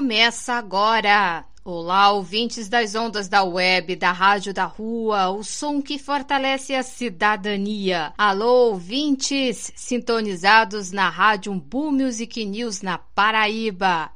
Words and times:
Começa 0.00 0.54
agora! 0.54 1.44
Olá, 1.62 2.10
ouvintes 2.10 2.70
das 2.70 2.94
ondas 2.94 3.28
da 3.28 3.44
web, 3.44 3.94
da 3.96 4.10
rádio 4.12 4.54
da 4.54 4.64
rua, 4.64 5.28
o 5.28 5.44
som 5.44 5.82
que 5.82 5.98
fortalece 5.98 6.74
a 6.74 6.82
cidadania. 6.82 8.10
Alô, 8.16 8.70
ouvintes 8.70 9.70
sintonizados 9.76 10.90
na 10.90 11.10
rádio 11.10 11.52
Umbu 11.52 11.92
Music 11.92 12.46
News 12.46 12.80
na 12.80 12.96
Paraíba. 12.96 14.10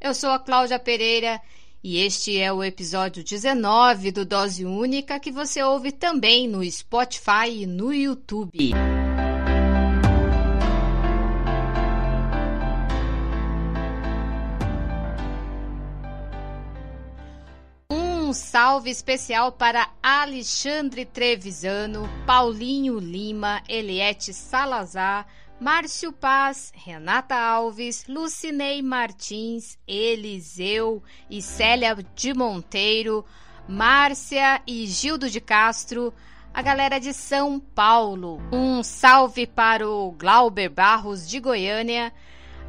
Eu 0.00 0.14
sou 0.14 0.30
a 0.30 0.38
Cláudia 0.38 0.78
Pereira 0.78 1.38
e 1.84 1.98
este 1.98 2.38
é 2.38 2.50
o 2.50 2.64
episódio 2.64 3.22
19 3.22 4.12
do 4.12 4.24
Dose 4.24 4.64
Única 4.64 5.20
que 5.20 5.30
você 5.30 5.62
ouve 5.62 5.92
também 5.92 6.48
no 6.48 6.64
Spotify 6.64 7.50
e 7.50 7.66
no 7.66 7.92
YouTube. 7.92 8.72
Um 18.26 18.32
salve 18.32 18.90
especial 18.90 19.52
para 19.52 19.88
Alexandre 20.02 21.04
Trevisano, 21.04 22.10
Paulinho 22.26 22.98
Lima, 22.98 23.62
Eliette 23.68 24.34
Salazar, 24.34 25.28
Márcio 25.60 26.12
Paz, 26.12 26.72
Renata 26.74 27.36
Alves, 27.36 28.04
Lucinei 28.08 28.82
Martins, 28.82 29.78
Eliseu 29.86 31.04
e 31.30 31.40
Célia 31.40 31.96
de 32.16 32.34
Monteiro, 32.34 33.24
Márcia 33.68 34.60
e 34.66 34.88
Gildo 34.88 35.30
de 35.30 35.40
Castro, 35.40 36.12
a 36.52 36.60
galera 36.62 36.98
de 36.98 37.12
São 37.12 37.60
Paulo. 37.60 38.42
Um 38.52 38.82
salve 38.82 39.46
para 39.46 39.88
o 39.88 40.10
Glauber 40.10 40.68
Barros 40.68 41.28
de 41.28 41.38
Goiânia. 41.38 42.12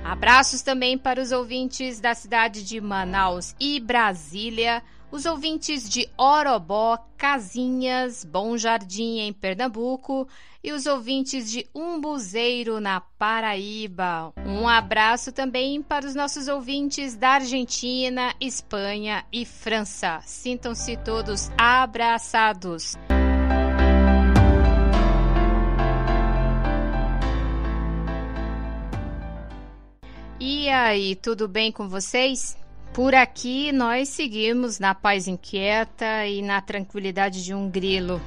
Abraços 0.03 0.61
também 0.61 0.99
para 0.99 1.19
os 1.19 1.31
ouvintes 1.31 1.99
da 1.99 2.14
cidade 2.14 2.64
de 2.64 2.80
Manaus 2.80 3.55
e 3.59 3.80
Brasília 3.80 4.83
os 5.11 5.25
ouvintes 5.25 5.89
de 5.89 6.08
Orobó, 6.17 6.97
Casinhas, 7.17 8.23
Bom 8.23 8.58
Jardim 8.58 9.19
em 9.19 9.33
Pernambuco 9.33 10.27
e 10.64 10.72
os 10.72 10.86
ouvintes 10.86 11.49
de 11.49 11.67
Umbuzeiro 11.73 12.81
na 12.81 12.99
Paraíba. 12.99 14.33
Um 14.45 14.67
abraço 14.67 15.31
também 15.31 15.81
para 15.81 16.05
os 16.05 16.14
nossos 16.14 16.47
ouvintes 16.47 17.16
da 17.16 17.30
Argentina, 17.36 18.33
Espanha 18.39 19.23
e 19.31 19.45
França. 19.45 20.19
Sintam-se 20.23 20.97
todos 20.97 21.49
abraçados. 21.58 22.97
E 30.39 30.69
aí, 30.69 31.16
tudo 31.16 31.47
bem 31.47 31.71
com 31.71 31.88
vocês? 31.88 32.58
Por 32.98 33.14
aqui 33.14 33.72
nós 33.72 34.09
seguimos 34.09 34.80
na 34.80 34.95
paz 34.95 35.28
inquieta 35.28 36.26
e 36.26 36.42
na 36.42 36.59
tranquilidade 36.62 37.45
de 37.45 37.54
um 37.54 37.70
grilo. 37.70 38.20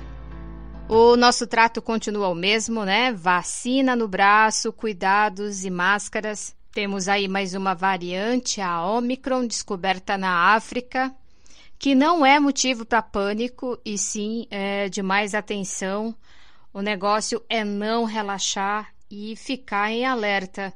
O 0.88 1.16
nosso 1.16 1.44
trato 1.44 1.82
continua 1.82 2.28
o 2.28 2.36
mesmo, 2.36 2.84
né? 2.84 3.12
Vacina 3.12 3.96
no 3.96 4.06
braço, 4.06 4.72
cuidados 4.72 5.64
e 5.64 5.70
máscaras. 5.70 6.54
Temos 6.70 7.08
aí 7.08 7.26
mais 7.26 7.52
uma 7.52 7.74
variante, 7.74 8.60
a 8.60 8.86
Omicron, 8.86 9.44
descoberta 9.44 10.16
na 10.16 10.54
África, 10.54 11.12
que 11.76 11.92
não 11.92 12.24
é 12.24 12.38
motivo 12.38 12.86
para 12.86 13.02
pânico 13.02 13.76
e 13.84 13.98
sim 13.98 14.46
é, 14.52 14.88
de 14.88 15.02
mais 15.02 15.34
atenção. 15.34 16.14
O 16.72 16.80
negócio 16.80 17.42
é 17.48 17.64
não 17.64 18.04
relaxar 18.04 18.94
e 19.10 19.34
ficar 19.34 19.90
em 19.90 20.06
alerta. 20.06 20.72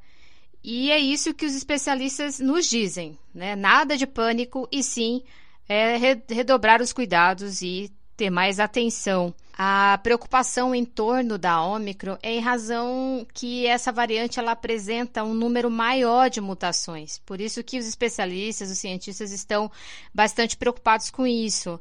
E 0.64 0.90
é 0.90 0.98
isso 0.98 1.34
que 1.34 1.44
os 1.44 1.54
especialistas 1.54 2.40
nos 2.40 2.66
dizem, 2.66 3.18
né? 3.34 3.54
Nada 3.54 3.98
de 3.98 4.06
pânico 4.06 4.66
e 4.72 4.82
sim 4.82 5.22
é 5.68 5.96
redobrar 6.26 6.80
os 6.80 6.90
cuidados 6.90 7.60
e 7.60 7.92
ter 8.16 8.30
mais 8.30 8.58
atenção. 8.58 9.34
A 9.56 10.00
preocupação 10.02 10.74
em 10.74 10.84
torno 10.84 11.36
da 11.36 11.62
Ômicron 11.62 12.16
é 12.22 12.32
em 12.32 12.40
razão 12.40 13.26
que 13.34 13.66
essa 13.66 13.92
variante 13.92 14.40
ela 14.40 14.52
apresenta 14.52 15.22
um 15.22 15.34
número 15.34 15.70
maior 15.70 16.30
de 16.30 16.40
mutações. 16.40 17.18
Por 17.18 17.42
isso 17.42 17.62
que 17.62 17.78
os 17.78 17.86
especialistas, 17.86 18.70
os 18.70 18.78
cientistas 18.78 19.32
estão 19.32 19.70
bastante 20.14 20.56
preocupados 20.56 21.10
com 21.10 21.26
isso. 21.26 21.78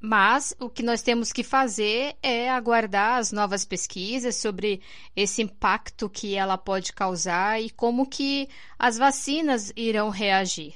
Mas 0.00 0.54
o 0.58 0.70
que 0.70 0.82
nós 0.82 1.02
temos 1.02 1.30
que 1.30 1.44
fazer 1.44 2.16
é 2.22 2.50
aguardar 2.50 3.18
as 3.18 3.32
novas 3.32 3.66
pesquisas 3.66 4.36
sobre 4.36 4.80
esse 5.14 5.42
impacto 5.42 6.08
que 6.08 6.34
ela 6.34 6.56
pode 6.56 6.92
causar 6.94 7.60
e 7.60 7.68
como 7.68 8.08
que 8.08 8.48
as 8.78 8.96
vacinas 8.96 9.70
irão 9.76 10.08
reagir. 10.08 10.74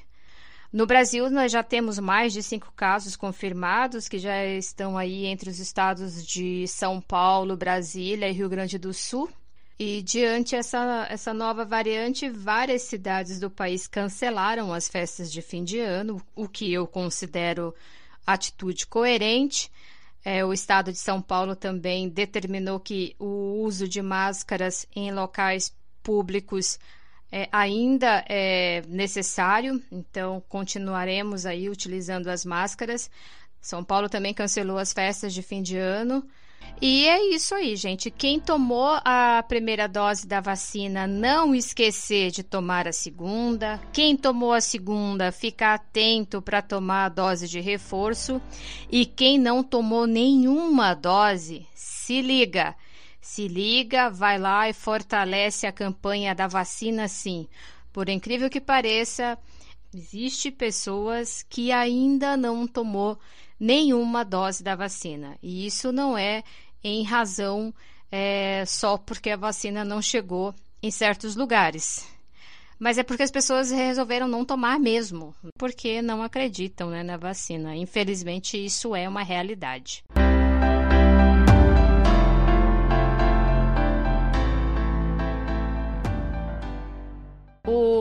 No 0.70 0.86
Brasil, 0.86 1.30
nós 1.30 1.52
já 1.52 1.62
temos 1.62 1.98
mais 1.98 2.32
de 2.32 2.42
cinco 2.42 2.70
casos 2.76 3.14
confirmados, 3.16 4.08
que 4.08 4.18
já 4.18 4.44
estão 4.44 4.98
aí 4.98 5.24
entre 5.24 5.48
os 5.48 5.58
estados 5.58 6.26
de 6.26 6.66
São 6.66 7.00
Paulo, 7.00 7.56
Brasília 7.56 8.28
e 8.28 8.32
Rio 8.32 8.48
Grande 8.48 8.76
do 8.76 8.92
Sul. 8.92 9.30
E 9.78 10.02
diante 10.02 10.54
essa, 10.54 11.06
essa 11.08 11.32
nova 11.32 11.64
variante, 11.64 12.28
várias 12.28 12.82
cidades 12.82 13.40
do 13.40 13.48
país 13.48 13.86
cancelaram 13.86 14.74
as 14.74 14.88
festas 14.88 15.32
de 15.32 15.40
fim 15.40 15.64
de 15.64 15.78
ano, 15.78 16.20
o 16.34 16.48
que 16.48 16.72
eu 16.72 16.86
considero 16.86 17.74
atitude 18.26 18.86
coerente. 18.86 19.70
É, 20.24 20.44
o 20.44 20.52
Estado 20.52 20.90
de 20.90 20.98
São 20.98 21.20
Paulo 21.20 21.54
também 21.54 22.08
determinou 22.08 22.80
que 22.80 23.14
o 23.18 23.62
uso 23.62 23.86
de 23.86 24.00
máscaras 24.00 24.86
em 24.94 25.12
locais 25.12 25.74
públicos 26.02 26.78
é, 27.30 27.48
ainda 27.50 28.24
é 28.28 28.82
necessário, 28.88 29.82
então 29.90 30.42
continuaremos 30.48 31.44
aí 31.44 31.68
utilizando 31.68 32.28
as 32.28 32.44
máscaras. 32.44 33.10
São 33.60 33.82
Paulo 33.82 34.08
também 34.08 34.32
cancelou 34.32 34.78
as 34.78 34.92
festas 34.92 35.34
de 35.34 35.42
fim 35.42 35.62
de 35.62 35.76
ano. 35.76 36.24
E 36.80 37.06
é 37.06 37.34
isso 37.34 37.54
aí, 37.54 37.76
gente. 37.76 38.10
Quem 38.10 38.38
tomou 38.38 38.98
a 39.04 39.42
primeira 39.46 39.86
dose 39.88 40.26
da 40.26 40.40
vacina, 40.40 41.06
não 41.06 41.54
esquecer 41.54 42.30
de 42.30 42.42
tomar 42.42 42.88
a 42.88 42.92
segunda. 42.92 43.80
Quem 43.92 44.16
tomou 44.16 44.52
a 44.52 44.60
segunda, 44.60 45.32
ficar 45.32 45.74
atento 45.74 46.42
para 46.42 46.60
tomar 46.60 47.06
a 47.06 47.08
dose 47.08 47.48
de 47.48 47.60
reforço. 47.60 48.42
E 48.90 49.06
quem 49.06 49.38
não 49.38 49.62
tomou 49.62 50.06
nenhuma 50.06 50.94
dose, 50.94 51.66
se 51.74 52.20
liga. 52.20 52.74
Se 53.20 53.48
liga, 53.48 54.10
vai 54.10 54.36
lá 54.36 54.68
e 54.68 54.74
fortalece 54.74 55.66
a 55.66 55.72
campanha 55.72 56.34
da 56.34 56.46
vacina 56.46 57.08
sim. 57.08 57.48
Por 57.92 58.08
incrível 58.08 58.50
que 58.50 58.60
pareça, 58.60 59.38
existe 59.94 60.50
pessoas 60.50 61.42
que 61.48 61.72
ainda 61.72 62.36
não 62.36 62.66
tomou 62.66 63.18
nenhuma 63.64 64.22
dose 64.24 64.62
da 64.62 64.76
vacina. 64.76 65.38
E 65.42 65.66
isso 65.66 65.90
não 65.90 66.18
é 66.18 66.44
em 66.82 67.02
razão 67.02 67.72
é, 68.12 68.62
só 68.66 68.98
porque 68.98 69.30
a 69.30 69.36
vacina 69.36 69.82
não 69.84 70.02
chegou 70.02 70.54
em 70.82 70.90
certos 70.90 71.34
lugares. 71.34 72.06
Mas 72.78 72.98
é 72.98 73.02
porque 73.02 73.22
as 73.22 73.30
pessoas 73.30 73.70
resolveram 73.70 74.28
não 74.28 74.44
tomar 74.44 74.78
mesmo, 74.78 75.34
porque 75.56 76.02
não 76.02 76.22
acreditam 76.22 76.90
né, 76.90 77.02
na 77.02 77.16
vacina. 77.16 77.74
Infelizmente, 77.74 78.62
isso 78.62 78.94
é 78.94 79.08
uma 79.08 79.22
realidade. 79.22 80.04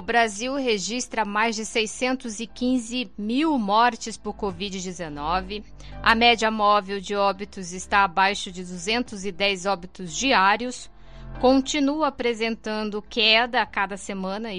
Brasil 0.04 0.56
registra 0.56 1.24
mais 1.24 1.56
de 1.56 1.66
615 1.66 3.12
mil 3.18 3.58
mortes 3.58 4.18
por 4.18 4.36
Covid-19. 4.36 5.64
A 6.02 6.14
média 6.14 6.52
móvel 6.52 7.00
de 7.00 7.16
óbitos 7.16 7.72
está 7.72 8.04
abaixo 8.04 8.52
de 8.52 8.64
210 8.64 9.66
óbitos 9.66 10.16
diários. 10.16 10.92
Continua 11.40 12.10
apresentando 12.10 13.02
queda 13.02 13.62
a 13.62 13.66
cada 13.66 13.98
semana 13.98 14.50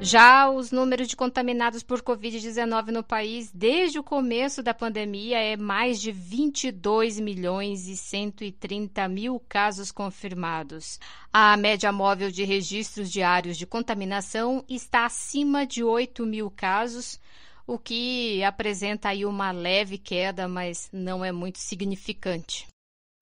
já 0.00 0.50
os 0.50 0.70
números 0.70 1.08
de 1.08 1.16
contaminados 1.16 1.82
por 1.82 2.02
Covid-19 2.02 2.88
no 2.88 3.02
país 3.02 3.50
desde 3.52 3.98
o 3.98 4.02
começo 4.02 4.62
da 4.62 4.74
pandemia 4.74 5.38
é 5.38 5.56
mais 5.56 6.00
de 6.00 6.12
22 6.12 7.18
milhões 7.18 7.88
e 7.88 7.96
130 7.96 9.08
mil 9.08 9.40
casos 9.48 9.90
confirmados. 9.90 11.00
A 11.32 11.56
média 11.56 11.90
móvel 11.90 12.30
de 12.30 12.44
registros 12.44 13.10
diários 13.10 13.56
de 13.56 13.66
contaminação 13.66 14.62
está 14.68 15.06
acima 15.06 15.66
de 15.66 15.82
8 15.82 16.26
mil 16.26 16.50
casos, 16.50 17.18
o 17.66 17.78
que 17.78 18.44
apresenta 18.44 19.08
aí 19.08 19.24
uma 19.24 19.50
leve 19.50 19.98
queda, 19.98 20.46
mas 20.46 20.88
não 20.92 21.24
é 21.24 21.32
muito 21.32 21.58
significante. 21.58 22.68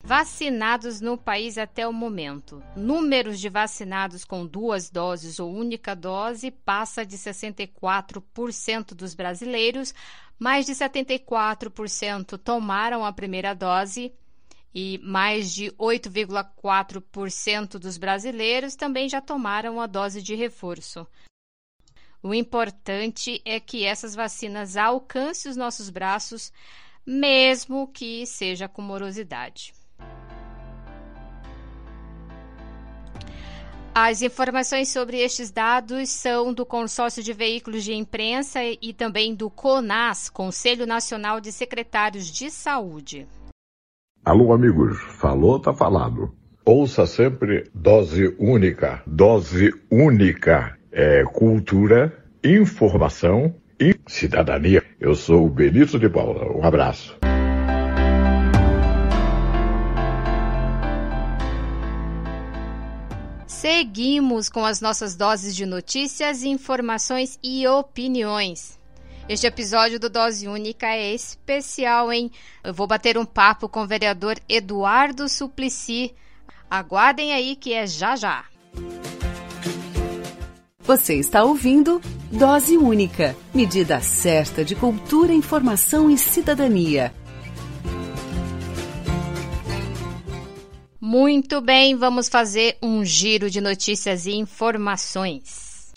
Vacinados 0.06 1.00
no 1.00 1.16
país 1.16 1.56
até 1.56 1.88
o 1.88 1.92
momento. 1.92 2.62
Números 2.76 3.40
de 3.40 3.48
vacinados 3.48 4.22
com 4.22 4.46
duas 4.46 4.90
doses 4.90 5.40
ou 5.40 5.50
única 5.50 5.96
dose 5.96 6.50
passa 6.50 7.06
de 7.06 7.16
64% 7.16 8.92
dos 8.92 9.14
brasileiros, 9.14 9.94
mais 10.38 10.66
de 10.66 10.72
74% 10.72 12.36
tomaram 12.36 13.02
a 13.02 13.14
primeira 13.14 13.54
dose 13.54 14.12
e 14.74 15.00
mais 15.02 15.54
de 15.54 15.70
8,4% 15.70 17.78
dos 17.78 17.96
brasileiros 17.96 18.76
também 18.76 19.08
já 19.08 19.22
tomaram 19.22 19.80
a 19.80 19.86
dose 19.86 20.20
de 20.20 20.34
reforço. 20.34 21.06
O 22.22 22.34
importante 22.34 23.40
é 23.42 23.58
que 23.58 23.86
essas 23.86 24.14
vacinas 24.14 24.76
alcancem 24.76 25.50
os 25.50 25.56
nossos 25.56 25.88
braços, 25.88 26.52
mesmo 27.06 27.88
que 27.88 28.26
seja 28.26 28.68
com 28.68 28.82
morosidade. 28.82 29.72
As 33.96 34.22
informações 34.22 34.88
sobre 34.88 35.18
estes 35.18 35.52
dados 35.52 36.08
são 36.08 36.52
do 36.52 36.66
Consórcio 36.66 37.22
de 37.22 37.32
Veículos 37.32 37.84
de 37.84 37.94
Imprensa 37.94 38.58
e 38.82 38.92
também 38.92 39.36
do 39.36 39.48
CONAS, 39.48 40.28
Conselho 40.28 40.84
Nacional 40.84 41.40
de 41.40 41.52
Secretários 41.52 42.26
de 42.26 42.50
Saúde. 42.50 43.28
Alô, 44.24 44.52
amigos, 44.52 44.98
falou, 45.20 45.60
tá 45.60 45.72
falado. 45.72 46.34
Ouça 46.64 47.06
sempre 47.06 47.70
dose 47.72 48.34
única. 48.36 49.00
Dose 49.06 49.72
única 49.88 50.76
é 50.90 51.22
cultura, 51.22 52.12
informação 52.42 53.54
e 53.78 53.94
cidadania. 54.08 54.82
Eu 54.98 55.14
sou 55.14 55.46
o 55.46 55.50
Benito 55.50 56.00
de 56.00 56.08
Paula. 56.08 56.50
Um 56.50 56.64
abraço. 56.64 57.16
Seguimos 63.64 64.50
com 64.50 64.62
as 64.62 64.82
nossas 64.82 65.16
doses 65.16 65.56
de 65.56 65.64
notícias, 65.64 66.44
informações 66.44 67.38
e 67.42 67.66
opiniões. 67.66 68.78
Este 69.26 69.46
episódio 69.46 69.98
do 69.98 70.10
Dose 70.10 70.46
Única 70.46 70.86
é 70.88 71.14
especial, 71.14 72.12
hein? 72.12 72.30
Eu 72.62 72.74
vou 72.74 72.86
bater 72.86 73.16
um 73.16 73.24
papo 73.24 73.66
com 73.66 73.80
o 73.80 73.86
vereador 73.86 74.38
Eduardo 74.46 75.30
Suplicy. 75.30 76.14
Aguardem 76.70 77.32
aí 77.32 77.56
que 77.56 77.72
é 77.72 77.86
já 77.86 78.16
já. 78.16 78.44
Você 80.80 81.14
está 81.14 81.42
ouvindo 81.42 82.02
Dose 82.30 82.76
Única 82.76 83.34
medida 83.54 83.98
certa 84.02 84.62
de 84.62 84.74
cultura, 84.74 85.32
informação 85.32 86.10
e 86.10 86.18
cidadania. 86.18 87.14
Muito 91.06 91.60
bem, 91.60 91.94
vamos 91.94 92.30
fazer 92.30 92.78
um 92.80 93.04
giro 93.04 93.50
de 93.50 93.60
notícias 93.60 94.24
e 94.24 94.32
informações. 94.32 95.92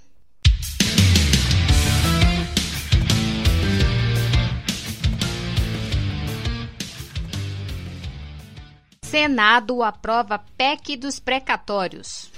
Senado 9.01 9.81
aprova 9.81 10.37
PEC 10.55 10.95
dos 10.95 11.19
precatórios. 11.19 12.31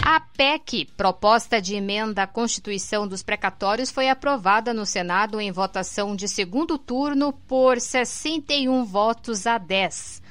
A 0.00 0.20
PEC, 0.20 0.84
proposta 0.96 1.60
de 1.60 1.74
emenda 1.74 2.22
à 2.22 2.26
Constituição 2.28 3.08
dos 3.08 3.20
Precatórios, 3.20 3.90
foi 3.90 4.08
aprovada 4.08 4.72
no 4.72 4.86
Senado 4.86 5.40
em 5.40 5.50
votação 5.50 6.14
de 6.14 6.28
segundo 6.28 6.78
turno 6.78 7.32
por 7.32 7.80
61 7.80 8.84
votos 8.84 9.44
a 9.44 9.58
10. 9.58 10.22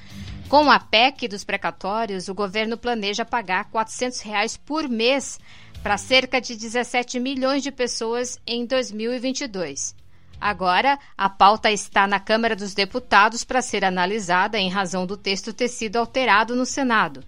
Com 0.53 0.69
a 0.69 0.79
PEC 0.79 1.27
dos 1.27 1.43
precatórios, 1.43 2.27
o 2.27 2.35
governo 2.35 2.77
planeja 2.77 3.25
pagar 3.25 3.71
400 3.71 4.19
reais 4.21 4.55
por 4.55 4.87
mês 4.87 5.39
para 5.81 5.97
cerca 5.97 6.39
de 6.39 6.55
17 6.55 7.19
milhões 7.19 7.63
de 7.63 7.71
pessoas 7.71 8.39
em 8.45 8.63
2022. 8.63 9.95
Agora, 10.39 10.99
a 11.17 11.27
pauta 11.27 11.71
está 11.71 12.05
na 12.05 12.19
Câmara 12.19 12.55
dos 12.55 12.75
Deputados 12.75 13.43
para 13.43 13.63
ser 13.63 13.83
analisada 13.83 14.59
em 14.59 14.69
razão 14.69 15.07
do 15.07 15.17
texto 15.17 15.53
ter 15.53 15.69
sido 15.69 15.97
alterado 15.97 16.55
no 16.55 16.67
Senado. 16.67 17.23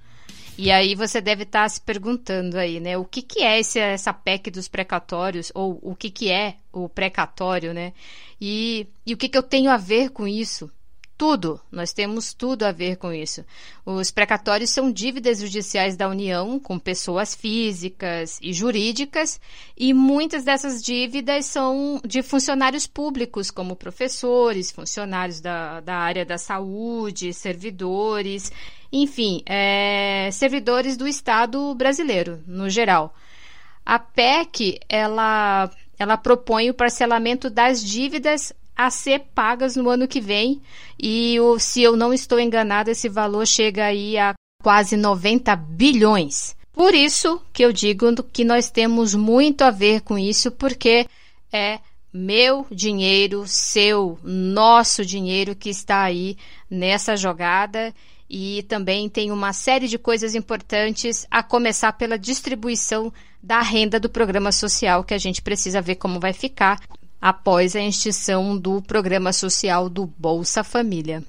E 0.55 0.71
aí 0.71 0.93
você 0.93 1.19
deve 1.19 1.45
estar 1.45 1.67
se 1.67 1.81
perguntando 1.81 2.59
aí, 2.59 2.79
né? 2.79 2.95
O 2.95 3.05
que, 3.05 3.23
que 3.23 3.41
é 3.41 3.59
esse, 3.59 3.79
essa 3.79 4.13
PEC 4.13 4.51
dos 4.51 4.67
precatórios? 4.67 5.51
Ou 5.55 5.79
o 5.81 5.95
que, 5.95 6.11
que 6.11 6.31
é 6.31 6.57
o 6.71 6.87
precatório, 6.87 7.73
né? 7.73 7.91
E, 8.39 8.85
e 9.03 9.15
o 9.15 9.17
que, 9.17 9.27
que 9.29 9.37
eu 9.37 9.41
tenho 9.41 9.71
a 9.71 9.77
ver 9.77 10.11
com 10.11 10.27
isso? 10.27 10.69
Tudo, 11.17 11.61
nós 11.71 11.93
temos 11.93 12.33
tudo 12.33 12.63
a 12.63 12.73
ver 12.73 12.97
com 12.97 13.13
isso. 13.13 13.45
Os 13.85 14.11
precatórios 14.11 14.69
são 14.69 14.91
dívidas 14.91 15.39
judiciais 15.39 15.95
da 15.95 16.09
União 16.09 16.59
com 16.59 16.77
pessoas 16.77 17.33
físicas 17.33 18.37
e 18.41 18.51
jurídicas, 18.51 19.39
e 19.77 19.93
muitas 19.93 20.43
dessas 20.43 20.83
dívidas 20.83 21.45
são 21.45 22.01
de 22.05 22.21
funcionários 22.21 22.85
públicos, 22.85 23.49
como 23.49 23.77
professores, 23.77 24.71
funcionários 24.71 25.39
da, 25.39 25.79
da 25.79 25.95
área 25.95 26.25
da 26.25 26.37
saúde, 26.37 27.33
servidores, 27.33 28.51
enfim, 28.91 29.41
é, 29.45 30.29
servidores 30.33 30.97
do 30.97 31.07
Estado 31.07 31.73
brasileiro, 31.75 32.43
no 32.45 32.69
geral. 32.69 33.15
A 33.85 33.97
PEC, 33.97 34.81
ela, 34.89 35.71
ela 35.97 36.17
propõe 36.17 36.69
o 36.69 36.73
parcelamento 36.73 37.49
das 37.49 37.81
dívidas 37.81 38.51
a 38.75 38.89
ser 38.89 39.19
pagas 39.33 39.75
no 39.75 39.89
ano 39.89 40.07
que 40.07 40.19
vem. 40.19 40.61
E 40.99 41.39
o, 41.39 41.57
se 41.59 41.81
eu 41.81 41.95
não 41.95 42.13
estou 42.13 42.39
enganada, 42.39 42.91
esse 42.91 43.07
valor 43.07 43.45
chega 43.45 43.85
aí 43.85 44.17
a 44.17 44.33
quase 44.61 44.97
90 44.97 45.55
bilhões. 45.55 46.55
Por 46.73 46.93
isso 46.93 47.41
que 47.53 47.63
eu 47.63 47.71
digo 47.71 48.11
que 48.23 48.43
nós 48.43 48.69
temos 48.69 49.15
muito 49.15 49.61
a 49.61 49.71
ver 49.71 50.01
com 50.01 50.17
isso, 50.17 50.51
porque 50.51 51.07
é 51.51 51.79
meu 52.11 52.65
dinheiro, 52.71 53.43
seu, 53.45 54.19
nosso 54.23 55.05
dinheiro 55.05 55.55
que 55.55 55.69
está 55.69 56.01
aí 56.01 56.37
nessa 56.69 57.15
jogada 57.15 57.93
e 58.29 58.63
também 58.63 59.07
tem 59.07 59.31
uma 59.31 59.53
série 59.53 59.87
de 59.87 59.97
coisas 59.97 60.33
importantes, 60.33 61.27
a 61.29 61.43
começar 61.43 61.93
pela 61.93 62.17
distribuição 62.17 63.13
da 63.41 63.61
renda 63.61 63.99
do 63.99 64.09
programa 64.09 64.51
social, 64.51 65.03
que 65.03 65.13
a 65.13 65.17
gente 65.17 65.41
precisa 65.41 65.81
ver 65.81 65.95
como 65.95 66.19
vai 66.19 66.33
ficar 66.33 66.79
após 67.25 67.75
a 67.75 67.81
extinção 67.81 68.55
do 68.55 68.83
programa 68.83 69.33
social 69.33 69.89
do 69.89 70.05
Bolsa 70.05 70.63
Família. 70.63 71.23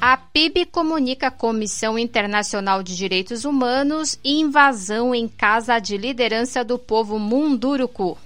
A 0.00 0.16
PIB 0.16 0.64
comunica 0.64 1.26
à 1.26 1.30
Comissão 1.30 1.98
Internacional 1.98 2.82
de 2.82 2.96
Direitos 2.96 3.44
Humanos 3.44 4.18
invasão 4.24 5.14
em 5.14 5.28
casa 5.28 5.78
de 5.78 5.98
liderança 5.98 6.64
do 6.64 6.78
povo 6.78 7.18
Munduruku. 7.18 8.16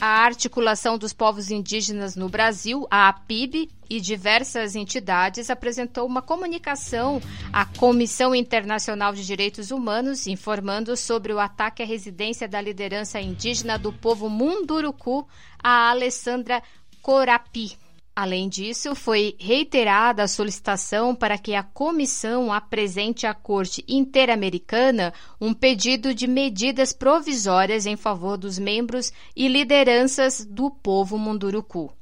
A 0.00 0.24
Articulação 0.24 0.96
dos 0.96 1.12
Povos 1.12 1.50
Indígenas 1.50 2.16
no 2.16 2.26
Brasil, 2.26 2.86
a 2.90 3.08
APIB, 3.10 3.68
e 3.90 4.00
diversas 4.00 4.74
entidades 4.74 5.50
apresentou 5.50 6.06
uma 6.06 6.22
comunicação 6.22 7.20
à 7.52 7.66
Comissão 7.66 8.34
Internacional 8.34 9.12
de 9.12 9.26
Direitos 9.26 9.70
Humanos 9.70 10.26
informando 10.26 10.96
sobre 10.96 11.34
o 11.34 11.38
ataque 11.38 11.82
à 11.82 11.86
residência 11.86 12.48
da 12.48 12.62
liderança 12.62 13.20
indígena 13.20 13.78
do 13.78 13.92
povo 13.92 14.30
Munduruku, 14.30 15.28
a 15.62 15.90
Alessandra 15.90 16.62
Corapi. 17.02 17.76
Além 18.14 18.48
disso, 18.48 18.94
foi 18.94 19.36
reiterada 19.38 20.22
a 20.24 20.28
solicitação 20.28 21.14
para 21.14 21.38
que 21.38 21.54
a 21.54 21.62
comissão 21.62 22.52
apresente 22.52 23.26
à 23.26 23.32
Corte 23.32 23.84
Interamericana 23.88 25.14
um 25.40 25.54
pedido 25.54 26.12
de 26.12 26.26
medidas 26.26 26.92
provisórias 26.92 27.86
em 27.86 27.96
favor 27.96 28.36
dos 28.36 28.58
membros 28.58 29.12
e 29.34 29.48
lideranças 29.48 30.44
do 30.44 30.70
povo 30.70 31.16
Munduruku. 31.16 31.92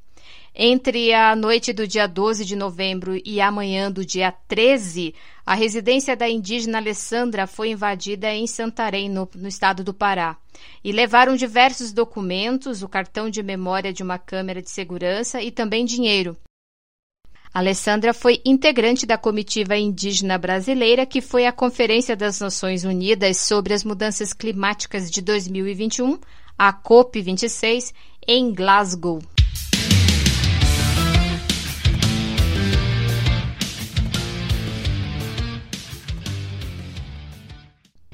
Entre 0.61 1.15
a 1.15 1.37
noite 1.37 1.73
do 1.73 1.87
dia 1.87 2.09
12 2.09 2.45
de 2.45 2.57
novembro 2.57 3.17
e 3.25 3.41
a 3.41 3.49
manhã 3.49 3.93
do 3.93 4.05
dia 4.05 4.33
13, 4.49 5.15
a 5.47 5.55
residência 5.55 6.17
da 6.17 6.29
indígena 6.29 6.79
Alessandra 6.79 7.47
foi 7.47 7.71
invadida 7.71 8.35
em 8.35 8.45
Santarém, 8.45 9.09
no, 9.09 9.31
no, 9.37 9.47
estado 9.47 9.85
do 9.85 9.95
Pará. 9.95 10.37
E 10.83 10.91
levaram 10.91 11.37
diversos 11.37 11.93
documentos, 11.93 12.83
o 12.83 12.89
cartão 12.89 13.31
de 13.31 13.41
memória 13.41 13.93
de 13.93 14.03
uma 14.03 14.19
câmera 14.19 14.61
de 14.61 14.69
segurança 14.69 15.41
e 15.41 15.53
também 15.53 15.85
dinheiro. 15.85 16.37
Alessandra 17.55 18.13
foi 18.13 18.43
integrante 18.45 19.07
da 19.07 19.17
comitiva 19.17 19.77
indígena 19.77 20.37
brasileira 20.37 21.07
que 21.07 21.21
foi 21.21 21.47
à 21.47 21.53
Conferência 21.53 22.17
das 22.17 22.41
Nações 22.41 22.83
Unidas 22.83 23.37
sobre 23.37 23.75
as 23.75 23.85
Mudanças 23.85 24.33
Climáticas 24.33 25.09
de 25.09 25.23
2021, 25.23 26.19
a 26.59 26.73
COP26, 26.73 27.95
em 28.27 28.53
Glasgow. 28.53 29.23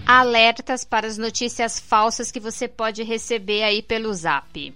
Alertas 0.07 0.85
para 0.85 1.07
as 1.07 1.19
notícias 1.19 1.79
falsas 1.79 2.31
que 2.31 2.41
você 2.41 2.69
pode 2.69 3.03
receber 3.03 3.63
aí 3.63 3.83
pelo 3.83 4.13
Zap. 4.13 4.75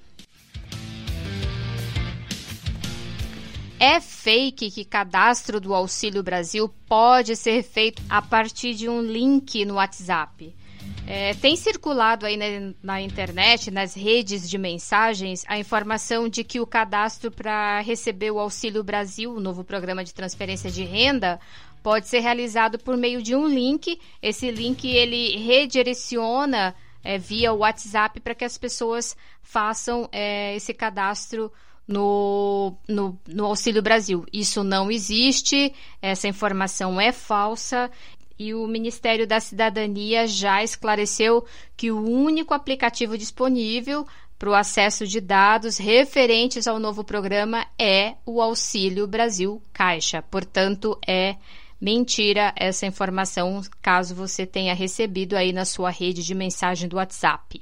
É 3.80 4.00
fake 4.00 4.72
que 4.72 4.84
cadastro 4.84 5.60
do 5.60 5.72
Auxílio 5.72 6.22
Brasil 6.22 6.68
pode 6.88 7.36
ser 7.36 7.62
feito 7.62 8.02
a 8.08 8.20
partir 8.20 8.74
de 8.74 8.88
um 8.88 9.00
link 9.00 9.64
no 9.64 9.74
WhatsApp. 9.74 10.52
É, 11.06 11.32
tem 11.34 11.56
circulado 11.56 12.26
aí 12.26 12.36
na, 12.36 12.74
na, 12.82 13.00
internet, 13.00 13.70
nas 13.70 13.94
redes 13.94 14.48
de 14.48 14.58
mensagens, 14.58 15.44
a 15.48 15.58
informação 15.58 16.28
de 16.28 16.44
que 16.44 16.60
o 16.60 16.66
cadastro 16.66 17.30
para 17.30 17.80
receber 17.80 18.30
o 18.30 18.38
Auxílio 18.38 18.84
Brasil, 18.84 19.32
o 19.32 19.40
novo 19.40 19.64
programa 19.64 20.04
de 20.04 20.12
transferência 20.12 20.70
de 20.70 20.84
renda, 20.84 21.40
pode 21.82 22.08
ser 22.08 22.20
realizado 22.20 22.78
por 22.78 22.96
meio 22.96 23.22
de 23.22 23.34
um 23.34 23.46
link. 23.46 23.98
Esse 24.22 24.50
link 24.50 24.86
ele 24.86 25.36
redireciona 25.36 26.74
é, 27.02 27.18
via 27.18 27.52
WhatsApp 27.52 28.20
para 28.20 28.34
que 28.34 28.44
as 28.44 28.58
pessoas 28.58 29.16
façam 29.42 30.08
é, 30.12 30.54
esse 30.56 30.74
cadastro 30.74 31.50
no, 31.86 32.74
no, 32.86 33.18
no 33.26 33.46
Auxílio 33.46 33.82
Brasil. 33.82 34.24
Isso 34.32 34.62
não 34.62 34.90
existe, 34.90 35.72
essa 36.02 36.28
informação 36.28 37.00
é 37.00 37.12
falsa 37.12 37.90
e 38.38 38.54
o 38.54 38.66
Ministério 38.66 39.26
da 39.26 39.40
Cidadania 39.40 40.26
já 40.26 40.62
esclareceu 40.62 41.44
que 41.76 41.90
o 41.90 42.00
único 42.00 42.54
aplicativo 42.54 43.18
disponível 43.18 44.06
para 44.38 44.50
o 44.50 44.54
acesso 44.54 45.04
de 45.04 45.20
dados 45.20 45.78
referentes 45.78 46.68
ao 46.68 46.78
novo 46.78 47.02
programa 47.02 47.66
é 47.76 48.14
o 48.24 48.40
Auxílio 48.40 49.06
Brasil 49.08 49.60
Caixa. 49.72 50.22
Portanto, 50.22 50.96
é 51.04 51.34
Mentira 51.80 52.52
essa 52.56 52.86
informação, 52.86 53.60
caso 53.80 54.14
você 54.14 54.44
tenha 54.44 54.74
recebido 54.74 55.36
aí 55.36 55.52
na 55.52 55.64
sua 55.64 55.90
rede 55.90 56.24
de 56.24 56.34
mensagem 56.34 56.88
do 56.88 56.96
WhatsApp. 56.96 57.60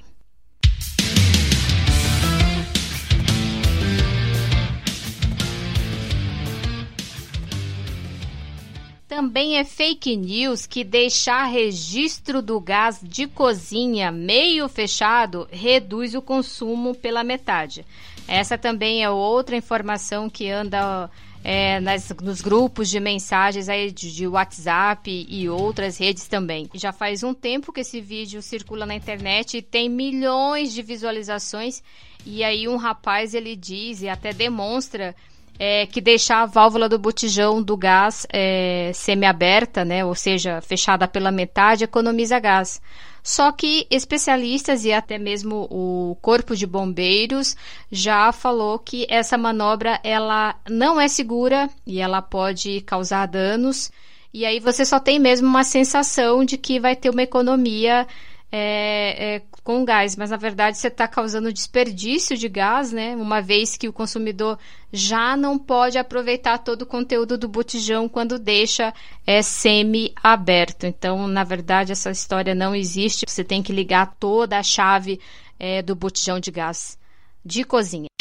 Também 9.07 9.57
é 9.57 9.65
fake 9.65 10.17
news 10.17 10.67
que 10.67 10.83
deixar 10.83 11.45
registro 11.45 12.43
do 12.43 12.59
gás 12.59 13.01
de 13.03 13.27
cozinha 13.27 14.11
meio 14.11 14.69
fechado 14.69 15.47
reduz 15.51 16.15
o 16.15 16.23
consumo 16.23 16.95
pela 16.95 17.23
metade. 17.23 17.85
Essa 18.27 18.59
também 18.59 19.05
é 19.05 19.11
outra 19.11 19.57
informação 19.57 20.29
que 20.29 20.51
anda 20.51 21.09
é, 21.49 21.79
nas, 21.79 22.13
nos 22.21 22.41
grupos 22.41 22.91
de 22.91 22.99
mensagens 22.99 23.69
aí 23.69 23.93
de, 23.93 24.13
de, 24.13 24.27
WhatsApp 24.27 25.09
e 25.29 25.49
outras 25.49 25.97
redes 25.97 26.27
também. 26.27 26.69
Já 26.75 26.93
faz 26.93 27.23
um 27.23 27.33
tempo 27.33 27.73
que 27.73 27.83
esse 27.83 28.01
vídeo 28.01 28.43
circula 28.43 28.85
na 28.85 28.97
internet 28.97 29.59
e 29.59 29.63
tem 29.63 29.89
milhões 29.89 30.75
de 30.75 30.83
visualizações. 30.83 31.85
E 32.27 32.43
aí 32.43 32.67
um 32.67 32.75
rapaz 32.75 33.33
ele 33.33 33.55
diz 33.55 34.03
e 34.03 34.09
até 34.09 34.33
demonstra 34.33 35.15
é, 35.57 35.87
que 35.87 36.01
deixar 36.01 36.43
a 36.43 36.47
válvula 36.47 36.89
do 36.89 36.99
botijão 36.99 37.63
do 37.63 37.77
gás 37.77 38.27
é, 38.33 38.91
semi-aberta, 38.93 39.85
né, 39.85 40.05
ou 40.05 40.17
seja, 40.17 40.61
fechada 40.61 41.07
pela 41.07 41.31
metade, 41.31 41.85
economiza 41.85 42.41
gás. 42.41 42.83
Só 43.27 43.51
que 43.51 43.89
especialistas 43.91 44.85
e 44.85 44.93
até 44.93 45.19
mesmo 45.19 45.67
o 45.69 46.17
Corpo 46.23 46.55
de 46.55 46.65
Bombeiros 46.65 47.57
já 47.91 48.31
falou 48.31 48.79
que 48.79 49.05
essa 49.11 49.37
manobra 49.37 49.99
ela 50.05 50.55
não 50.71 51.01
é 51.01 51.09
segura 51.09 51.69
e 51.85 52.01
ela 52.01 52.23
pode 52.23 52.83
causar 52.83 53.27
danos. 53.27 53.91
E 54.33 54.47
aí 54.47 54.61
você 54.61 54.85
só 54.85 55.01
tem 55.01 55.19
mesmo 55.19 55.49
uma 55.49 55.65
sensação 55.65 56.45
de 56.45 56.57
que 56.57 56.79
vai 56.79 56.95
ter 56.95 57.11
uma 57.11 57.23
economia 57.25 58.07
é, 58.53 59.35
é, 59.35 59.43
com 59.67 59.85
gás, 59.85 60.15
mas 60.15 60.31
na 60.31 60.37
verdade 60.37 60.79
você 60.79 60.87
está 60.87 61.09
causando 61.09 61.53
desperdício 61.53 62.37
de 62.37 62.49
gás, 62.49 62.93
né? 62.93 63.17
Uma 63.17 63.43
vez 63.43 63.77
que 63.77 63.89
o 63.89 63.93
consumidor 63.93 64.61
já 64.93 65.37
não 65.37 65.59
pode 65.59 65.99
aproveitar 65.99 66.59
todo 66.59 66.83
o 66.83 66.87
conteúdo 66.87 67.37
do 67.37 67.49
botijão 67.49 68.09
quando 68.09 68.39
deixa 68.39 68.95
é, 69.27 69.43
semi-aberto. 69.43 70.87
Então, 70.87 71.27
na 71.27 71.43
verdade, 71.43 71.91
essa 71.91 72.13
história 72.13 72.55
não 72.55 72.77
existe. 72.77 73.27
Você 73.27 73.43
tem 73.43 73.61
que 73.61 73.73
ligar 73.73 74.15
toda 74.21 74.57
a 74.57 74.63
chave 74.63 75.19
é, 75.59 75.83
do 75.83 75.97
botijão 75.97 76.39
de 76.39 76.53
gás 76.53 76.97
de 77.45 77.65
cozinha. 77.65 78.16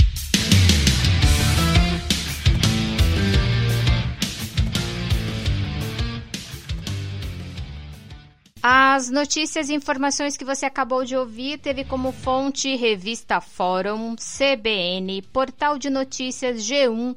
As 8.67 9.11
notícias 9.11 9.69
e 9.69 9.75
informações 9.75 10.35
que 10.35 10.43
você 10.43 10.65
acabou 10.65 11.05
de 11.05 11.15
ouvir 11.15 11.59
teve 11.59 11.83
como 11.83 12.11
fonte 12.11 12.75
Revista 12.75 13.39
Fórum, 13.39 14.15
CBN, 14.15 15.21
Portal 15.31 15.77
de 15.77 15.87
Notícias 15.87 16.63
G1 16.63 17.15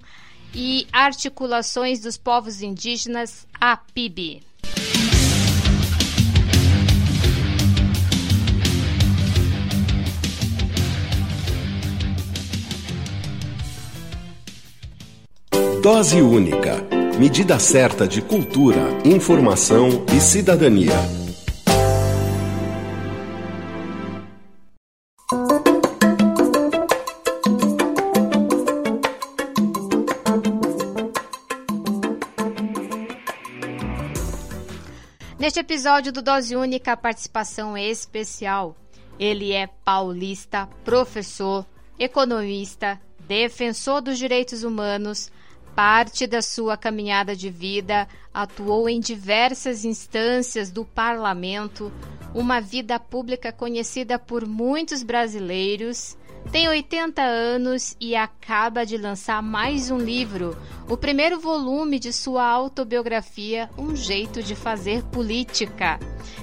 e 0.55 0.87
Articulações 0.93 2.01
dos 2.01 2.19
Povos 2.19 2.61
Indígenas, 2.61 3.47
APIB. 3.59 4.43
Dose 15.83 16.21
única. 16.21 16.87
Medida 17.19 17.59
certa 17.59 18.07
de 18.07 18.21
cultura, 18.21 18.83
informação 19.07 20.05
e 20.15 20.21
cidadania. 20.21 21.28
Neste 35.49 35.61
episódio 35.61 36.13
do 36.13 36.21
Dose 36.21 36.55
Única, 36.55 36.95
participação 36.95 37.75
especial. 37.75 38.77
Ele 39.19 39.51
é 39.51 39.67
paulista, 39.67 40.69
professor, 40.85 41.65
economista, 41.99 43.01
defensor 43.27 44.03
dos 44.03 44.19
direitos 44.19 44.63
humanos, 44.63 45.33
parte 45.75 46.27
da 46.27 46.43
sua 46.43 46.77
caminhada 46.77 47.35
de 47.35 47.49
vida, 47.49 48.07
atuou 48.33 48.91
em 48.91 49.01
diversas 49.01 49.87
instâncias 49.87 50.71
do 50.71 50.85
parlamento, 50.85 51.91
uma 52.35 52.61
vida 52.61 53.01
pública 53.01 53.51
conhecida 53.51 54.19
por 54.19 54.47
muitos 54.47 55.03
brasileiros. 55.03 56.15
Tem 56.51 56.67
80 56.67 57.21
anos 57.21 57.95
e 58.01 58.17
acaba 58.17 58.87
de 58.87 58.97
lançar 58.97 59.43
mais 59.43 59.91
um 59.91 59.99
livro, 59.99 60.57
o 60.89 60.97
primeiro 60.97 61.39
volume 61.39 61.99
de 61.99 62.11
sua 62.11 62.43
autobiografia 62.43 63.69
Um 63.77 63.95
Jeito 63.95 64.43
de 64.43 64.57
Fazer 64.57 65.05
Política, 65.05 65.99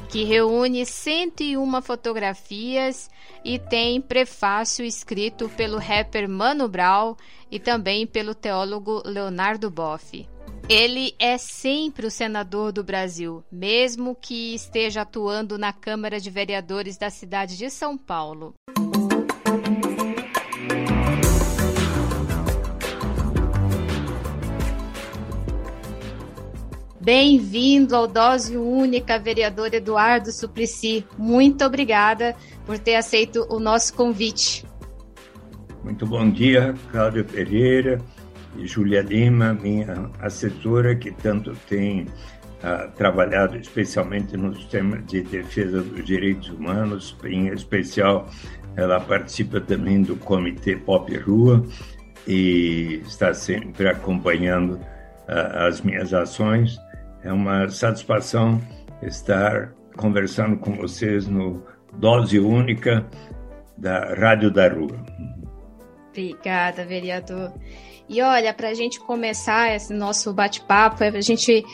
que 0.08 0.24
reúne 0.24 0.86
101 0.86 1.82
fotografias 1.82 3.10
e 3.44 3.58
tem 3.58 4.00
prefácio 4.00 4.86
escrito 4.86 5.50
pelo 5.50 5.80
rapper 5.80 6.30
Mano 6.30 6.68
Brown 6.68 7.16
e 7.50 7.60
também 7.60 8.06
pelo 8.06 8.36
teólogo 8.36 9.02
Leonardo 9.04 9.72
Boff. 9.72 10.28
Ele 10.70 11.16
é 11.18 11.38
sempre 11.40 12.06
o 12.06 12.12
senador 12.12 12.72
do 12.72 12.84
Brasil, 12.84 13.44
mesmo 13.52 14.16
que 14.16 14.54
esteja 14.54 15.02
atuando 15.02 15.58
na 15.58 15.74
Câmara 15.74 16.20
de 16.20 16.30
Vereadores 16.30 16.96
da 16.96 17.10
cidade 17.10 17.58
de 17.58 17.72
São 17.72 17.98
Paulo. 17.98 18.54
Bem-vindo 27.06 27.96
ao 27.96 28.08
Dose 28.08 28.58
Única, 28.58 29.20
vereador 29.20 29.72
Eduardo 29.76 30.32
Suplicy. 30.32 31.06
Muito 31.16 31.64
obrigada 31.64 32.36
por 32.66 32.80
ter 32.80 32.96
aceito 32.96 33.46
o 33.48 33.60
nosso 33.60 33.94
convite. 33.94 34.66
Muito 35.84 36.04
bom 36.08 36.28
dia, 36.28 36.74
Cláudio 36.92 37.24
Pereira 37.24 38.02
e 38.58 38.66
Júlia 38.66 39.04
Lima, 39.04 39.54
minha 39.54 40.10
assessora, 40.20 40.96
que 40.96 41.12
tanto 41.12 41.56
tem 41.70 42.06
uh, 42.06 42.92
trabalhado 42.96 43.56
especialmente 43.56 44.36
nos 44.36 44.66
temas 44.66 45.06
de 45.06 45.22
defesa 45.22 45.84
dos 45.84 46.04
direitos 46.04 46.50
humanos, 46.50 47.16
em 47.24 47.50
especial 47.50 48.28
ela 48.76 49.00
participa 49.00 49.62
também 49.62 50.02
do 50.02 50.16
Comitê 50.16 50.76
Pop 50.76 51.16
Rua 51.20 51.64
e 52.28 53.00
está 53.06 53.32
sempre 53.32 53.88
acompanhando 53.88 54.72
uh, 54.72 55.68
as 55.68 55.82
minhas 55.82 56.12
ações. 56.12 56.84
É 57.26 57.34
uma 57.34 57.68
satisfação 57.70 58.62
estar 59.02 59.74
conversando 59.98 60.58
com 60.58 60.76
vocês 60.76 61.26
no 61.26 61.66
Dose 61.94 62.38
Única 62.38 63.04
da 63.76 64.14
Rádio 64.14 64.52
da 64.52 64.70
Rua. 64.70 65.04
Obrigada, 66.12 66.86
vereador. 66.86 67.52
E 68.08 68.22
olha, 68.22 68.54
para 68.54 68.70
a 68.70 68.74
gente 68.76 69.00
começar 69.00 69.76
esse 69.76 69.92
nosso 69.92 70.32
bate-papo, 70.34 71.04
a 71.04 71.22
gente 71.22 71.66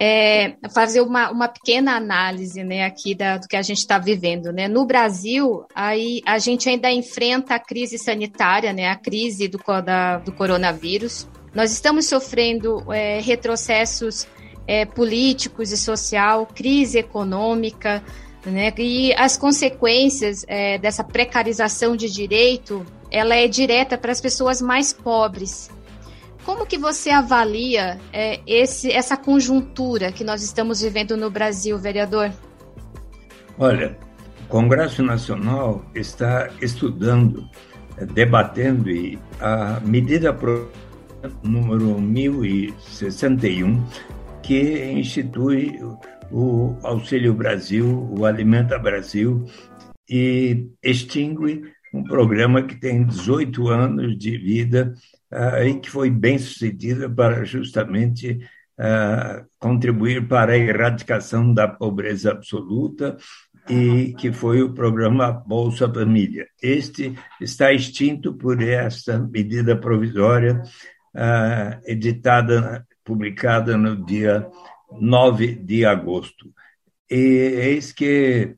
é, 0.00 0.54
fazer 0.72 1.00
uma, 1.00 1.28
uma 1.32 1.48
pequena 1.48 1.96
análise 1.96 2.62
né, 2.62 2.84
aqui 2.84 3.12
da, 3.12 3.36
do 3.36 3.48
que 3.48 3.56
a 3.56 3.62
gente 3.62 3.78
está 3.78 3.98
vivendo. 3.98 4.52
Né? 4.52 4.68
No 4.68 4.86
Brasil, 4.86 5.66
aí, 5.74 6.22
a 6.24 6.38
gente 6.38 6.68
ainda 6.68 6.88
enfrenta 6.88 7.56
a 7.56 7.58
crise 7.58 7.98
sanitária, 7.98 8.72
né, 8.72 8.86
a 8.86 8.94
crise 8.94 9.48
do, 9.48 9.58
da, 9.84 10.18
do 10.18 10.30
coronavírus. 10.30 11.28
Nós 11.52 11.72
estamos 11.72 12.06
sofrendo 12.06 12.92
é, 12.92 13.20
retrocessos 13.20 14.28
é, 14.70 14.84
políticos 14.84 15.72
e 15.72 15.76
social, 15.76 16.46
crise 16.46 16.96
econômica, 16.96 18.00
né? 18.46 18.72
E 18.78 19.12
as 19.14 19.36
consequências 19.36 20.44
é, 20.46 20.78
dessa 20.78 21.02
precarização 21.02 21.96
de 21.96 22.08
direito, 22.08 22.86
ela 23.10 23.34
é 23.34 23.48
direta 23.48 23.98
para 23.98 24.12
as 24.12 24.20
pessoas 24.20 24.62
mais 24.62 24.92
pobres. 24.92 25.68
Como 26.44 26.64
que 26.64 26.78
você 26.78 27.10
avalia 27.10 27.98
é, 28.12 28.38
esse, 28.46 28.92
essa 28.92 29.16
conjuntura 29.16 30.12
que 30.12 30.22
nós 30.22 30.40
estamos 30.40 30.80
vivendo 30.80 31.16
no 31.16 31.28
Brasil, 31.28 31.76
vereador? 31.76 32.30
Olha, 33.58 33.98
o 34.44 34.46
Congresso 34.46 35.02
Nacional 35.02 35.84
está 35.96 36.48
estudando, 36.62 37.44
é, 37.96 38.06
debatendo 38.06 38.88
a 39.40 39.80
medida 39.80 40.32
número 41.42 42.00
1061 42.00 43.84
que 44.42 44.92
institui 44.92 45.78
o 46.30 46.76
Auxílio 46.82 47.34
Brasil, 47.34 48.08
o 48.16 48.24
Alimenta 48.24 48.78
Brasil, 48.78 49.44
e 50.08 50.68
extingue 50.82 51.62
um 51.92 52.04
programa 52.04 52.62
que 52.62 52.76
tem 52.76 53.04
18 53.04 53.68
anos 53.68 54.16
de 54.16 54.36
vida 54.38 54.94
uh, 55.32 55.64
e 55.64 55.80
que 55.80 55.90
foi 55.90 56.10
bem 56.10 56.38
sucedido 56.38 57.10
para 57.10 57.44
justamente 57.44 58.40
uh, 58.78 59.46
contribuir 59.58 60.26
para 60.28 60.52
a 60.52 60.58
erradicação 60.58 61.52
da 61.52 61.66
pobreza 61.66 62.30
absoluta 62.30 63.16
e 63.68 64.14
que 64.14 64.32
foi 64.32 64.62
o 64.62 64.72
programa 64.72 65.32
Bolsa 65.32 65.92
Família. 65.92 66.46
Este 66.62 67.14
está 67.40 67.72
extinto 67.72 68.34
por 68.34 68.62
esta 68.62 69.18
medida 69.18 69.76
provisória 69.76 70.62
uh, 71.14 71.80
editada, 71.84 72.86
publicada 73.10 73.76
no 73.76 73.96
dia 73.96 74.48
9 74.92 75.56
de 75.56 75.84
agosto. 75.84 76.54
E 77.10 77.16
eis 77.16 77.92
que, 77.92 78.54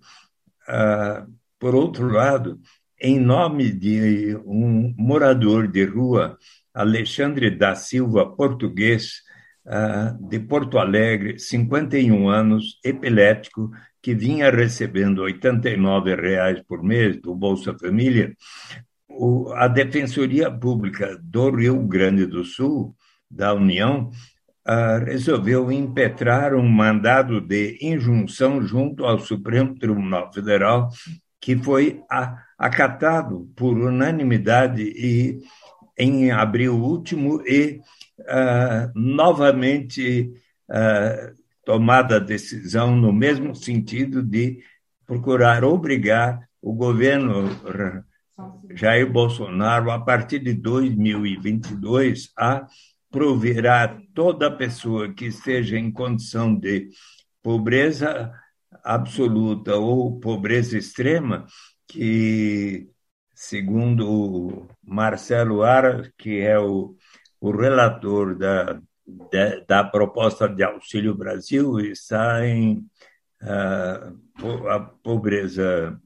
ah, 0.69 1.27
por 1.59 1.75
outro 1.75 2.07
lado, 2.11 2.61
em 3.01 3.19
nome 3.19 3.73
de 3.73 4.37
um 4.45 4.95
morador 4.99 5.67
de 5.67 5.87
rua, 5.87 6.37
Alexandre 6.75 7.51
da 7.51 7.75
Silva, 7.75 8.31
português, 8.31 9.23
ah, 9.67 10.15
de 10.21 10.39
Porto 10.39 10.79
Alegre, 10.79 11.39
51 11.39 12.29
anos, 12.29 12.79
epilético, 12.85 13.71
que 14.03 14.15
vinha 14.15 14.51
recebendo 14.51 15.25
R$ 15.25 15.33
89,00 15.33 16.63
por 16.69 16.83
mês 16.83 17.19
do 17.23 17.35
Bolsa 17.35 17.75
Família, 17.79 18.37
a 19.55 19.67
Defensoria 19.67 20.51
Pública 20.51 21.19
do 21.23 21.51
Rio 21.51 21.79
Grande 21.87 22.27
do 22.27 22.45
Sul, 22.45 22.95
da 23.31 23.55
União, 23.55 24.11
resolveu 25.05 25.73
impetrar 25.73 26.55
um 26.55 26.69
mandado 26.69 27.41
de 27.41 27.79
injunção 27.81 28.63
junto 28.63 29.05
ao 29.05 29.19
Supremo 29.19 29.75
Tribunal 29.75 30.33
Federal, 30.33 30.89
que 31.41 31.57
foi 31.57 32.01
acatado 32.57 33.51
por 33.57 33.77
unanimidade 33.77 34.83
e 34.83 35.41
em 35.99 36.31
abril 36.31 36.77
último 36.77 37.43
e 37.47 37.81
uh, 38.21 38.93
novamente 38.95 40.33
uh, 40.71 41.35
tomada 41.65 42.17
a 42.17 42.21
decisão 42.21 42.97
no 42.97 43.13
mesmo 43.13 43.55
sentido 43.55 44.23
de 44.23 44.61
procurar 45.07 45.65
obrigar 45.65 46.49
o 46.61 46.73
governo 46.73 47.51
Jair 48.75 49.11
Bolsonaro, 49.11 49.91
a 49.91 50.01
partir 50.01 50.39
de 50.39 50.55
2022, 50.55 52.33
a 52.39 52.67
proverá 53.13 54.01
toda 54.15 54.51
pessoa 54.51 55.13
que 55.13 55.27
esteja 55.27 55.79
em 55.79 55.93
condição 55.93 56.55
de 56.55 56.89
pobreza 57.43 58.33
absoluta 58.83 59.77
ou 59.77 60.19
pobreza 60.19 60.79
extrema, 60.79 61.47
que, 61.87 62.89
segundo 63.35 64.67
Marcelo 64.83 65.63
Ara, 65.63 66.11
que 66.17 66.41
é 66.41 66.59
o, 66.59 66.97
o 67.39 67.51
relator 67.51 68.35
da, 68.37 68.81
da, 69.31 69.61
da, 69.69 69.85
proposta 69.85 70.49
de 70.49 70.63
Auxílio 70.65 71.15
Brasil, 71.15 71.79
está 71.81 72.47
em 72.47 72.79
uh, 73.43 74.69
a 74.69 74.81
pobreza 74.81 76.01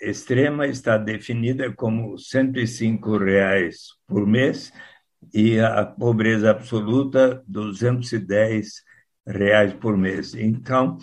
extrema 0.00 0.66
está 0.66 0.96
definida 0.98 1.72
como 1.72 2.18
105 2.18 3.18
reais 3.18 3.88
por 4.06 4.26
mês 4.26 4.72
e 5.32 5.58
a 5.60 5.84
pobreza 5.84 6.50
absoluta 6.50 7.42
210 7.46 8.82
reais 9.26 9.72
por 9.74 9.96
mês. 9.96 10.34
Então, 10.34 10.98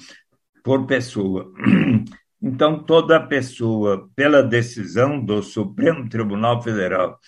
por 0.64 0.86
pessoa. 0.86 1.52
Então, 2.44 2.84
toda 2.84 3.20
pessoa, 3.20 4.10
pela 4.16 4.42
decisão 4.42 5.24
do 5.24 5.44
Supremo 5.44 6.10
Tribunal 6.10 6.60
Federal, 6.64 7.20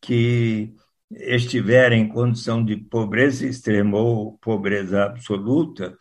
que 0.00 0.72
estiver 1.10 1.92
em 1.92 2.08
condição 2.08 2.64
de 2.64 2.76
pobreza 2.76 3.46
extrema 3.46 3.98
ou 3.98 4.38
pobreza 4.38 5.04
absoluta, 5.04 5.94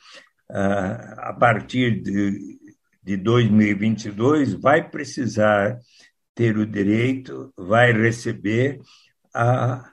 ah, 0.49 1.29
a 1.31 1.33
partir 1.33 2.01
de, 2.01 2.59
de 3.03 3.17
2022, 3.17 4.53
vai 4.53 4.89
precisar 4.89 5.77
ter 6.33 6.57
o 6.57 6.65
direito, 6.65 7.53
vai 7.57 7.91
receber 7.91 8.79
a 9.33 9.90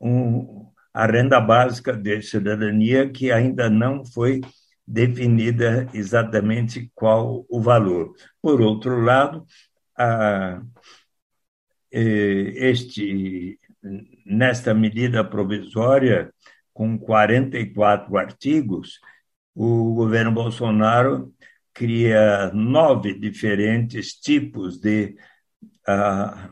um, 0.00 0.70
a 0.92 1.06
renda 1.06 1.40
básica 1.40 1.92
de 1.92 2.22
cidadania, 2.22 3.08
que 3.10 3.30
ainda 3.30 3.68
não 3.70 4.04
foi 4.04 4.40
definida 4.86 5.88
exatamente 5.94 6.90
qual 6.94 7.46
o 7.48 7.60
valor. 7.60 8.12
Por 8.42 8.60
outro 8.60 9.00
lado, 9.00 9.46
a, 9.96 10.60
este 11.92 13.58
nesta 14.24 14.74
medida 14.74 15.24
provisória, 15.24 16.32
com 16.72 16.98
44 16.98 18.16
artigos, 18.16 19.00
o 19.54 19.94
governo 19.94 20.32
Bolsonaro 20.32 21.32
cria 21.72 22.50
nove 22.52 23.14
diferentes 23.18 24.14
tipos 24.14 24.78
de 24.80 25.16
uh, 25.88 26.50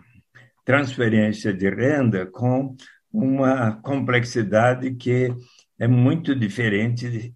transferência 0.65 1.53
de 1.53 1.69
renda 1.69 2.27
com 2.27 2.77
uma 3.13 3.73
complexidade 3.83 4.95
que 4.95 5.35
é 5.79 5.87
muito 5.87 6.35
diferente 6.35 7.35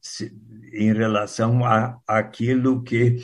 em 0.73 0.93
relação 0.93 1.65
a 1.65 1.99
aquilo 2.07 2.83
que 2.83 3.19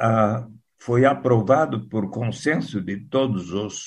uh, 0.00 0.52
foi 0.78 1.04
aprovado 1.04 1.88
por 1.88 2.10
consenso 2.10 2.80
de 2.80 2.98
todos 3.08 3.52
os 3.52 3.86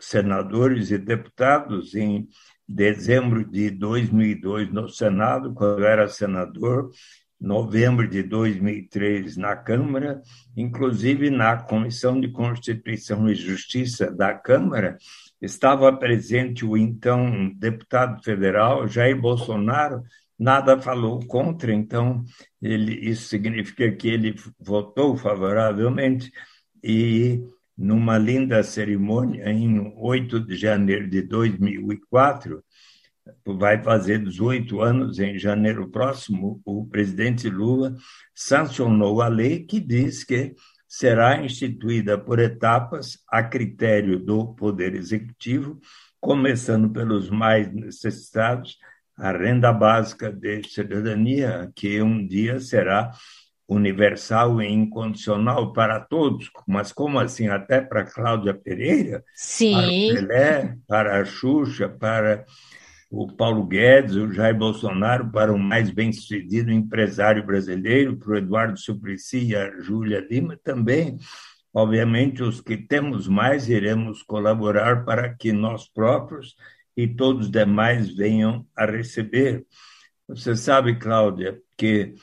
senadores 0.00 0.90
e 0.90 0.98
deputados 0.98 1.94
em 1.94 2.28
dezembro 2.68 3.44
de 3.44 3.70
2002 3.70 4.72
no 4.72 4.88
Senado, 4.88 5.52
quando 5.54 5.80
eu 5.80 5.86
era 5.86 6.08
senador, 6.08 6.90
novembro 7.40 8.08
de 8.08 8.22
2003 8.22 9.36
na 9.36 9.56
Câmara, 9.56 10.22
inclusive 10.56 11.28
na 11.28 11.56
Comissão 11.56 12.20
de 12.20 12.28
Constituição 12.28 13.28
e 13.28 13.34
Justiça 13.34 14.10
da 14.10 14.32
Câmara, 14.32 14.96
estava 15.42 15.92
presente 15.92 16.64
o 16.64 16.76
então 16.76 17.52
deputado 17.56 18.22
federal 18.22 18.86
Jair 18.86 19.20
Bolsonaro, 19.20 20.02
nada 20.38 20.80
falou 20.80 21.20
contra, 21.26 21.74
então 21.74 22.24
ele, 22.60 22.94
isso 22.94 23.28
significa 23.28 23.90
que 23.92 24.08
ele 24.08 24.34
votou 24.58 25.16
favoravelmente 25.16 26.32
e 26.82 27.42
numa 27.76 28.16
linda 28.18 28.62
cerimônia 28.62 29.50
em 29.50 29.92
8 29.96 30.40
de 30.40 30.56
janeiro 30.56 31.08
de 31.08 31.22
2004, 31.22 32.62
vai 33.44 33.82
fazer 33.82 34.22
18 34.22 34.80
anos 34.80 35.18
em 35.18 35.38
janeiro 35.38 35.88
próximo, 35.88 36.60
o 36.64 36.86
presidente 36.86 37.48
Lula 37.48 37.94
sancionou 38.34 39.22
a 39.22 39.28
lei 39.28 39.64
que 39.64 39.80
diz 39.80 40.24
que 40.24 40.54
será 40.92 41.42
instituída 41.42 42.18
por 42.18 42.38
etapas 42.38 43.18
a 43.26 43.42
critério 43.42 44.18
do 44.18 44.52
Poder 44.52 44.94
Executivo, 44.94 45.80
começando 46.20 46.90
pelos 46.90 47.30
mais 47.30 47.72
necessitados, 47.72 48.76
a 49.16 49.32
renda 49.32 49.72
básica 49.72 50.30
de 50.30 50.62
cidadania, 50.68 51.72
que 51.74 52.02
um 52.02 52.26
dia 52.26 52.60
será 52.60 53.10
universal 53.66 54.60
e 54.60 54.70
incondicional 54.70 55.72
para 55.72 55.98
todos, 55.98 56.50
mas 56.68 56.92
como 56.92 57.18
assim? 57.18 57.48
Até 57.48 57.80
para 57.80 58.04
Cláudia 58.04 58.52
Pereira? 58.52 59.24
Sim. 59.34 59.72
Para 59.72 59.86
o 59.86 59.88
Pelé, 59.88 60.78
para 60.86 61.20
a 61.22 61.24
Xuxa, 61.24 61.88
para 61.88 62.44
o 63.14 63.30
Paulo 63.30 63.66
Guedes, 63.66 64.16
o 64.16 64.32
Jair 64.32 64.56
Bolsonaro, 64.56 65.30
para 65.30 65.52
o 65.52 65.58
mais 65.58 65.90
bem-sucedido 65.90 66.72
empresário 66.72 67.44
brasileiro, 67.44 68.16
para 68.16 68.30
o 68.30 68.36
Eduardo 68.36 68.80
Suplicy 68.80 69.48
e 69.48 69.54
a 69.54 69.78
Júlia 69.82 70.26
Lima 70.30 70.58
também. 70.64 71.18
Obviamente, 71.74 72.42
os 72.42 72.62
que 72.62 72.74
temos 72.74 73.28
mais 73.28 73.68
iremos 73.68 74.22
colaborar 74.22 75.04
para 75.04 75.28
que 75.28 75.52
nós 75.52 75.86
próprios 75.86 76.56
e 76.96 77.06
todos 77.06 77.46
os 77.46 77.52
demais 77.52 78.16
venham 78.16 78.66
a 78.74 78.86
receber. 78.86 79.66
Você 80.26 80.56
sabe, 80.56 80.98
Cláudia, 80.98 81.60
que 81.76 82.14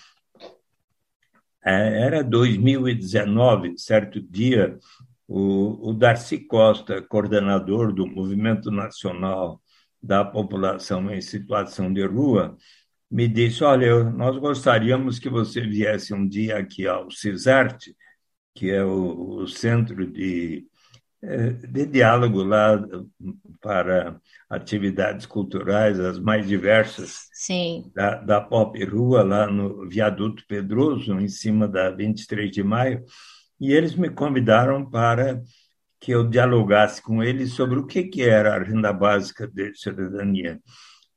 é, 1.63 2.01
era 2.01 2.23
2019, 2.23 3.77
certo 3.77 4.19
dia, 4.19 4.75
o, 5.27 5.91
o 5.91 5.93
Darcy 5.93 6.39
Costa, 6.39 6.99
coordenador 6.99 7.93
do 7.93 8.07
Movimento 8.07 8.71
Nacional 8.71 9.61
da 10.01 10.23
População 10.23 11.11
em 11.11 11.21
Situação 11.21 11.91
de 11.91 12.05
Rua, 12.05 12.57
me 13.09 13.27
disse: 13.27 13.63
Olha, 13.63 14.03
nós 14.03 14.37
gostaríamos 14.37 15.19
que 15.19 15.29
você 15.29 15.61
viesse 15.61 16.13
um 16.13 16.27
dia 16.27 16.57
aqui 16.57 16.87
ao 16.87 17.09
CISART, 17.11 17.77
que 18.55 18.69
é 18.69 18.83
o, 18.83 19.41
o 19.41 19.47
centro 19.47 20.05
de 20.05 20.67
é, 21.21 21.49
de 21.49 21.85
diálogo 21.85 22.41
lá 22.43 22.81
para 23.59 24.17
atividades 24.49 25.25
culturais, 25.25 25.99
as 25.99 26.17
mais 26.17 26.47
diversas, 26.47 27.27
Sim. 27.33 27.91
Da, 27.93 28.15
da 28.15 28.39
Pop 28.39 28.81
Rua, 28.85 29.21
lá 29.21 29.45
no 29.45 29.85
Viaduto 29.89 30.45
Pedroso, 30.47 31.19
em 31.19 31.27
cima 31.27 31.67
da 31.67 31.89
23 31.89 32.49
de 32.49 32.63
maio, 32.63 33.03
e 33.59 33.73
eles 33.73 33.95
me 33.95 34.09
convidaram 34.09 34.89
para 34.89 35.41
que 35.99 36.11
eu 36.11 36.27
dialogasse 36.27 37.01
com 37.01 37.23
eles 37.23 37.53
sobre 37.53 37.79
o 37.79 37.85
que, 37.85 38.03
que 38.03 38.23
era 38.23 38.55
a 38.55 38.63
renda 38.63 38.93
básica 38.93 39.47
de 39.47 39.73
cidadania. 39.75 40.59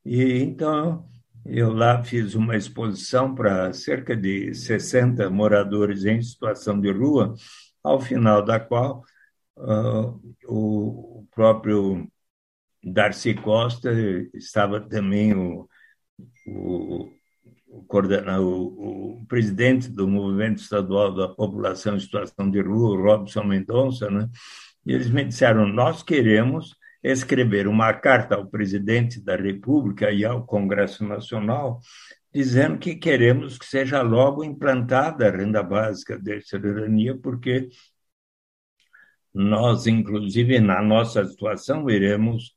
E 0.05 0.39
então 0.43 1.09
eu 1.45 1.73
lá 1.73 2.03
fiz 2.03 2.35
uma 2.35 2.57
exposição 2.57 3.35
para 3.35 3.73
cerca 3.73 4.17
de 4.17 4.55
60 4.55 5.29
moradores 5.31 6.05
em 6.05 6.23
situação 6.23 6.81
de 6.81 6.91
rua, 6.91 7.35
ao 7.83 8.01
final 8.01 8.45
da 8.45 8.61
qual 8.61 9.03
uh, 9.57 10.21
o 10.47 11.27
próprio 11.35 12.09
Darcy 12.83 13.35
Costa 13.35 13.91
estava 14.35 14.81
também 14.81 15.35
o, 15.35 15.69
o, 16.47 17.11
o, 17.69 17.85
o, 17.89 19.21
o 19.21 19.27
presidente 19.27 19.89
do 19.89 20.07
Movimento 20.09 20.61
Estadual 20.61 21.15
da 21.15 21.29
População 21.29 21.97
em 21.97 22.01
Situação 22.01 22.51
de 22.51 22.61
Rua, 22.61 23.01
Robson 23.01 23.45
Mendonça, 23.45 24.11
né? 24.11 24.29
E 24.85 24.93
eles 24.93 25.11
me 25.11 25.25
disseram: 25.25 25.67
nós 25.67 26.03
queremos 26.03 26.77
escrever 27.03 27.67
uma 27.67 27.93
carta 27.93 28.37
ao 28.37 28.47
presidente 28.47 29.21
da 29.21 29.37
República 29.37 30.11
e 30.11 30.25
ao 30.25 30.45
Congresso 30.47 31.05
Nacional, 31.05 31.81
dizendo 32.33 32.79
que 32.79 32.95
queremos 32.95 33.59
que 33.59 33.67
seja 33.67 34.03
logo 34.03 34.45
implantada 34.45 35.27
a 35.27 35.31
renda 35.31 35.63
básica 35.63 36.19
de 36.19 36.41
cidadania, 36.41 37.17
porque 37.17 37.69
nós, 39.35 39.87
inclusive, 39.87 40.61
na 40.61 40.83
nossa 40.83 41.25
situação, 41.25 41.89
iremos 41.91 42.55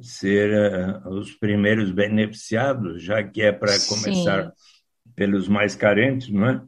ser 0.00 1.04
uh, 1.04 1.08
os 1.10 1.32
primeiros 1.32 1.90
beneficiados, 1.90 3.02
já 3.02 3.22
que 3.22 3.42
é 3.42 3.50
para 3.50 3.72
começar 3.88 4.52
pelos 5.16 5.48
mais 5.48 5.74
carentes, 5.74 6.28
não 6.28 6.48
é? 6.48 6.62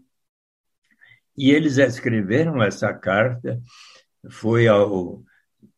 E 1.37 1.53
eles 1.53 1.79
escreveram 1.79 2.63
essa 2.63 2.93
carta, 2.93 3.61
foi 4.29 4.69
ao 4.69 5.25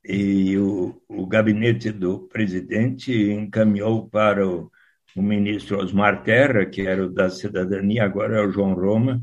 e 0.05 0.59
o, 0.59 1.01
o 1.09 1.27
gabinete 1.27 1.93
do 1.93 2.27
presidente 2.29 3.13
encaminhou 3.31 4.09
para 4.09 4.47
o, 4.47 4.71
o 5.15 5.23
ministro 5.23 5.79
Osmar 5.79 6.23
Terra, 6.25 6.67
que 6.67 6.83
era 6.83 7.07
o 7.07 7.09
da 7.09 7.31
cidadania, 7.31 8.05
agora 8.05 8.39
é 8.39 8.45
o 8.45 8.51
João 8.51 8.75
Roma, 8.75 9.23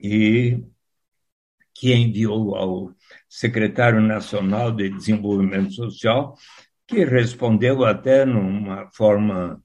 e 0.00 0.60
que 1.74 1.94
enviou 1.94 2.56
ao 2.56 2.92
secretário 3.28 4.00
nacional 4.00 4.72
de 4.72 4.88
Desenvolvimento 4.88 5.72
Social, 5.72 6.34
que 6.86 7.04
respondeu 7.04 7.84
até 7.84 8.24
numa 8.24 8.90
forma 8.92 9.62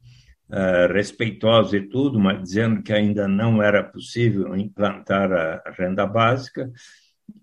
uh, 0.50 0.94
respeitosa 0.94 1.78
e 1.78 1.90
tudo, 1.90 2.20
mas 2.20 2.44
dizendo 2.44 2.84
que 2.84 2.94
ainda 2.94 3.28
não 3.28 3.64
era 3.64 3.84
possível 3.84 4.56
implantar 4.56 5.32
a 5.32 5.72
renda 5.72 6.06
básica. 6.06 6.72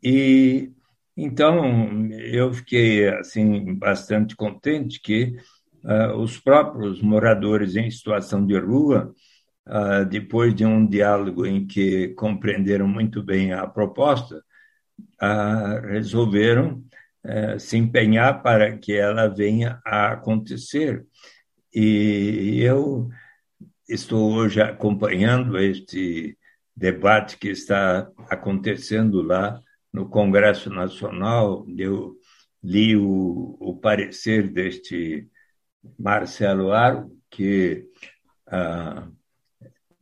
E 0.03 0.71
então 1.17 2.09
eu 2.13 2.53
fiquei 2.53 3.09
assim 3.09 3.75
bastante 3.75 4.35
contente 4.37 5.01
que 5.01 5.37
uh, 5.85 6.17
os 6.17 6.39
próprios 6.39 7.03
moradores 7.03 7.77
em 7.77 7.91
situação 7.91 8.47
de 8.47 8.59
rua 8.59 9.15
Uh, 9.67 10.05
depois 10.05 10.53
de 10.53 10.65
um 10.65 10.85
diálogo 10.85 11.47
em 11.47 11.65
que 11.65 12.09
compreenderam 12.15 12.89
muito 12.89 13.23
bem 13.23 13.53
a 13.53 13.69
proposta, 13.69 14.43
resolveram 15.85 16.83
é, 17.23 17.59
se 17.59 17.77
empenhar 17.77 18.43
para 18.43 18.77
que 18.79 18.95
ela 18.95 19.29
venha 19.29 19.81
a 19.85 20.13
acontecer. 20.13 21.05
E 21.75 22.61
eu 22.63 23.09
estou 23.89 24.33
hoje 24.33 24.61
acompanhando 24.61 25.59
este 25.59 26.37
debate 26.75 27.37
que 27.37 27.49
está 27.49 28.11
acontecendo 28.29 29.23
lá 29.23 29.61
no 29.93 30.09
Congresso 30.09 30.71
Nacional. 30.71 31.67
Eu 31.77 32.17
li 32.63 32.97
o, 32.97 33.57
o 33.61 33.77
parecer 33.77 34.49
deste 34.49 35.29
Marcelo 35.99 36.73
Aro, 36.73 37.11
que 37.31 37.87
ah, 38.47 39.09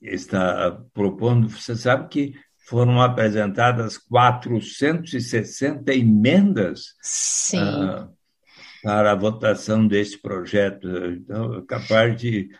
está 0.01 0.81
propondo. 0.93 1.49
Você 1.49 1.77
sabe 1.77 2.09
que 2.09 2.35
foram 2.69 3.01
apresentadas 3.01 3.97
460 3.97 5.95
emendas 5.95 6.95
uh, 7.55 8.13
para 8.83 9.13
a 9.13 9.15
votação 9.15 9.87
desse 9.87 10.21
projeto. 10.21 10.87
Então, 10.87 11.55
é 11.55 11.63
capaz 11.63 12.21
de 12.21 12.51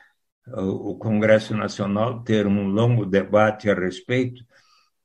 o 0.51 0.97
Congresso 0.97 1.55
Nacional 1.55 2.23
ter 2.23 2.47
um 2.47 2.69
longo 2.69 3.05
debate 3.05 3.69
a 3.69 3.75
respeito. 3.75 4.43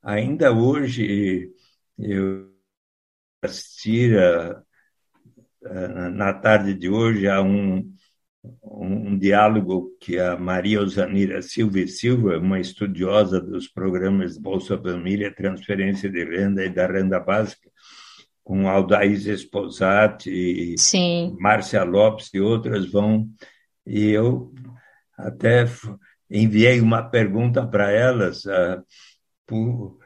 Ainda 0.02 0.52
hoje, 0.52 1.50
eu 1.98 2.50
assisti 3.42 4.16
a, 4.16 4.62
na 6.10 6.32
tarde 6.32 6.74
de 6.74 6.88
hoje 6.88 7.28
há 7.28 7.42
um, 7.42 7.94
um 8.62 9.18
diálogo 9.18 9.96
que 10.00 10.18
a 10.18 10.36
Maria 10.36 10.80
Osanira 10.80 11.40
Silva 11.40 11.80
e 11.80 11.88
Silva, 11.88 12.38
uma 12.38 12.60
estudiosa 12.60 13.40
dos 13.40 13.68
programas 13.68 14.36
Bolsa 14.36 14.78
Família, 14.78 15.34
Transferência 15.34 16.10
de 16.10 16.24
Renda 16.24 16.64
e 16.64 16.70
da 16.70 16.86
Renda 16.86 17.18
Básica, 17.18 17.70
com 18.42 18.68
Aldaís 18.68 19.26
Esposati, 19.26 20.74
Sim. 20.76 21.36
Márcia 21.40 21.82
Lopes 21.82 22.30
e 22.34 22.40
outras 22.40 22.90
vão. 22.90 23.28
E 23.86 24.10
eu 24.10 24.52
até 25.16 25.64
enviei 26.30 26.80
uma 26.80 27.02
pergunta 27.02 27.66
para 27.66 27.90
elas, 27.90 28.44
uh, 28.44 28.84
por, 29.46 29.98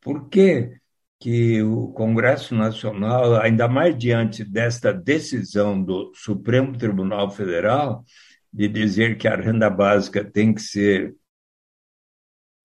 por 0.00 0.28
que 0.28 0.80
que 1.18 1.62
o 1.62 1.88
Congresso 1.92 2.54
Nacional, 2.54 3.36
ainda 3.36 3.68
mais 3.68 3.96
diante 3.96 4.42
desta 4.42 4.92
decisão 4.92 5.82
do 5.82 6.12
Supremo 6.14 6.76
Tribunal 6.76 7.30
Federal, 7.30 8.04
de 8.52 8.66
dizer 8.68 9.18
que 9.18 9.28
a 9.28 9.36
renda 9.36 9.68
básica 9.68 10.24
tem 10.24 10.54
que 10.54 10.62
ser 10.62 11.14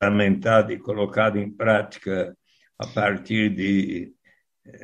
lamentada 0.01 0.71
e 0.73 0.79
colocada 0.79 1.37
em 1.37 1.51
prática 1.51 2.35
a 2.79 2.87
partir 2.87 3.53
de 3.53 4.13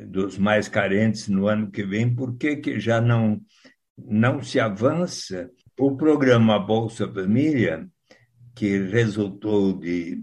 dos 0.06 0.38
mais 0.38 0.68
carentes 0.68 1.28
no 1.28 1.48
ano 1.48 1.70
que 1.70 1.82
vem, 1.82 2.14
por 2.14 2.36
que, 2.36 2.56
que 2.56 2.78
já 2.78 3.00
não, 3.00 3.40
não 3.96 4.42
se 4.42 4.60
avança? 4.60 5.50
O 5.78 5.96
programa 5.96 6.58
Bolsa 6.58 7.10
Família, 7.12 7.88
que 8.54 8.78
resultou 8.78 9.72
de 9.72 10.22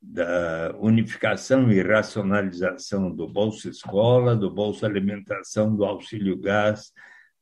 da 0.00 0.74
unificação 0.78 1.70
e 1.70 1.82
racionalização 1.82 3.14
do 3.14 3.28
Bolsa 3.28 3.68
Escola, 3.68 4.36
do 4.36 4.50
Bolsa 4.50 4.86
Alimentação, 4.86 5.74
do 5.74 5.84
Auxílio 5.84 6.38
Gás, 6.38 6.92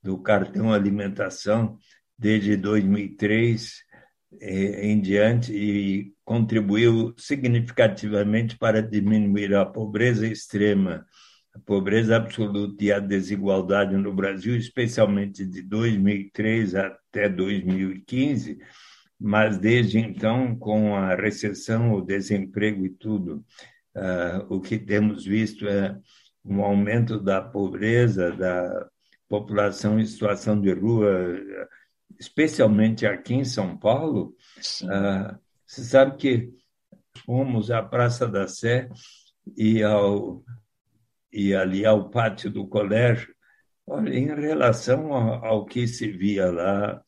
do 0.02 0.18
Cartão 0.18 0.72
Alimentação, 0.72 1.76
desde 2.18 2.56
2003 2.56 3.82
eh, 4.40 4.86
em 4.88 5.00
diante, 5.00 5.52
e 5.52 6.12
contribuiu 6.24 7.14
significativamente 7.18 8.56
para 8.56 8.80
diminuir 8.82 9.54
a 9.54 9.66
pobreza 9.66 10.26
extrema, 10.26 11.06
a 11.54 11.58
pobreza 11.58 12.16
absoluta 12.16 12.82
e 12.82 12.90
a 12.90 12.98
desigualdade 12.98 13.96
no 13.96 14.14
Brasil, 14.14 14.56
especialmente 14.56 15.44
de 15.44 15.62
2003 15.62 16.74
até 16.74 17.28
2015 17.28 18.58
mas 19.18 19.58
desde 19.58 19.98
então, 19.98 20.56
com 20.56 20.94
a 20.94 21.14
recessão, 21.14 21.92
o 21.94 22.02
desemprego 22.02 22.84
e 22.84 22.90
tudo, 22.90 23.44
uh, 23.96 24.54
o 24.54 24.60
que 24.60 24.78
temos 24.78 25.24
visto 25.24 25.66
é 25.66 25.98
um 26.44 26.62
aumento 26.62 27.18
da 27.18 27.40
pobreza, 27.40 28.30
da 28.32 28.88
população 29.28 29.98
em 29.98 30.04
situação 30.04 30.60
de 30.60 30.72
rua, 30.72 31.40
especialmente 32.18 33.06
aqui 33.06 33.34
em 33.34 33.44
São 33.44 33.76
Paulo. 33.76 34.34
Uh, 34.82 35.38
você 35.66 35.82
sabe 35.82 36.16
que 36.16 36.52
fomos 37.24 37.70
à 37.70 37.82
Praça 37.82 38.28
da 38.28 38.46
Sé 38.46 38.88
e, 39.56 39.82
ao, 39.82 40.44
e 41.32 41.54
ali 41.54 41.84
ao 41.86 42.10
pátio 42.10 42.50
do 42.50 42.68
colégio. 42.68 43.34
Olha, 43.86 44.14
em 44.14 44.26
relação 44.26 45.12
ao, 45.12 45.44
ao 45.44 45.64
que 45.64 45.86
se 45.86 46.10
via 46.10 46.50
lá, 46.50 47.02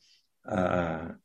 a, 0.44 1.16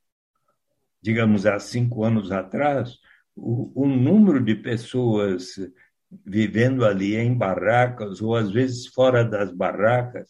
digamos, 1.03 1.45
há 1.45 1.59
cinco 1.59 2.05
anos 2.05 2.31
atrás, 2.31 2.97
o, 3.35 3.83
o 3.83 3.87
número 3.87 4.41
de 4.41 4.55
pessoas 4.55 5.59
vivendo 6.25 6.85
ali 6.85 7.15
em 7.15 7.37
barracas 7.37 8.21
ou 8.21 8.35
às 8.35 8.49
vezes 8.49 8.87
fora 8.87 9.25
das 9.25 9.51
barracas 9.51 10.29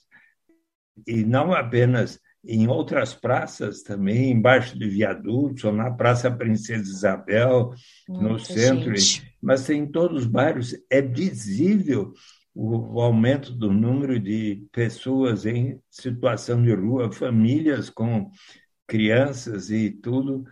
e 1.06 1.24
não 1.24 1.54
apenas 1.54 2.20
em 2.46 2.68
outras 2.68 3.14
praças 3.14 3.84
também, 3.84 4.32
embaixo 4.32 4.78
de 4.78 4.90
viadutos, 4.90 5.64
ou 5.64 5.72
na 5.72 5.92
Praça 5.92 6.30
Princesa 6.30 6.84
Isabel, 6.84 7.72
Muita 8.10 8.28
no 8.28 8.40
centro, 8.40 8.96
gente. 8.96 9.38
mas 9.42 9.70
em 9.70 9.86
todos 9.86 10.24
os 10.24 10.26
bairros 10.26 10.76
é 10.90 11.02
visível 11.02 12.14
o, 12.54 12.96
o 12.96 13.02
aumento 13.02 13.54
do 13.54 13.72
número 13.72 14.20
de 14.20 14.66
pessoas 14.72 15.46
em 15.46 15.80
situação 15.90 16.62
de 16.62 16.74
rua, 16.74 17.12
famílias 17.12 17.90
com 17.90 18.30
crianças 18.86 19.70
e 19.70 19.90
tudo, 19.90 20.44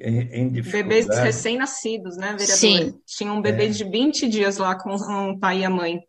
em, 0.00 0.48
em 0.58 0.62
Bebês 0.62 1.08
recém-nascidos, 1.08 2.16
né, 2.16 2.28
vereador? 2.32 2.56
Sim. 2.56 3.00
Tinha 3.06 3.32
um 3.32 3.42
bebê 3.42 3.66
é. 3.66 3.68
de 3.68 3.84
20 3.84 4.28
dias 4.28 4.58
lá 4.58 4.74
com 4.74 4.94
o 4.94 5.38
pai 5.38 5.60
e 5.60 5.64
a 5.64 5.70
mãe. 5.70 6.00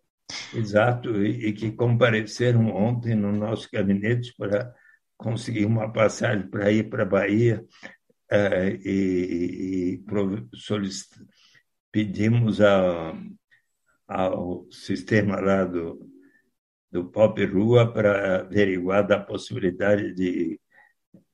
Exato, 0.54 1.24
e, 1.24 1.48
e 1.48 1.54
que 1.54 1.72
compareceram 1.72 2.68
ontem 2.68 3.16
no 3.16 3.32
nosso 3.32 3.68
gabinete 3.72 4.34
para 4.38 4.74
conseguir 5.18 5.66
uma 5.66 5.92
passagem 5.92 6.48
para 6.48 6.72
ir 6.72 6.90
para 6.90 7.04
a 7.04 7.06
Bahia 7.06 7.66
uh, 8.32 8.88
e, 8.88 10.00
e 10.02 10.04
pedimos 11.92 12.62
ao, 12.62 13.18
ao 14.08 14.68
sistema 14.72 15.40
lá 15.40 15.66
do, 15.66 16.00
do 16.92 17.06
Pop 17.06 17.44
Rua 17.46 17.92
para 17.92 18.42
averiguar 18.42 19.06
da 19.06 19.20
possibilidade 19.20 20.14
de 20.14 20.60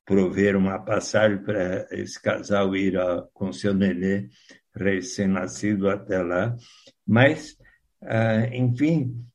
prover 0.06 0.56
uma 0.56 0.80
passagem 0.80 1.41
para 1.44 1.88
esse 1.91 2.22
casal 2.22 2.76
ir 2.76 2.98
a, 2.98 3.24
com 3.34 3.52
seu 3.52 3.74
nenê 3.74 4.30
recém-nascido 4.74 5.89
até 5.89 6.22
lá. 6.22 6.56
Mas, 7.06 7.58
ah, 8.04 8.46
enfim, 8.54 9.26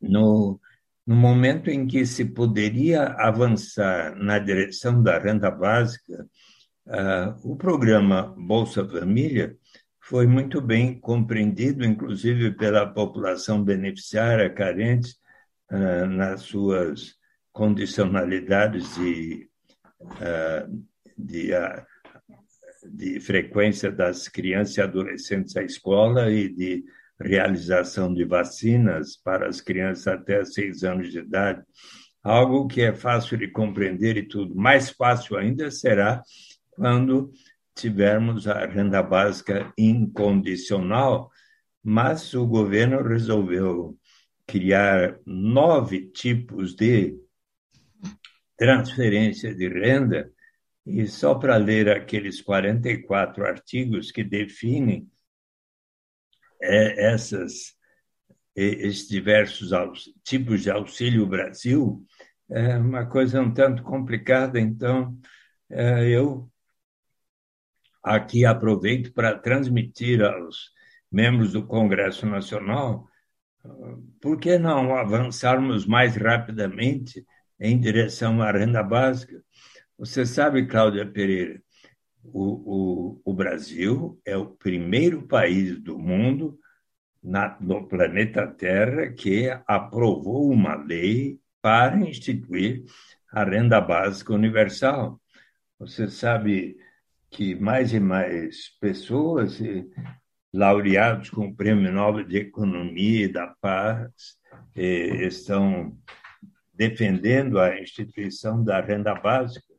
no, 0.00 0.60
no 1.06 1.14
momento 1.14 1.70
em 1.70 1.86
que 1.86 2.04
se 2.06 2.24
poderia 2.24 3.04
avançar 3.04 4.16
na 4.16 4.38
direção 4.38 5.02
da 5.02 5.18
renda 5.18 5.50
básica, 5.50 6.26
ah, 6.86 7.36
o 7.44 7.56
programa 7.56 8.34
Bolsa 8.36 8.86
Família 8.88 9.56
foi 10.00 10.26
muito 10.26 10.60
bem 10.60 10.98
compreendido, 11.00 11.84
inclusive 11.84 12.52
pela 12.52 12.86
população 12.86 13.62
beneficiária 13.62 14.50
carente, 14.50 15.16
ah, 15.70 16.06
nas 16.06 16.42
suas 16.42 17.16
condicionalidades 17.54 18.96
de, 18.96 19.48
ah, 20.20 20.66
de, 21.16 21.50
de 22.92 23.20
frequência 23.20 23.90
das 23.90 24.28
crianças 24.28 24.76
e 24.76 24.82
adolescentes 24.82 25.56
à 25.56 25.62
escola 25.62 26.30
e 26.30 26.48
de 26.48 26.84
realização 27.18 28.12
de 28.12 28.24
vacinas 28.24 29.16
para 29.16 29.48
as 29.48 29.60
crianças 29.60 30.08
até 30.08 30.44
seis 30.44 30.82
anos 30.82 31.12
de 31.12 31.20
idade, 31.20 31.62
algo 32.22 32.66
que 32.66 32.82
é 32.82 32.92
fácil 32.92 33.38
de 33.38 33.48
compreender 33.48 34.16
e 34.16 34.26
tudo. 34.26 34.54
Mais 34.56 34.90
fácil 34.90 35.38
ainda 35.38 35.70
será 35.70 36.22
quando 36.72 37.30
tivermos 37.72 38.48
a 38.48 38.66
renda 38.66 39.00
básica 39.00 39.72
incondicional, 39.78 41.30
mas 41.82 42.34
o 42.34 42.44
governo 42.44 43.00
resolveu 43.00 43.96
criar 44.44 45.18
nove 45.24 46.10
tipos 46.10 46.74
de 46.74 47.16
transferência 48.56 49.54
de 49.54 49.68
renda, 49.68 50.30
e 50.86 51.06
só 51.06 51.34
para 51.34 51.56
ler 51.56 51.88
aqueles 51.88 52.40
44 52.42 53.46
artigos 53.46 54.10
que 54.10 54.22
definem 54.22 55.10
é, 56.62 57.12
essas, 57.12 57.74
esses 58.54 59.08
diversos 59.08 59.70
tipos 60.22 60.62
de 60.62 60.70
auxílio 60.70 61.26
Brasil, 61.26 62.04
é 62.50 62.76
uma 62.76 63.06
coisa 63.06 63.40
um 63.40 63.52
tanto 63.52 63.82
complicada, 63.82 64.60
então 64.60 65.18
é, 65.70 66.08
eu 66.08 66.50
aqui 68.02 68.44
aproveito 68.44 69.12
para 69.14 69.38
transmitir 69.38 70.22
aos 70.22 70.70
membros 71.10 71.52
do 71.52 71.66
Congresso 71.66 72.26
Nacional 72.26 73.08
por 74.20 74.38
que 74.38 74.58
não 74.58 74.94
avançarmos 74.94 75.86
mais 75.86 76.16
rapidamente 76.16 77.24
em 77.64 77.78
direção 77.78 78.42
à 78.42 78.52
renda 78.52 78.82
básica. 78.82 79.42
Você 79.98 80.26
sabe, 80.26 80.66
Cláudia 80.66 81.06
Pereira, 81.06 81.62
o, 82.22 83.20
o, 83.22 83.22
o 83.24 83.32
Brasil 83.32 84.20
é 84.24 84.36
o 84.36 84.46
primeiro 84.46 85.22
país 85.22 85.80
do 85.80 85.98
mundo 85.98 86.58
na, 87.22 87.56
no 87.58 87.88
planeta 87.88 88.46
Terra 88.46 89.10
que 89.12 89.48
aprovou 89.66 90.50
uma 90.50 90.74
lei 90.74 91.38
para 91.62 91.96
instituir 91.96 92.84
a 93.32 93.44
renda 93.44 93.80
básica 93.80 94.34
universal. 94.34 95.18
Você 95.78 96.08
sabe 96.08 96.76
que 97.30 97.54
mais 97.54 97.94
e 97.94 97.98
mais 97.98 98.68
pessoas, 98.78 99.58
laureados 100.52 101.30
com 101.30 101.46
o 101.46 101.56
Prêmio 101.56 101.90
Nobel 101.90 102.24
de 102.24 102.36
Economia 102.36 103.24
e 103.24 103.32
da 103.32 103.46
Paz, 103.46 104.36
eh, 104.76 105.26
estão 105.26 105.96
defendendo 106.74 107.58
a 107.58 107.80
instituição 107.80 108.62
da 108.62 108.80
renda 108.80 109.14
básica. 109.14 109.72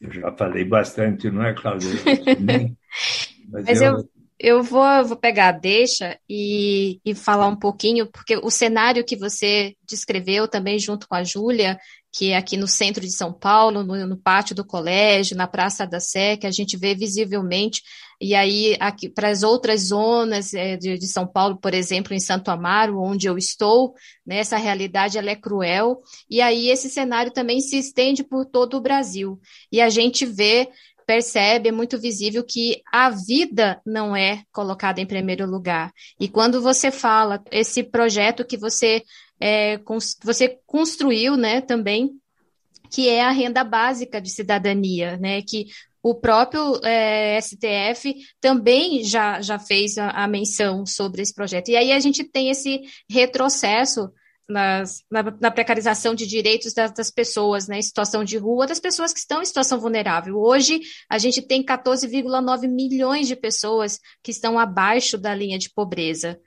Eu 0.00 0.12
já 0.12 0.32
falei 0.32 0.64
bastante, 0.64 1.30
não 1.30 1.42
é, 1.42 1.54
Cláudia? 1.54 1.88
Mas 3.48 3.80
eu, 3.80 4.08
Eu 4.38 4.62
vou, 4.62 5.04
vou 5.06 5.16
pegar 5.16 5.48
a 5.48 5.52
deixa 5.52 6.18
e, 6.28 7.00
e 7.04 7.14
falar 7.14 7.48
um 7.48 7.56
pouquinho, 7.56 8.06
porque 8.06 8.36
o 8.36 8.50
cenário 8.50 9.04
que 9.04 9.16
você 9.16 9.74
descreveu 9.88 10.46
também 10.46 10.78
junto 10.78 11.08
com 11.08 11.14
a 11.14 11.24
Júlia, 11.24 11.78
que 12.16 12.30
é 12.30 12.36
aqui 12.38 12.56
no 12.56 12.66
centro 12.66 13.02
de 13.02 13.12
São 13.12 13.30
Paulo, 13.30 13.84
no, 13.84 14.06
no, 14.06 14.16
pátio 14.16 14.56
do 14.56 14.64
colégio, 14.64 15.36
na 15.36 15.46
Praça 15.46 15.86
da 15.86 16.00
Sé, 16.00 16.34
que 16.34 16.46
a 16.46 16.50
gente 16.50 16.74
vê 16.74 16.94
visivelmente, 16.94 17.82
e 18.18 18.34
aí 18.34 18.74
aqui 18.80 19.06
para 19.06 19.28
as 19.28 19.42
outras 19.42 19.88
zonas 19.88 20.54
é, 20.54 20.78
de, 20.78 20.96
de, 20.96 21.06
São 21.06 21.26
Paulo, 21.26 21.58
por 21.58 21.74
exemplo, 21.74 22.14
em 22.14 22.18
Santo 22.18 22.50
Amaro, 22.50 22.98
onde 23.02 23.26
eu 23.26 23.36
estou, 23.36 23.92
né, 24.26 24.38
essa 24.38 24.56
realidade 24.56 25.18
ela 25.18 25.30
é 25.30 25.36
cruel, 25.36 26.00
e 26.30 26.40
aí 26.40 26.70
esse 26.70 26.88
cenário 26.88 27.30
também 27.30 27.60
se 27.60 27.76
estende 27.76 28.24
por 28.24 28.46
todo 28.46 28.78
o 28.78 28.80
Brasil, 28.80 29.38
e 29.70 29.82
a 29.82 29.90
gente 29.90 30.24
vê 30.24 30.70
percebe, 31.06 31.68
é 31.68 31.72
muito 31.72 31.98
visível 31.98 32.42
que 32.42 32.82
a 32.92 33.10
vida 33.10 33.80
não 33.86 34.16
é 34.16 34.42
colocada 34.50 35.00
em 35.00 35.06
primeiro 35.06 35.46
lugar. 35.46 35.92
E 36.18 36.28
quando 36.28 36.60
você 36.60 36.90
fala 36.90 37.42
esse 37.52 37.84
projeto 37.84 38.44
que 38.44 38.56
você, 38.56 39.04
é, 39.40 39.80
você 40.22 40.58
construiu, 40.66 41.36
né, 41.36 41.60
também, 41.60 42.10
que 42.90 43.08
é 43.08 43.22
a 43.22 43.30
renda 43.30 43.64
básica 43.64 44.20
de 44.20 44.30
cidadania, 44.30 45.16
né, 45.16 45.42
que 45.42 45.66
o 46.02 46.14
próprio 46.14 46.80
é, 46.84 47.40
STF 47.40 48.14
também 48.40 49.02
já, 49.02 49.40
já 49.40 49.58
fez 49.58 49.98
a, 49.98 50.10
a 50.10 50.28
menção 50.28 50.86
sobre 50.86 51.20
esse 51.20 51.34
projeto. 51.34 51.68
E 51.68 51.76
aí 51.76 51.90
a 51.90 51.98
gente 51.98 52.22
tem 52.22 52.48
esse 52.48 52.80
retrocesso 53.10 54.12
nas, 54.48 55.02
na, 55.10 55.22
na, 55.40 55.50
precarização 55.50 56.14
de 56.14 56.24
direitos 56.24 56.72
das, 56.72 56.92
das, 56.92 57.10
pessoas 57.10 57.66
né, 57.66 57.78
em 57.78 57.82
situação 57.82 58.22
de 58.22 58.36
rua, 58.36 58.66
das 58.66 58.78
pessoas 58.78 59.12
que 59.12 59.18
estão 59.18 59.42
em 59.42 59.44
situação 59.44 59.80
vulnerável. 59.80 60.36
Hoje, 60.36 60.80
a 61.10 61.18
gente 61.18 61.42
tem 61.42 61.64
14,9 61.64 62.68
milhões 62.68 63.26
de 63.26 63.34
pessoas 63.34 63.98
que 64.22 64.30
estão 64.30 64.58
abaixo 64.58 65.18
da 65.18 65.34
linha 65.34 65.58
de 65.58 65.70
pobreza. 65.70 66.38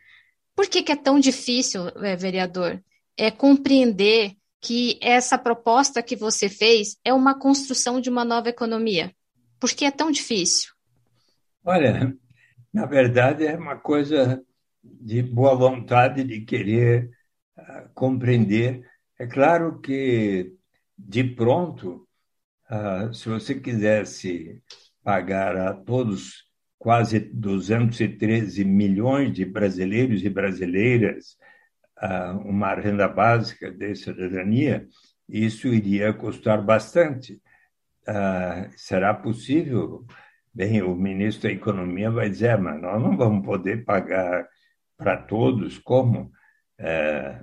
Por 0.60 0.68
que, 0.68 0.84
que 0.84 0.92
é 0.92 0.96
tão 0.98 1.22
difícil, 1.22 1.88
é, 2.04 2.18
vereador? 2.18 2.84
É 3.16 3.32
compreender 3.32 4.34
que 4.60 5.00
essa 5.02 5.38
proposta 5.38 6.04
que 6.04 6.18
você 6.18 6.50
fez 6.50 6.98
é 7.02 7.14
uma 7.14 7.40
construção 7.40 8.02
de 8.02 8.10
uma 8.10 8.26
nova 8.26 8.50
economia. 8.50 9.16
Por 9.58 9.70
que 9.70 9.86
é 9.86 9.90
tão 9.90 10.12
difícil? 10.12 10.74
Olha, 11.64 12.14
na 12.74 12.86
verdade, 12.86 13.48
é 13.48 13.56
uma 13.56 13.78
coisa 13.78 14.44
de 14.84 15.24
boa 15.24 15.56
vontade 15.56 16.26
de 16.26 16.42
querer 16.42 17.10
compreender. 17.94 18.86
É 19.18 19.26
claro 19.26 19.80
que, 19.80 20.58
de 20.98 21.24
pronto, 21.24 22.06
uh, 22.70 23.14
se 23.14 23.30
você 23.30 23.56
quisesse 23.56 24.62
pagar 25.02 25.56
a 25.56 25.74
todos 25.74 26.49
quase 26.80 27.20
213 27.20 28.64
milhões 28.64 29.34
de 29.34 29.46
brasileiros 29.46 30.24
e 30.24 30.30
brasileiras 30.30 31.38
uh, 32.02 32.38
uma 32.48 32.74
renda 32.74 33.08
básica 33.08 33.70
de 33.70 33.94
cidadania, 33.96 34.88
isso 35.28 35.68
iria 35.68 36.14
custar 36.14 36.64
bastante. 36.64 37.42
Uh, 38.08 38.72
será 38.78 39.14
possível? 39.14 40.06
Bem, 40.54 40.82
o 40.82 40.96
ministro 40.96 41.50
da 41.50 41.54
Economia 41.54 42.10
vai 42.10 42.30
dizer, 42.30 42.58
mas 42.58 42.82
nós 42.82 43.02
não 43.02 43.16
vamos 43.16 43.46
poder 43.46 43.84
pagar 43.84 44.48
para 44.98 45.18
todos, 45.18 45.78
como? 45.78 46.32
É, 46.78 47.42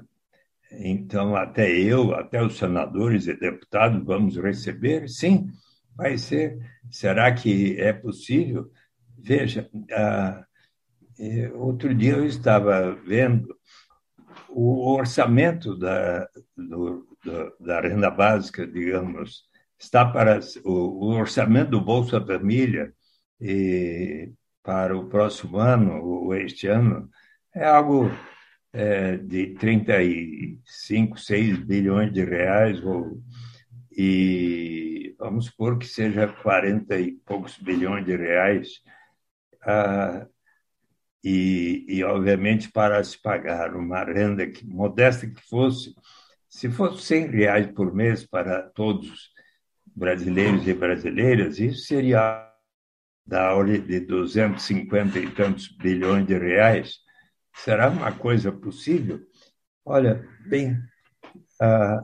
então, 0.73 1.37
até 1.37 1.71
eu, 1.71 2.15
até 2.15 2.43
os 2.43 2.59
senadores 2.59 3.27
e 3.29 3.35
deputados 3.35 4.05
vamos 4.05 4.37
receber? 4.37 5.09
Sim, 5.09 5.49
vai 5.95 6.19
ser. 6.19 6.59
Será 6.91 7.33
que 7.33 7.81
é 7.81 7.93
possível? 7.93 8.71
Veja, 9.19 9.69
ah, 9.93 10.45
outro 11.55 11.95
dia 11.95 12.13
eu 12.13 12.27
estava 12.27 12.95
vendo 12.95 13.57
o 14.49 14.93
orçamento 14.95 15.77
da, 15.77 16.29
do, 16.57 17.07
da 17.61 17.81
renda 17.81 18.11
básica, 18.11 18.67
digamos, 18.67 19.45
está 19.79 20.05
para 20.05 20.41
o, 20.65 21.09
orçamento 21.15 21.71
do 21.71 21.81
Bolsa 21.81 22.25
Família 22.25 22.93
e 23.41 24.33
para 24.63 24.97
o 24.97 25.09
próximo 25.09 25.59
ano 25.59 26.03
ou 26.03 26.35
este 26.35 26.67
ano 26.67 27.09
é 27.55 27.65
algo 27.65 28.11
é, 28.73 29.17
de 29.17 29.55
35, 29.55 31.19
6 31.19 31.59
bilhões 31.61 32.13
de 32.13 32.25
reais, 32.25 32.83
ou, 32.85 33.23
e 33.91 35.15
vamos 35.19 35.47
supor 35.47 35.79
que 35.79 35.87
seja 35.87 36.29
40 36.29 36.99
e 36.99 37.13
poucos 37.13 37.57
bilhões 37.59 38.05
de 38.05 38.17
reais, 38.17 38.69
ah, 39.67 40.27
e, 41.25 41.85
e, 41.89 42.05
obviamente, 42.05 42.71
para 42.71 43.03
se 43.03 43.21
pagar 43.21 43.75
uma 43.75 44.05
renda 44.05 44.47
que, 44.47 44.65
modesta 44.67 45.27
que 45.27 45.41
fosse, 45.49 45.95
se 46.49 46.71
fosse 46.71 47.03
100 47.03 47.27
reais 47.29 47.67
por 47.73 47.95
mês 47.95 48.25
para 48.25 48.63
todos 48.71 49.31
brasileiros 49.95 50.67
e 50.69 50.75
brasileiras, 50.75 51.59
isso 51.59 51.87
seria 51.87 52.45
da 53.27 53.55
ordem 53.55 53.81
de 53.81 54.01
250 54.01 55.19
e 55.19 55.31
tantos 55.33 55.69
bilhões 55.69 56.27
de 56.27 56.39
reais, 56.39 57.01
Será 57.57 57.89
uma 57.89 58.13
coisa 58.13 58.53
possível? 58.53 59.21
Olha, 59.85 60.29
bem, 60.47 60.79
ah, 61.61 62.01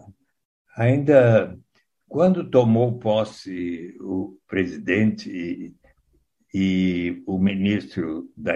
ainda 0.77 1.57
quando 2.09 2.49
tomou 2.49 2.99
posse 2.99 3.97
o 4.01 4.39
presidente 4.49 5.75
e, 6.53 7.23
o 7.27 7.39
ministro 7.39 8.31
da, 8.37 8.55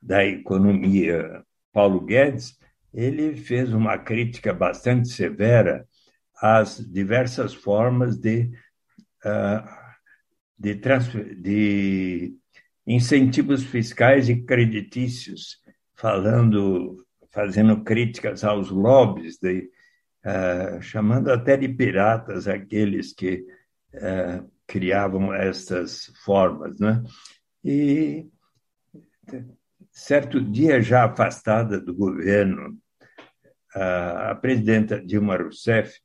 da 0.00 0.24
Economia, 0.24 1.44
Paulo 1.72 2.00
Guedes, 2.00 2.58
ele 2.92 3.36
fez 3.36 3.72
uma 3.72 3.98
crítica 3.98 4.52
bastante 4.52 5.08
severa 5.08 5.86
às 6.40 6.78
diversas 6.78 7.54
formas 7.54 8.16
de, 8.16 8.50
uh, 9.24 9.66
de, 10.58 10.74
de 11.36 12.34
incentivos 12.86 13.64
fiscais 13.64 14.28
e 14.28 14.42
creditícios 14.42 15.58
falando, 15.94 17.04
fazendo 17.30 17.82
críticas 17.82 18.44
aos 18.44 18.70
lobbies, 18.70 19.38
de, 19.38 19.70
uh, 20.24 20.82
chamando 20.82 21.30
até 21.32 21.56
de 21.56 21.68
piratas 21.68 22.46
aqueles 22.46 23.12
que 23.12 23.44
uh, 23.94 24.53
criavam 24.66 25.32
estas 25.32 26.12
formas. 26.24 26.78
Né? 26.78 27.02
E 27.64 28.26
certo 29.90 30.40
dia, 30.40 30.80
já 30.80 31.04
afastada 31.04 31.80
do 31.80 31.94
governo, 31.94 32.78
a 33.74 34.34
presidenta 34.34 35.00
Dilma 35.04 35.36
Rousseff, 35.36 36.00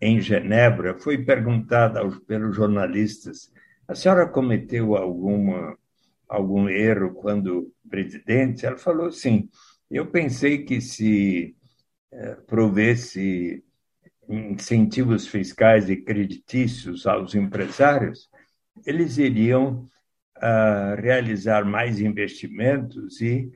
em 0.00 0.20
Genebra, 0.20 0.98
foi 0.98 1.24
perguntada 1.24 2.00
aos, 2.00 2.18
pelos 2.20 2.56
jornalistas: 2.56 3.52
a 3.86 3.94
senhora 3.94 4.28
cometeu 4.28 4.96
alguma 4.96 5.76
algum 6.28 6.68
erro 6.68 7.12
quando 7.12 7.72
presidente, 7.88 8.64
ela 8.64 8.78
falou 8.78 9.08
assim: 9.08 9.48
eu 9.90 10.06
pensei 10.06 10.64
que 10.64 10.80
se 10.80 11.56
é, 12.12 12.34
provesse 12.46 13.64
incentivos 14.30 15.26
fiscais 15.26 15.90
e 15.90 15.96
creditícios 15.96 17.06
aos 17.06 17.34
empresários, 17.34 18.28
eles 18.86 19.18
iriam 19.18 19.88
uh, 20.38 21.00
realizar 21.00 21.64
mais 21.64 22.00
investimentos 22.00 23.20
e 23.20 23.50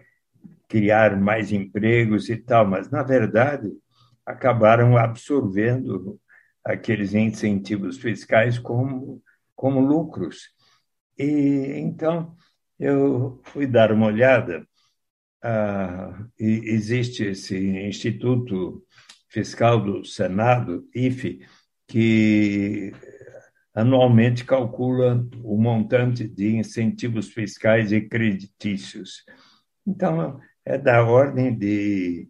criar 0.69 1.17
mais 1.17 1.53
empregos 1.53 2.29
e 2.29 2.37
tal, 2.37 2.67
mas 2.67 2.91
na 2.91 3.03
verdade 3.03 3.71
acabaram 4.27 4.97
absorvendo 4.97 6.21
aqueles 6.65 7.15
incentivos 7.15 7.99
fiscais 7.99 8.59
como 8.59 9.23
como 9.55 9.81
lucros. 9.81 10.51
E 11.19 11.75
então 11.79 12.35
eu 12.79 13.41
fui 13.45 13.67
dar 13.67 13.93
uma 13.93 14.07
olhada. 14.07 14.67
Ah, 15.43 16.27
existe 16.39 17.25
esse 17.25 17.57
Instituto 17.87 18.83
Fiscal 19.35 19.81
do 19.81 20.05
Senado, 20.05 20.89
IFE, 20.95 21.41
que 21.89 22.93
anualmente 23.75 24.45
calcula 24.45 25.27
o 25.43 25.61
montante 25.61 26.29
de 26.29 26.55
incentivos 26.55 27.31
fiscais 27.31 27.91
e 27.91 28.01
creditícios. 28.01 29.25
Então, 29.85 30.39
é 30.65 30.79
da 30.79 31.03
ordem 31.05 31.53
de 31.53 32.29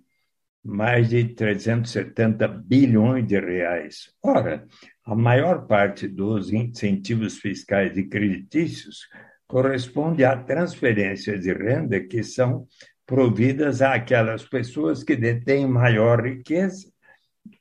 mais 0.64 1.10
de 1.10 1.24
370 1.24 2.48
bilhões 2.48 3.26
de 3.26 3.38
reais. 3.38 4.10
Ora, 4.22 4.66
a 5.04 5.14
maior 5.14 5.66
parte 5.66 6.08
dos 6.08 6.54
incentivos 6.54 7.36
fiscais 7.36 7.98
e 7.98 8.04
creditícios 8.04 9.06
corresponde 9.46 10.24
a 10.24 10.42
transferências 10.42 11.42
de 11.42 11.52
renda 11.52 12.00
que 12.00 12.22
são 12.22 12.66
providas 13.04 13.82
àquelas 13.82 14.42
pessoas 14.48 15.04
que 15.04 15.14
detêm 15.14 15.66
maior 15.66 16.24
riqueza. 16.24 16.93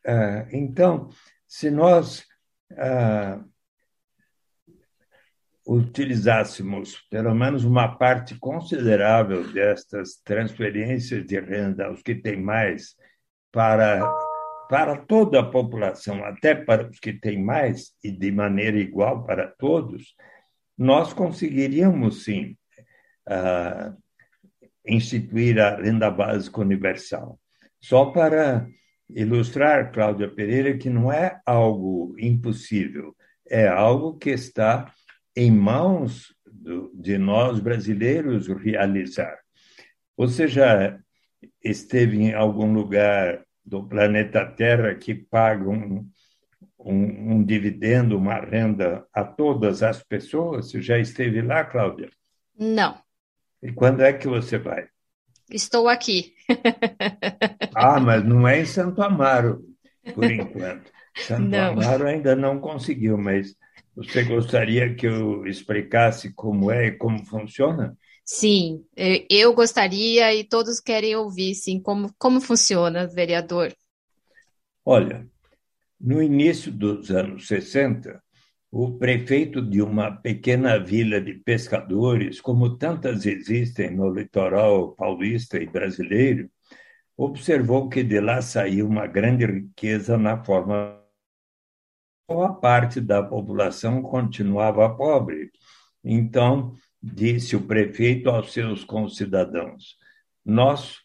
Ah, 0.06 0.46
então, 0.52 1.10
se 1.48 1.70
nós 1.72 2.26
ah, 2.78 3.44
utilizássemos 5.66 6.98
pelo 7.10 7.34
menos 7.34 7.64
uma 7.64 7.98
parte 7.98 8.38
considerável 8.38 9.50
destas 9.52 10.16
transferências 10.24 11.26
de 11.26 11.40
renda 11.40 11.86
aos 11.86 12.02
que 12.02 12.16
têm 12.16 12.42
mais 12.42 12.96
para 13.52 14.02
para 14.70 14.98
toda 14.98 15.40
a 15.40 15.46
população, 15.46 16.24
até 16.24 16.56
para 16.56 16.90
os 16.90 16.98
que 16.98 17.14
têm 17.14 17.38
mais 17.40 17.94
e 18.04 18.10
de 18.10 18.32
maneira 18.32 18.78
igual 18.78 19.24
para 19.24 19.48
todos, 19.48 20.16
nós 20.76 21.14
conseguiríamos 21.14 22.24
sim 22.24 22.58
uh, 23.30 23.96
instituir 24.88 25.60
a 25.60 25.76
renda 25.76 26.10
básica 26.10 26.60
universal. 26.62 27.40
Só 27.80 28.06
para 28.06 28.68
ilustrar, 29.10 29.92
Cláudia 29.92 30.30
Pereira, 30.30 30.78
que 30.78 30.90
não 30.90 31.12
é 31.12 31.40
algo 31.46 32.16
impossível, 32.18 33.16
é 33.50 33.68
algo 33.68 34.18
que 34.18 34.30
está 34.30 34.92
em 35.36 35.52
mãos 35.52 36.34
do, 36.46 36.92
de 36.94 37.18
nós 37.18 37.60
brasileiros 37.60 38.48
realizar. 38.48 39.38
Você 40.16 40.48
já 40.48 41.00
esteve 41.64 42.18
em 42.18 42.34
algum 42.34 42.72
lugar 42.74 43.44
do 43.66 43.84
planeta 43.84 44.46
Terra 44.46 44.94
que 44.96 45.16
paga 45.16 45.70
um, 45.70 46.08
um, 46.80 47.34
um, 47.34 47.44
dividendo, 47.44 48.18
uma 48.18 48.40
renda 48.40 49.06
a 49.14 49.24
todas 49.24 49.82
as 49.82 50.04
pessoas? 50.04 50.70
Você 50.70 50.82
já 50.82 51.00
esteve 51.00 51.42
lá, 51.42 51.64
Cláudia? 51.64 52.10
Não. 52.58 53.02
E 53.62 53.72
quando 53.72 54.02
é 54.02 54.14
que 54.14 54.28
você 54.28 54.58
vai? 54.58 54.88
Estou 55.50 55.88
aqui. 55.88 56.33
ah, 57.76 58.00
mas 58.00 58.24
não 58.24 58.48
é 58.48 58.62
em 58.62 58.66
Santo 58.66 59.02
Amaro, 59.02 59.64
por 60.14 60.30
enquanto. 60.30 60.92
Santo 61.16 61.50
não. 61.50 61.74
Amaro 61.74 62.08
ainda 62.08 62.36
não 62.36 62.60
conseguiu, 62.60 63.18
mas 63.18 63.56
você 63.96 64.24
gostaria 64.24 64.94
que 64.96 65.08
eu 65.08 65.46
explicasse 65.46 66.34
como 66.34 66.72
é 66.72 66.88
e 66.88 66.92
como 66.98 67.26
funciona? 67.26 67.96
Sim, 68.26 68.86
eu 69.30 69.54
gostaria 69.54 70.34
e 70.34 70.44
todos 70.44 70.80
querem 70.80 71.16
ouvir, 71.16 71.54
sim, 71.56 71.80
como, 71.80 72.10
como 72.18 72.40
funciona, 72.40 73.06
vereador. 73.06 73.74
Olha, 74.86 75.28
no 76.00 76.22
início 76.22 76.72
dos 76.72 77.12
anos 77.12 77.48
60, 77.48 78.22
o 78.76 78.98
prefeito 78.98 79.62
de 79.62 79.84
uma 79.84 80.10
pequena 80.10 80.80
vila 80.80 81.22
de 81.22 81.36
pescadores, 81.36 82.42
como 82.42 82.76
tantas 82.76 83.24
existem 83.24 83.96
no 83.96 84.12
litoral 84.12 84.94
paulista 84.96 85.60
e 85.60 85.68
brasileiro, 85.68 86.50
observou 87.16 87.88
que 87.88 88.02
de 88.02 88.20
lá 88.20 88.42
saía 88.42 88.84
uma 88.84 89.06
grande 89.06 89.46
riqueza 89.46 90.18
na 90.18 90.44
forma 90.44 91.00
boa 92.28 92.52
parte 92.52 93.00
da 93.00 93.22
população 93.22 94.02
continuava 94.02 94.90
pobre. 94.90 95.52
Então, 96.04 96.74
disse 97.00 97.56
o 97.56 97.62
prefeito 97.62 98.28
aos 98.28 98.52
seus 98.54 98.84
concidadãos: 98.84 100.00
Nós 100.44 100.98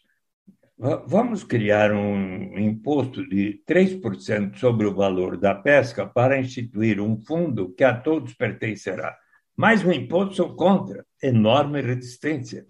vamos 0.79 1.43
criar 1.43 1.91
um 1.91 2.57
imposto 2.57 3.27
de 3.27 3.61
3% 3.67 4.55
sobre 4.57 4.87
o 4.87 4.95
valor 4.95 5.37
da 5.37 5.53
pesca 5.53 6.07
para 6.07 6.39
instituir 6.39 7.01
um 7.01 7.17
fundo 7.21 7.73
que 7.73 7.83
a 7.83 7.93
todos 7.93 8.33
pertencerá. 8.33 9.17
Mas 9.57 9.83
o 9.83 9.91
imposto 9.91 10.35
sou 10.35 10.55
contra, 10.55 11.05
enorme 11.21 11.81
resistência. 11.81 12.65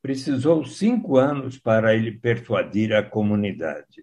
Precisou 0.00 0.64
cinco 0.64 1.18
anos 1.18 1.58
para 1.58 1.94
ele 1.94 2.12
persuadir 2.12 2.94
a 2.94 3.02
comunidade. 3.02 4.02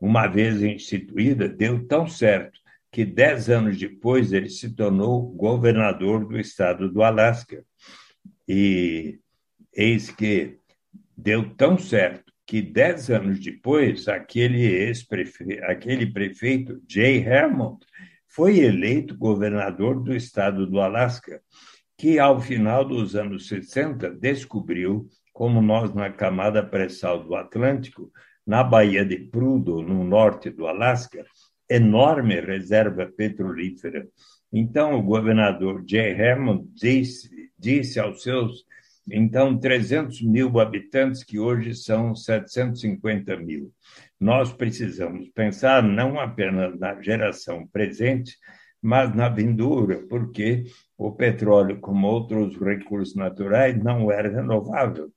Uma 0.00 0.26
vez 0.26 0.62
instituída, 0.62 1.46
deu 1.46 1.86
tão 1.86 2.06
certo 2.06 2.58
que 2.90 3.04
dez 3.04 3.50
anos 3.50 3.76
depois 3.76 4.32
ele 4.32 4.48
se 4.48 4.74
tornou 4.74 5.28
governador 5.32 6.26
do 6.26 6.40
estado 6.40 6.90
do 6.90 7.02
Alasca. 7.02 7.62
E 8.48 9.18
eis 9.74 10.10
que 10.10 10.58
deu 11.14 11.54
tão 11.54 11.76
certo 11.76 12.29
que 12.50 12.60
dez 12.60 13.08
anos 13.08 13.38
depois, 13.38 14.08
aquele 14.08 14.60
ex-prefeito, 14.60 15.62
aquele 15.66 16.04
prefeito, 16.04 16.82
Jay 16.88 17.24
Hammond, 17.24 17.78
foi 18.26 18.58
eleito 18.58 19.16
governador 19.16 20.02
do 20.02 20.12
estado 20.12 20.66
do 20.66 20.80
Alasca, 20.80 21.40
que 21.96 22.18
ao 22.18 22.40
final 22.40 22.84
dos 22.84 23.14
anos 23.14 23.46
60 23.46 24.10
descobriu, 24.10 25.08
como 25.32 25.62
nós 25.62 25.94
na 25.94 26.10
camada 26.10 26.60
pré-sal 26.60 27.22
do 27.22 27.36
Atlântico, 27.36 28.10
na 28.44 28.64
Baía 28.64 29.04
de 29.04 29.16
Prudhoe, 29.16 29.84
no 29.84 30.02
norte 30.02 30.50
do 30.50 30.66
Alasca, 30.66 31.24
enorme 31.68 32.40
reserva 32.40 33.06
petrolífera. 33.06 34.08
Então, 34.52 34.98
o 34.98 35.02
governador 35.04 35.84
Jay 35.88 36.20
Hammond 36.20 36.68
disse, 36.74 37.30
disse 37.56 38.00
aos 38.00 38.24
seus, 38.24 38.64
então, 39.08 39.58
300 39.58 40.22
mil 40.22 40.58
habitantes, 40.60 41.24
que 41.24 41.38
hoje 41.38 41.74
são 41.74 42.14
750 42.14 43.36
mil. 43.36 43.72
Nós 44.18 44.52
precisamos 44.52 45.28
pensar 45.30 45.82
não 45.82 46.18
apenas 46.18 46.78
na 46.78 47.00
geração 47.00 47.66
presente, 47.66 48.36
mas 48.82 49.14
na 49.14 49.28
vindoura, 49.28 50.06
porque 50.08 50.64
o 50.96 51.12
petróleo, 51.12 51.80
como 51.80 52.06
outros 52.06 52.56
recursos 52.58 53.14
naturais, 53.14 53.76
não 53.82 54.10
era 54.10 54.28
renovável. 54.28 55.10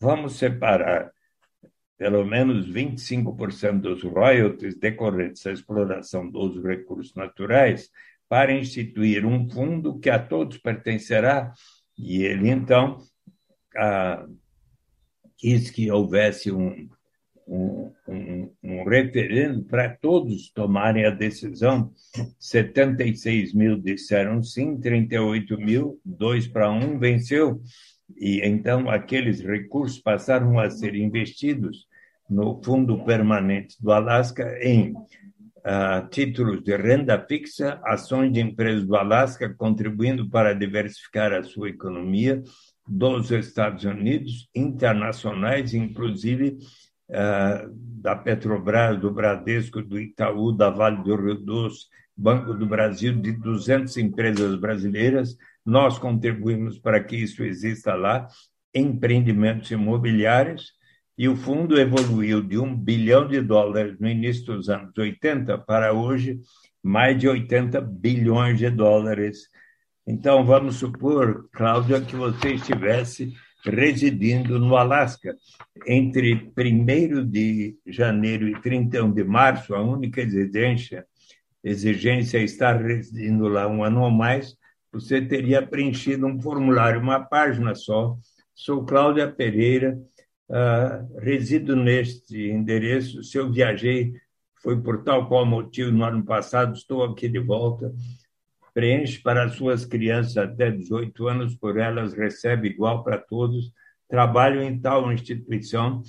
Vamos 0.00 0.36
separar 0.36 1.10
pelo 1.98 2.24
menos 2.24 2.70
25% 2.70 3.80
dos 3.80 4.04
royalties 4.04 4.78
decorrentes 4.78 5.42
da 5.42 5.52
exploração 5.52 6.30
dos 6.30 6.62
recursos 6.62 7.12
naturais 7.14 7.90
para 8.28 8.52
instituir 8.52 9.26
um 9.26 9.50
fundo 9.50 9.98
que 9.98 10.08
a 10.08 10.18
todos 10.18 10.58
pertencerá. 10.58 11.52
E 11.96 12.22
ele, 12.22 12.48
então, 12.48 12.98
quis 15.36 15.70
que 15.70 15.90
houvesse 15.90 16.50
um, 16.50 16.88
um, 17.46 17.92
um, 18.06 18.52
um 18.62 18.84
referendo 18.84 19.64
para 19.64 19.88
todos 19.88 20.50
tomarem 20.50 21.06
a 21.06 21.10
decisão. 21.10 21.92
76 22.38 23.54
mil 23.54 23.78
disseram 23.78 24.42
sim, 24.42 24.76
38 24.78 25.58
mil, 25.58 26.00
dois 26.04 26.46
para 26.46 26.70
um, 26.70 26.98
venceu. 26.98 27.62
E 28.16 28.40
então 28.46 28.88
aqueles 28.90 29.40
recursos 29.40 29.98
passaram 29.98 30.58
a 30.58 30.70
ser 30.70 30.94
investidos 30.94 31.86
no 32.28 32.60
Fundo 32.62 33.04
Permanente 33.04 33.76
do 33.80 33.90
Alasca 33.90 34.58
em 34.62 34.92
uh, 34.92 36.08
títulos 36.10 36.62
de 36.62 36.76
renda 36.76 37.18
fixa, 37.26 37.80
ações 37.84 38.32
de 38.32 38.40
empresas 38.40 38.84
do 38.84 38.96
Alasca, 38.96 39.54
contribuindo 39.54 40.28
para 40.28 40.54
diversificar 40.54 41.32
a 41.32 41.42
sua 41.42 41.70
economia 41.70 42.42
dos 42.88 43.30
Estados 43.30 43.84
Unidos, 43.84 44.48
internacionais, 44.54 45.74
inclusive 45.74 46.58
uh, 47.10 47.70
da 47.74 48.16
Petrobras, 48.16 48.98
do 48.98 49.10
Bradesco, 49.10 49.82
do 49.82 49.98
Itaú, 49.98 50.52
da 50.52 50.70
Vale 50.70 51.02
do 51.02 51.16
Rio 51.16 51.34
Doce, 51.34 51.86
Banco 52.16 52.54
do 52.54 52.66
Brasil, 52.66 53.14
de 53.14 53.32
200 53.32 53.96
empresas 53.98 54.56
brasileiras. 54.56 55.36
Nós 55.64 55.98
contribuímos 55.98 56.78
para 56.78 57.02
que 57.02 57.16
isso 57.16 57.44
exista 57.44 57.94
lá, 57.94 58.26
empreendimentos 58.74 59.70
imobiliários, 59.70 60.72
e 61.16 61.28
o 61.28 61.36
fundo 61.36 61.78
evoluiu 61.78 62.40
de 62.40 62.58
um 62.58 62.76
bilhão 62.76 63.26
de 63.26 63.40
dólares 63.40 63.98
no 63.98 64.08
início 64.08 64.46
dos 64.46 64.68
anos 64.68 64.96
80 64.96 65.58
para 65.58 65.92
hoje 65.92 66.40
mais 66.82 67.18
de 67.18 67.28
80 67.28 67.80
bilhões 67.80 68.58
de 68.58 68.70
dólares. 68.70 69.48
Então, 70.10 70.42
vamos 70.42 70.76
supor, 70.76 71.50
Cláudia, 71.52 72.00
que 72.00 72.16
você 72.16 72.54
estivesse 72.54 73.34
residindo 73.62 74.58
no 74.58 74.74
Alasca. 74.74 75.36
Entre 75.86 76.50
1 76.56 77.26
de 77.26 77.76
janeiro 77.86 78.48
e 78.48 78.58
31 78.58 79.12
de 79.12 79.22
março, 79.22 79.74
a 79.74 79.82
única 79.82 80.22
exigência, 80.22 81.04
exigência 81.62 82.38
é 82.38 82.42
estar 82.42 82.80
residindo 82.82 83.48
lá 83.48 83.68
um 83.68 83.84
ano 83.84 84.00
ou 84.00 84.10
mais, 84.10 84.56
você 84.90 85.20
teria 85.20 85.60
preenchido 85.60 86.26
um 86.26 86.40
formulário, 86.40 87.02
uma 87.02 87.20
página 87.20 87.74
só. 87.74 88.16
Sou 88.54 88.86
Cláudia 88.86 89.30
Pereira, 89.30 90.00
uh, 90.48 91.20
resido 91.20 91.76
neste 91.76 92.48
endereço. 92.48 93.22
Se 93.22 93.36
eu 93.36 93.52
viajei, 93.52 94.14
foi 94.62 94.80
por 94.80 95.04
tal 95.04 95.28
qual 95.28 95.44
motivo 95.44 95.92
no 95.92 96.02
ano 96.02 96.24
passado, 96.24 96.72
estou 96.72 97.04
aqui 97.04 97.28
de 97.28 97.38
volta. 97.38 97.92
Preenche 98.78 99.20
para 99.20 99.42
as 99.42 99.56
suas 99.56 99.84
crianças 99.84 100.36
até 100.36 100.70
18 100.70 101.26
anos, 101.26 101.56
por 101.56 101.76
elas 101.76 102.12
recebe 102.12 102.68
igual 102.68 103.02
para 103.02 103.18
todos. 103.18 103.72
Trabalho 104.08 104.62
em 104.62 104.78
tal 104.78 105.12
instituição, 105.12 106.00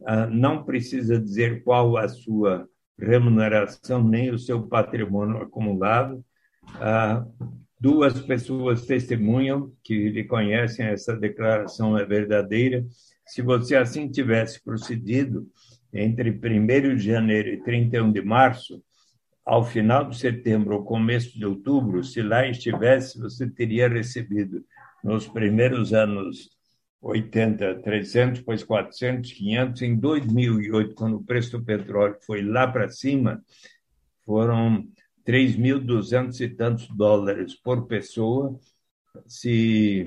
uh, 0.00 0.28
não 0.28 0.64
precisa 0.64 1.20
dizer 1.20 1.62
qual 1.62 1.96
a 1.96 2.08
sua 2.08 2.68
remuneração, 2.98 4.02
nem 4.02 4.32
o 4.32 4.40
seu 4.40 4.60
patrimônio 4.66 5.40
acumulado. 5.40 6.16
Uh, 6.74 7.48
duas 7.78 8.20
pessoas 8.20 8.84
testemunham 8.84 9.72
que 9.84 10.08
lhe 10.08 10.24
conhecem, 10.24 10.84
essa 10.84 11.16
declaração 11.16 11.96
é 11.96 12.04
verdadeira. 12.04 12.84
Se 13.24 13.40
você 13.40 13.76
assim 13.76 14.10
tivesse 14.10 14.60
procedido 14.64 15.46
entre 15.92 16.30
1 16.30 16.96
de 16.96 17.04
janeiro 17.04 17.50
e 17.50 17.62
31 17.62 18.10
de 18.10 18.20
março, 18.20 18.82
ao 19.46 19.64
final 19.64 20.08
de 20.08 20.18
setembro 20.18 20.74
ou 20.74 20.84
começo 20.84 21.38
de 21.38 21.46
outubro, 21.46 22.02
se 22.02 22.20
lá 22.20 22.48
estivesse, 22.48 23.16
você 23.16 23.48
teria 23.48 23.88
recebido 23.88 24.64
nos 25.04 25.28
primeiros 25.28 25.94
anos 25.94 26.50
80, 27.00 27.76
300, 27.82 28.40
depois 28.40 28.64
400, 28.64 29.32
500. 29.32 29.82
Em 29.82 29.96
2008, 29.96 30.94
quando 30.96 31.18
o 31.18 31.22
preço 31.22 31.56
do 31.56 31.64
petróleo 31.64 32.18
foi 32.26 32.42
lá 32.42 32.66
para 32.66 32.88
cima, 32.88 33.40
foram 34.24 34.88
3.200 35.24 36.40
e 36.40 36.48
tantos 36.48 36.88
dólares 36.88 37.54
por 37.54 37.86
pessoa. 37.86 38.58
Se 39.28 40.06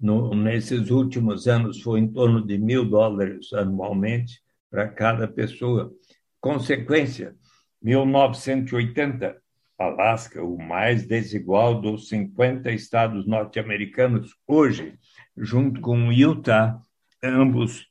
no, 0.00 0.34
nesses 0.34 0.90
últimos 0.90 1.46
anos 1.46 1.80
foi 1.80 2.00
em 2.00 2.08
torno 2.08 2.44
de 2.44 2.58
mil 2.58 2.84
dólares 2.84 3.52
anualmente 3.52 4.42
para 4.68 4.88
cada 4.88 5.28
pessoa. 5.28 5.92
Consequência, 6.40 7.36
1980, 7.82 9.40
Alasca, 9.78 10.42
o 10.42 10.56
mais 10.56 11.06
desigual 11.06 11.80
dos 11.80 12.08
50 12.08 12.70
estados 12.70 13.26
norte-americanos, 13.26 14.36
hoje, 14.46 14.98
junto 15.36 15.80
com 15.80 16.12
Utah, 16.12 16.80
ambos, 17.22 17.88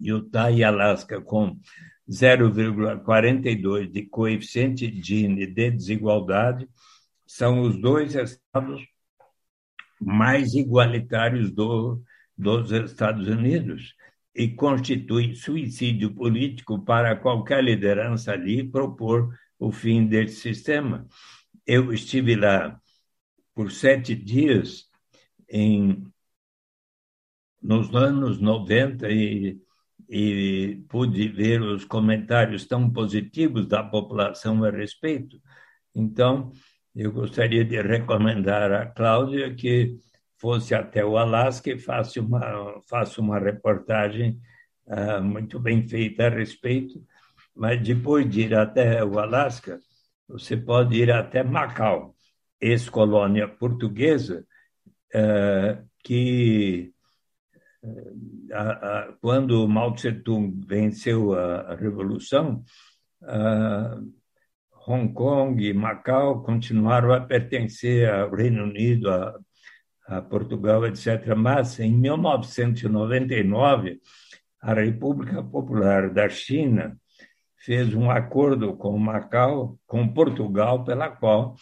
Utah 0.00 0.50
e 0.50 0.64
Alasca, 0.64 1.20
com 1.20 1.56
0,42 2.10 3.90
de 3.90 4.02
coeficiente 4.06 4.90
Gini 5.02 5.46
de 5.46 5.70
desigualdade, 5.70 6.68
são 7.26 7.60
os 7.62 7.80
dois 7.80 8.14
estados 8.14 8.82
mais 10.00 10.54
igualitários 10.54 11.52
do, 11.52 12.02
dos 12.36 12.72
Estados 12.72 13.28
Unidos 13.28 13.94
e 14.34 14.48
constitui 14.48 15.34
suicídio 15.34 16.14
político 16.14 16.82
para 16.84 17.16
qualquer 17.16 17.62
liderança 17.62 18.32
ali 18.32 18.68
propor 18.68 19.36
o 19.58 19.70
fim 19.70 20.06
desse 20.06 20.36
sistema. 20.36 21.06
Eu 21.66 21.92
estive 21.92 22.34
lá 22.34 22.80
por 23.54 23.70
sete 23.70 24.14
dias 24.14 24.86
em 25.48 26.02
nos 27.60 27.94
anos 27.94 28.40
90 28.40 29.08
e, 29.10 29.60
e 30.08 30.82
pude 30.88 31.28
ver 31.28 31.62
os 31.62 31.84
comentários 31.84 32.66
tão 32.66 32.90
positivos 32.90 33.66
da 33.68 33.84
população 33.84 34.64
a 34.64 34.70
respeito. 34.70 35.40
Então, 35.94 36.50
eu 36.94 37.12
gostaria 37.12 37.64
de 37.64 37.80
recomendar 37.80 38.72
à 38.72 38.86
Cláudia 38.86 39.54
que 39.54 39.96
fosse 40.42 40.74
até 40.74 41.04
o 41.04 41.16
Alasca 41.16 41.70
e 41.70 41.78
faça 41.78 42.20
uma, 42.20 42.80
faça 42.90 43.20
uma 43.20 43.38
reportagem 43.38 44.40
uh, 44.86 45.22
muito 45.22 45.60
bem 45.60 45.86
feita 45.86 46.26
a 46.26 46.30
respeito. 46.30 47.00
Mas 47.54 47.80
depois 47.80 48.28
de 48.28 48.40
ir 48.40 48.54
até 48.54 49.04
o 49.04 49.20
Alasca, 49.20 49.78
você 50.26 50.56
pode 50.56 50.96
ir 50.96 51.12
até 51.12 51.44
Macau, 51.44 52.16
ex-colônia 52.60 53.46
portuguesa, 53.46 54.44
uh, 55.14 55.88
que 56.02 56.92
uh, 57.84 59.16
quando 59.20 59.68
Mao 59.68 59.94
Tse-tung 59.94 60.60
venceu 60.66 61.34
a, 61.34 61.72
a 61.72 61.74
Revolução, 61.76 62.64
Hong 64.88 65.12
Kong 65.12 65.64
e 65.64 65.72
Macau 65.72 66.42
continuaram 66.42 67.12
a 67.12 67.20
pertencer 67.20 68.10
ao 68.12 68.34
Reino 68.34 68.64
Unido, 68.64 69.08
a 69.08 69.38
a 70.18 70.22
Portugal, 70.22 70.86
etc. 70.86 71.34
Mas, 71.36 71.80
em 71.80 71.92
1999, 71.92 74.00
a 74.60 74.74
República 74.74 75.42
Popular 75.42 76.10
da 76.10 76.28
China 76.28 76.96
fez 77.56 77.94
um 77.94 78.10
acordo 78.10 78.76
com 78.76 78.98
Macau, 78.98 79.78
com 79.86 80.06
Portugal, 80.08 80.84
pela 80.84 81.08
qual 81.08 81.54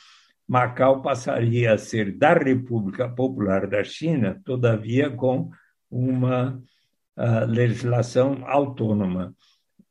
Macau 0.48 1.02
passaria 1.02 1.74
a 1.74 1.78
ser 1.78 2.16
da 2.16 2.32
República 2.34 3.08
Popular 3.08 3.66
da 3.66 3.84
China, 3.84 4.40
todavia 4.44 5.10
com 5.10 5.50
uma 5.90 6.62
uh, 7.16 7.46
legislação 7.46 8.42
autônoma. 8.46 9.34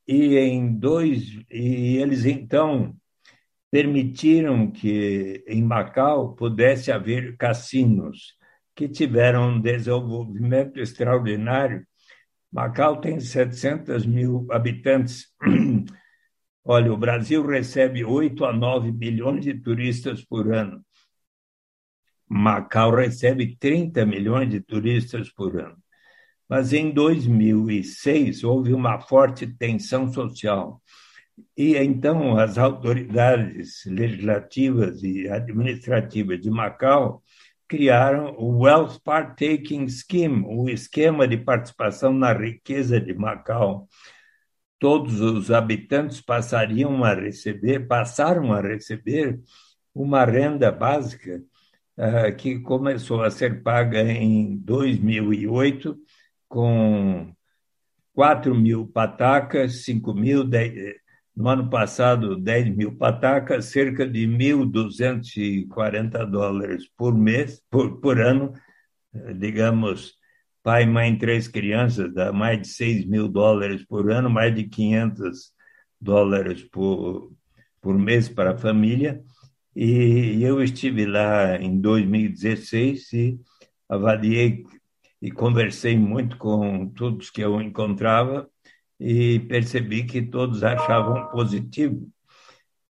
E 0.08 0.38
em 0.38 0.74
dois 0.74 1.40
e 1.52 1.98
eles 1.98 2.26
então 2.26 2.96
permitiram 3.72 4.72
que 4.72 5.44
em 5.48 5.64
Macau 5.64 6.34
pudesse 6.34 6.92
haver 6.92 7.38
cassinos 7.38 8.39
que 8.80 8.88
tiveram 8.88 9.50
um 9.50 9.60
desenvolvimento 9.60 10.80
extraordinário. 10.80 11.86
Macau 12.50 13.02
tem 13.02 13.20
700 13.20 14.06
mil 14.06 14.48
habitantes. 14.50 15.28
Olha, 16.64 16.94
o 16.94 16.96
Brasil 16.96 17.46
recebe 17.46 18.06
8 18.06 18.46
a 18.46 18.54
9 18.54 18.94
milhões 18.94 19.44
de 19.44 19.54
turistas 19.54 20.24
por 20.24 20.54
ano. 20.54 20.82
Macau 22.26 22.96
recebe 22.96 23.58
30 23.58 24.06
milhões 24.06 24.50
de 24.50 24.62
turistas 24.62 25.30
por 25.30 25.60
ano. 25.60 25.78
Mas 26.48 26.72
em 26.72 26.90
2006 26.90 28.46
houve 28.46 28.74
uma 28.74 29.02
forte 29.02 29.46
tensão 29.46 30.10
social. 30.10 30.82
E 31.58 31.76
então 31.76 32.38
as 32.38 32.58
autoridades 32.58 33.84
legislativas 33.86 35.04
e 35.04 35.28
administrativas 35.28 36.40
de 36.40 36.50
Macau 36.50 37.22
criaram 37.70 38.36
o 38.40 38.64
Wealth 38.64 39.00
Partaking 39.04 39.88
Scheme, 39.88 40.44
o 40.48 40.68
esquema 40.68 41.28
de 41.28 41.38
participação 41.38 42.12
na 42.12 42.34
riqueza 42.34 43.00
de 43.00 43.14
Macau. 43.14 43.88
Todos 44.80 45.22
os 45.22 45.52
habitantes 45.52 46.20
passariam 46.20 47.04
a 47.04 47.14
receber, 47.14 47.88
passaram 47.88 48.52
a 48.52 48.60
receber 48.60 49.40
uma 49.94 50.26
renda 50.26 50.72
básica 50.72 51.44
uh, 51.98 52.36
que 52.36 52.60
começou 52.60 53.22
a 53.22 53.30
ser 53.30 53.62
paga 53.62 54.02
em 54.02 54.58
2008 54.58 55.96
com 56.48 57.32
4 58.14 58.56
mil 58.56 58.88
patacas, 58.88 59.84
5 59.86 60.14
mil, 60.16 60.44
10, 60.44 60.96
no 61.40 61.48
ano 61.48 61.70
passado, 61.70 62.36
10 62.36 62.76
mil 62.76 62.98
patacas, 62.98 63.68
cerca 63.68 64.06
de 64.06 64.28
1.240 64.28 66.26
dólares 66.26 66.86
por 66.98 67.16
mês, 67.16 67.64
por, 67.70 68.02
por 68.02 68.20
ano, 68.20 68.52
digamos, 69.38 70.16
pai, 70.62 70.86
mãe, 70.86 71.18
três 71.18 71.48
crianças, 71.48 72.14
dá 72.14 72.34
mais 72.34 72.62
de 72.62 72.68
6 72.68 73.06
mil 73.06 73.30
dólares 73.30 73.86
por 73.86 74.12
ano, 74.12 74.30
mais 74.30 74.54
de 74.54 74.66
500 74.66 75.54
dólares 76.02 76.64
por, 76.64 77.32
por 77.80 77.98
mês 77.98 78.28
para 78.28 78.52
a 78.52 78.58
família. 78.58 79.24
E 79.74 80.44
eu 80.44 80.62
estive 80.62 81.06
lá 81.06 81.56
em 81.56 81.80
2016 81.80 83.14
e 83.14 83.40
avaliei 83.88 84.66
e 85.22 85.32
conversei 85.32 85.98
muito 85.98 86.38
com 86.38 86.90
todos 86.90 87.30
que 87.30 87.40
eu 87.40 87.62
encontrava 87.62 88.50
e 89.00 89.40
percebi 89.40 90.04
que 90.04 90.22
todos 90.22 90.64
achavam 90.64 91.30
positivo. 91.30 92.12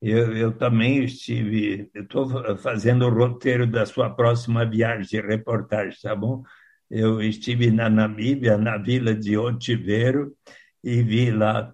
Eu, 0.01 0.37
eu 0.37 0.51
também 0.51 1.03
estive, 1.03 1.89
estou 1.93 2.57
fazendo 2.57 3.05
o 3.05 3.09
roteiro 3.09 3.65
da 3.65 3.85
sua 3.85 4.09
próxima 4.09 4.63
viagem 4.65 5.07
de 5.07 5.19
reportagem, 5.19 5.97
tá 6.01 6.15
bom? 6.15 6.43
Eu 6.89 7.21
estive 7.21 7.71
na 7.71 7.89
Namíbia, 7.89 8.57
na 8.57 8.77
vila 8.77 9.13
de 9.13 9.37
Otiveiro, 9.37 10.33
e 10.83 11.01
vi 11.01 11.31
lá 11.31 11.73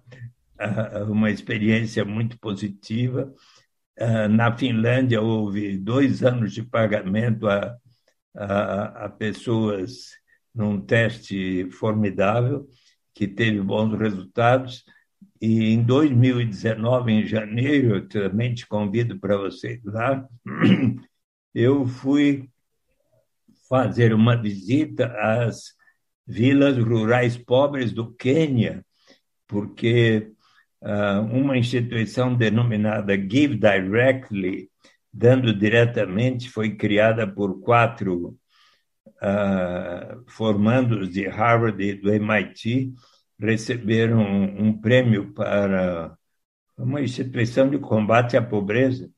uh, 0.60 1.12
uma 1.12 1.30
experiência 1.30 2.04
muito 2.04 2.38
positiva. 2.38 3.32
Uh, 4.00 4.28
na 4.28 4.56
Finlândia, 4.56 5.20
houve 5.20 5.78
dois 5.78 6.24
anos 6.24 6.52
de 6.52 6.62
pagamento 6.62 7.46
a, 7.46 7.76
a, 8.34 9.04
a 9.04 9.08
pessoas 9.10 10.10
num 10.54 10.80
teste 10.80 11.68
formidável 11.70 12.66
que 13.14 13.28
teve 13.28 13.60
bons 13.60 13.96
resultados. 13.96 14.84
E 15.40 15.72
em 15.72 15.82
2019, 15.82 17.12
em 17.12 17.26
janeiro, 17.26 17.96
eu 17.96 18.08
também 18.08 18.54
te 18.54 18.66
convido 18.66 19.18
para 19.18 19.36
você 19.36 19.74
ir 19.74 19.82
lá, 19.84 20.26
eu 21.54 21.86
fui 21.86 22.48
fazer 23.68 24.12
uma 24.12 24.36
visita 24.36 25.06
às 25.18 25.74
vilas 26.26 26.76
rurais 26.78 27.36
pobres 27.36 27.92
do 27.92 28.12
Quênia, 28.12 28.84
porque 29.46 30.32
uh, 30.82 31.20
uma 31.20 31.56
instituição 31.56 32.34
denominada 32.34 33.16
Give 33.16 33.56
Directly, 33.56 34.70
dando 35.12 35.54
diretamente, 35.54 36.50
foi 36.50 36.74
criada 36.74 37.26
por 37.26 37.60
quatro 37.60 38.36
uh, 39.06 40.24
formandos 40.28 41.10
de 41.10 41.26
Harvard 41.26 41.82
e 41.82 41.94
do 41.94 42.12
MIT 42.12 42.92
receberam 43.38 44.20
um, 44.20 44.68
um 44.68 44.80
prêmio 44.80 45.32
para 45.32 46.16
uma 46.76 47.00
instituição 47.00 47.68
de 47.68 47.78
combate 47.78 48.36
à 48.36 48.42
pobreza, 48.42 49.10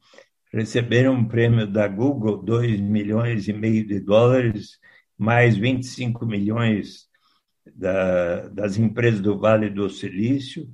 receberam 0.52 1.14
um 1.14 1.24
prêmio 1.24 1.66
da 1.66 1.88
Google, 1.88 2.42
2 2.42 2.80
milhões 2.80 3.48
e 3.48 3.52
meio 3.52 3.86
de 3.86 4.00
dólares, 4.00 4.78
mais 5.16 5.56
25 5.56 6.26
milhões 6.26 7.06
da, 7.74 8.48
das 8.48 8.76
empresas 8.76 9.20
do 9.20 9.38
Vale 9.38 9.70
do 9.70 9.88
Silício 9.88 10.68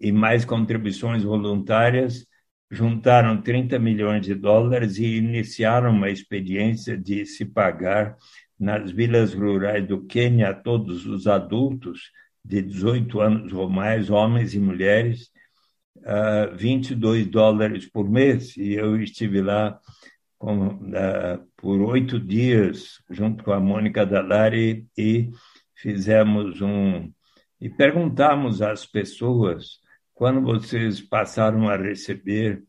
e 0.00 0.10
mais 0.10 0.44
contribuições 0.44 1.22
voluntárias. 1.22 2.26
Juntaram 2.70 3.40
30 3.40 3.78
milhões 3.78 4.22
de 4.22 4.34
dólares 4.34 4.96
e 4.98 5.16
iniciaram 5.16 5.90
uma 5.90 6.10
experiência 6.10 6.96
de 6.96 7.24
se 7.24 7.44
pagar 7.44 8.16
nas 8.64 8.90
vilas 8.90 9.34
rurais 9.34 9.86
do 9.86 10.06
Quênia 10.06 10.48
a 10.48 10.54
todos 10.54 11.04
os 11.04 11.26
adultos 11.26 12.10
de 12.42 12.62
18 12.62 13.20
anos 13.20 13.52
ou 13.52 13.68
mais, 13.68 14.08
homens 14.08 14.54
e 14.54 14.58
mulheres, 14.58 15.30
uh, 15.98 16.56
22 16.56 17.26
dólares 17.26 17.86
por 17.86 18.08
mês. 18.08 18.56
E 18.56 18.72
eu 18.72 18.98
estive 19.00 19.42
lá 19.42 19.78
com, 20.38 20.68
uh, 20.68 21.46
por 21.58 21.78
oito 21.82 22.18
dias, 22.18 23.02
junto 23.10 23.44
com 23.44 23.52
a 23.52 23.60
Mônica 23.60 24.06
Dallari, 24.06 24.86
e 24.96 25.30
fizemos 25.74 26.62
um. 26.62 27.12
E 27.60 27.68
perguntamos 27.68 28.62
às 28.62 28.86
pessoas, 28.86 29.78
quando 30.14 30.40
vocês 30.40 31.02
passaram 31.02 31.68
a 31.68 31.76
receber 31.76 32.62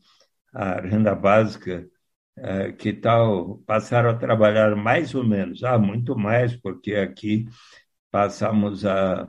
a 0.54 0.82
renda 0.82 1.16
básica, 1.16 1.88
que 2.78 2.94
tal 2.94 3.60
passaram 3.66 4.10
a 4.10 4.16
trabalhar 4.18 4.76
mais 4.76 5.16
ou 5.16 5.24
menos? 5.24 5.64
Ah, 5.64 5.78
muito 5.78 6.18
mais, 6.18 6.56
porque 6.56 6.94
aqui 6.96 7.46
passamos 8.12 8.86
a 8.86 9.28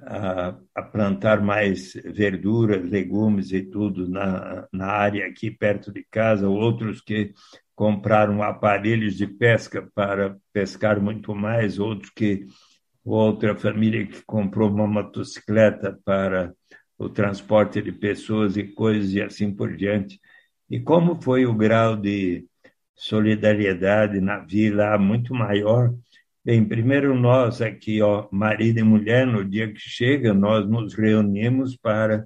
a, 0.00 0.56
a, 0.74 0.82
plantar 0.82 1.42
mais 1.42 1.94
verduras, 1.94 2.84
legumes 2.90 3.52
e 3.52 3.62
tudo 3.62 4.08
na, 4.08 4.66
na 4.72 4.86
área 4.88 5.26
aqui 5.26 5.50
perto 5.50 5.92
de 5.92 6.04
casa, 6.10 6.48
outros 6.48 7.00
que 7.00 7.32
compraram 7.74 8.42
aparelhos 8.42 9.16
de 9.16 9.26
pesca 9.26 9.88
para 9.94 10.36
pescar 10.52 11.00
muito 11.00 11.34
mais, 11.34 11.78
outros 11.78 12.10
que 12.10 12.46
outra 13.04 13.56
família 13.56 14.06
que 14.06 14.22
comprou 14.24 14.70
uma 14.70 14.86
motocicleta 14.86 15.98
para 16.04 16.52
o 16.98 17.08
transporte 17.08 17.80
de 17.82 17.92
pessoas 17.92 18.56
e 18.56 18.64
coisas 18.64 19.12
e 19.12 19.22
assim 19.22 19.54
por 19.54 19.76
diante. 19.76 20.20
E 20.70 20.80
como 20.80 21.20
foi 21.20 21.46
o 21.46 21.54
grau 21.54 21.96
de 21.96 22.46
solidariedade 22.94 24.20
na 24.20 24.38
vila 24.38 24.98
muito 24.98 25.34
maior 25.34 25.92
Bem, 26.46 26.64
primeiro 26.64 27.12
nós 27.18 27.60
aqui, 27.60 28.00
ó, 28.00 28.28
marido 28.30 28.78
e 28.78 28.82
mulher, 28.84 29.26
no 29.26 29.44
dia 29.44 29.66
que 29.72 29.80
chega, 29.80 30.32
nós 30.32 30.64
nos 30.68 30.94
reunimos 30.94 31.76
para 31.76 32.24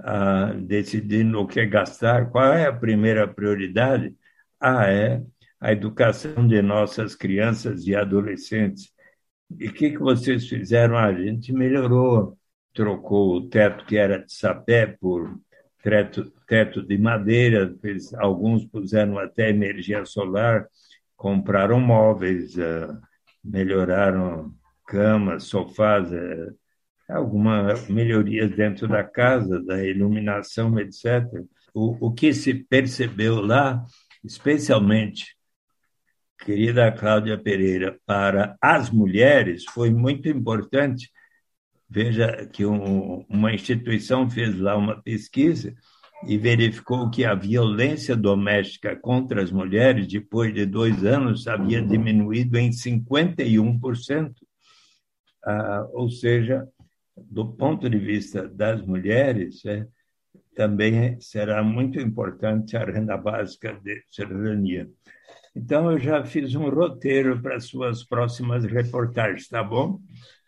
ah, 0.00 0.54
decidir 0.54 1.22
no 1.22 1.46
que 1.46 1.66
gastar. 1.66 2.30
Qual 2.30 2.50
é 2.54 2.66
a 2.66 2.72
primeira 2.72 3.28
prioridade? 3.28 4.16
Ah, 4.58 4.86
é 4.90 5.22
a 5.60 5.70
educação 5.70 6.48
de 6.48 6.62
nossas 6.62 7.14
crianças 7.14 7.86
e 7.86 7.94
adolescentes. 7.94 8.90
E 9.58 9.68
o 9.68 9.72
que, 9.74 9.90
que 9.90 9.98
vocês 9.98 10.48
fizeram? 10.48 10.96
Ah, 10.96 11.08
a 11.08 11.14
gente 11.14 11.52
melhorou, 11.52 12.38
trocou 12.72 13.36
o 13.36 13.50
teto 13.50 13.84
que 13.84 13.98
era 13.98 14.18
de 14.18 14.32
sapé 14.32 14.86
por 14.86 15.38
teto, 15.82 16.32
teto 16.46 16.82
de 16.82 16.96
madeira, 16.96 17.74
fez, 17.80 18.14
alguns 18.14 18.64
puseram 18.64 19.18
até 19.18 19.50
energia 19.50 20.04
solar, 20.04 20.66
compraram 21.16 21.80
móveis, 21.80 22.58
ah, 22.58 22.98
melhoraram 23.44 24.54
camas, 24.86 25.44
sofás, 25.44 26.12
é, 26.12 26.48
algumas 27.08 27.88
melhorias 27.88 28.50
dentro 28.50 28.88
da 28.88 29.02
casa, 29.02 29.62
da 29.62 29.84
iluminação, 29.84 30.78
etc. 30.78 31.44
O, 31.74 32.08
o 32.08 32.12
que 32.12 32.32
se 32.32 32.54
percebeu 32.54 33.40
lá, 33.40 33.84
especialmente, 34.24 35.36
querida 36.44 36.92
Cláudia 36.92 37.38
Pereira, 37.38 37.98
para 38.06 38.56
as 38.60 38.90
mulheres, 38.90 39.64
foi 39.64 39.90
muito 39.90 40.28
importante. 40.28 41.10
Veja 41.94 42.46
que 42.46 42.64
um, 42.64 43.22
uma 43.28 43.52
instituição 43.52 44.28
fez 44.30 44.58
lá 44.58 44.74
uma 44.74 45.02
pesquisa 45.02 45.74
e 46.26 46.38
verificou 46.38 47.10
que 47.10 47.22
a 47.22 47.34
violência 47.34 48.16
doméstica 48.16 48.96
contra 48.96 49.42
as 49.42 49.52
mulheres, 49.52 50.08
depois 50.08 50.54
de 50.54 50.64
dois 50.64 51.04
anos, 51.04 51.46
havia 51.46 51.82
diminuído 51.82 52.56
em 52.56 52.70
51%. 52.70 54.32
Ah, 55.44 55.86
ou 55.92 56.08
seja, 56.08 56.66
do 57.14 57.52
ponto 57.52 57.90
de 57.90 57.98
vista 57.98 58.48
das 58.48 58.80
mulheres, 58.80 59.62
é, 59.66 59.86
também 60.56 61.20
será 61.20 61.62
muito 61.62 62.00
importante 62.00 62.74
a 62.74 62.86
renda 62.86 63.18
básica 63.18 63.78
de 63.84 64.02
cidadania. 64.10 64.88
Então, 65.54 65.92
eu 65.92 65.98
já 65.98 66.24
fiz 66.24 66.54
um 66.54 66.70
roteiro 66.70 67.42
para 67.42 67.60
suas 67.60 68.02
próximas 68.02 68.64
reportagens, 68.64 69.46
tá 69.46 69.62
bom? 69.62 70.00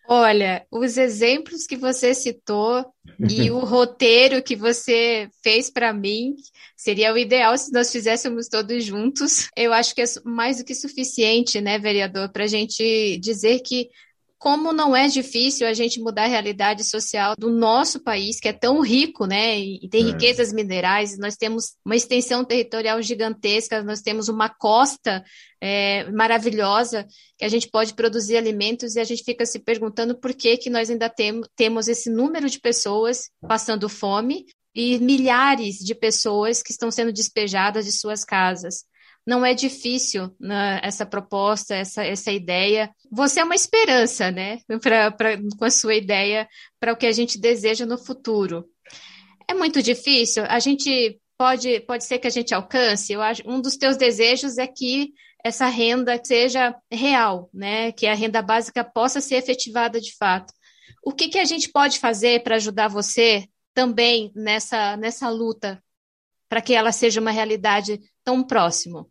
Olha, 0.07 0.67
os 0.71 0.99
exemplos 0.99 1.67
que 1.67 1.77
você 1.77 2.13
citou 2.13 2.85
e 3.29 3.51
o 3.51 3.61
roteiro 3.61 4.43
que 4.43 4.55
você 4.55 5.29
fez 5.43 5.71
para 5.71 5.95
mim 5.95 6.35
seria 6.77 7.13
o 7.13 7.19
ideal 7.19 7.57
se 7.57 7.73
nós 7.73 7.91
fizéssemos 7.91 8.49
todos 8.49 8.85
juntos. 8.85 9.49
Eu 9.57 9.73
acho 9.73 9.95
que 9.95 10.03
é 10.03 10.05
mais 10.25 10.59
do 10.59 10.65
que 10.65 10.75
suficiente, 10.75 11.61
né, 11.61 11.79
vereador, 11.79 12.29
para 12.31 12.45
a 12.45 12.49
gente 12.49 13.19
dizer 13.19 13.61
que 13.61 13.89
como 14.45 14.75
não 14.75 14.95
é 14.95 15.09
difícil 15.09 15.67
a 15.67 15.73
gente 15.73 15.99
mudar 15.99 16.25
a 16.25 16.29
realidade 16.29 16.85
social 16.85 17.35
do 17.35 17.49
nosso 17.49 17.99
país, 17.99 18.39
que 18.39 18.47
é 18.47 18.53
tão 18.53 18.83
rico, 18.83 19.25
né, 19.25 19.59
e 19.59 19.89
tem 19.89 20.03
é. 20.03 20.07
riquezas 20.09 20.53
minerais, 20.53 21.17
nós 21.17 21.35
temos 21.35 21.77
uma 21.83 21.97
extensão 21.97 22.45
territorial 22.45 23.01
gigantesca, 23.01 23.83
nós 23.83 24.03
temos 24.03 24.29
uma 24.29 24.51
costa 24.51 25.25
é, 25.63 26.11
maravilhosa 26.11 27.07
que 27.39 27.45
a 27.47 27.49
gente 27.49 27.71
pode 27.71 27.95
produzir 27.95 28.37
alimentos 28.37 28.97
e 28.97 29.01
a 29.01 29.05
gente 29.05 29.25
fica 29.25 29.47
se 29.47 29.59
perguntando 29.59 30.15
por 30.15 30.35
que, 30.35 30.59
que 30.59 30.69
nós 30.69 30.91
ainda 30.91 31.09
tem, 31.09 31.41
temos 31.57 31.89
esse 31.89 32.11
número 32.11 32.51
de 32.51 32.61
pessoas 32.61 33.31
passando 33.49 33.89
fome 33.89 34.45
e 34.75 34.99
milhares 34.99 35.77
de 35.77 35.95
pessoas 35.95 36.63
que 36.63 36.71
estão 36.71 36.91
sendo 36.91 37.15
despejadas 37.15 37.87
de 37.87 37.93
suas 37.93 38.27
casas 38.27 38.85
não 39.27 39.45
é 39.45 39.55
difícil 39.55 40.35
né, 40.39 40.81
essa 40.83 41.07
proposta, 41.07 41.75
essa, 41.75 42.05
essa 42.05 42.31
ideia. 42.31 42.91
Você 43.11 43.41
é 43.41 43.45
uma 43.45 43.55
esperança, 43.55 44.31
né, 44.31 44.59
pra, 44.83 45.11
pra, 45.11 45.39
com 45.59 45.65
a 45.65 45.71
sua 45.71 45.95
ideia 45.95 46.49
para 46.79 46.93
o 46.93 46.97
que 46.97 47.07
a 47.07 47.13
gente 47.13 47.39
deseja 47.39 47.87
no 47.87 47.97
futuro. 47.97 48.67
É 49.49 49.55
muito 49.55 49.83
difícil. 49.83 50.45
A 50.47 50.59
gente 50.59 51.19
pode, 51.39 51.81
pode 51.81 52.05
ser 52.05 52.19
que 52.19 52.27
a 52.27 52.31
gente 52.31 52.55
alcance. 52.55 53.13
Eu 53.13 53.23
acho 53.23 53.43
um 53.47 53.61
dos 53.61 53.77
teus 53.77 53.97
desejos 53.97 54.59
é 54.59 54.67
que 54.67 55.13
essa 55.43 55.67
renda 55.67 56.21
seja 56.23 56.75
real, 56.91 57.51
né, 57.53 57.93
que 57.93 58.07
a 58.07 58.15
renda 58.15 58.41
básica 58.41 58.83
possa 58.83 59.21
ser 59.21 59.37
efetivada 59.37 60.01
de 60.01 60.15
fato. 60.17 60.53
O 61.03 61.13
que, 61.13 61.29
que 61.29 61.39
a 61.39 61.45
gente 61.45 61.71
pode 61.71 61.99
fazer 61.99 62.43
para 62.43 62.57
ajudar 62.57 62.89
você 62.89 63.47
também 63.75 64.33
nessa, 64.35 64.97
nessa 64.97 65.29
luta 65.29 65.83
para 66.49 66.63
que 66.63 66.73
ela 66.73 66.93
seja 66.93 67.21
uma 67.21 67.31
realidade 67.31 68.01
tão 68.23 68.43
próximo? 68.43 69.11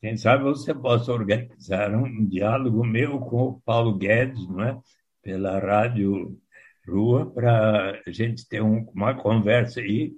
Quem 0.00 0.16
sabe 0.16 0.44
você 0.44 0.74
possa 0.74 1.12
organizar 1.12 1.94
um 1.94 2.26
diálogo 2.26 2.84
meu 2.86 3.18
com 3.20 3.48
o 3.48 3.60
Paulo 3.60 3.96
Guedes, 3.98 4.48
não 4.48 4.62
é? 4.62 4.78
pela 5.22 5.58
Rádio 5.58 6.40
Rua, 6.88 7.30
para 7.30 8.02
a 8.06 8.10
gente 8.10 8.48
ter 8.48 8.62
um, 8.62 8.84
uma 8.94 9.14
conversa 9.14 9.80
aí. 9.80 10.14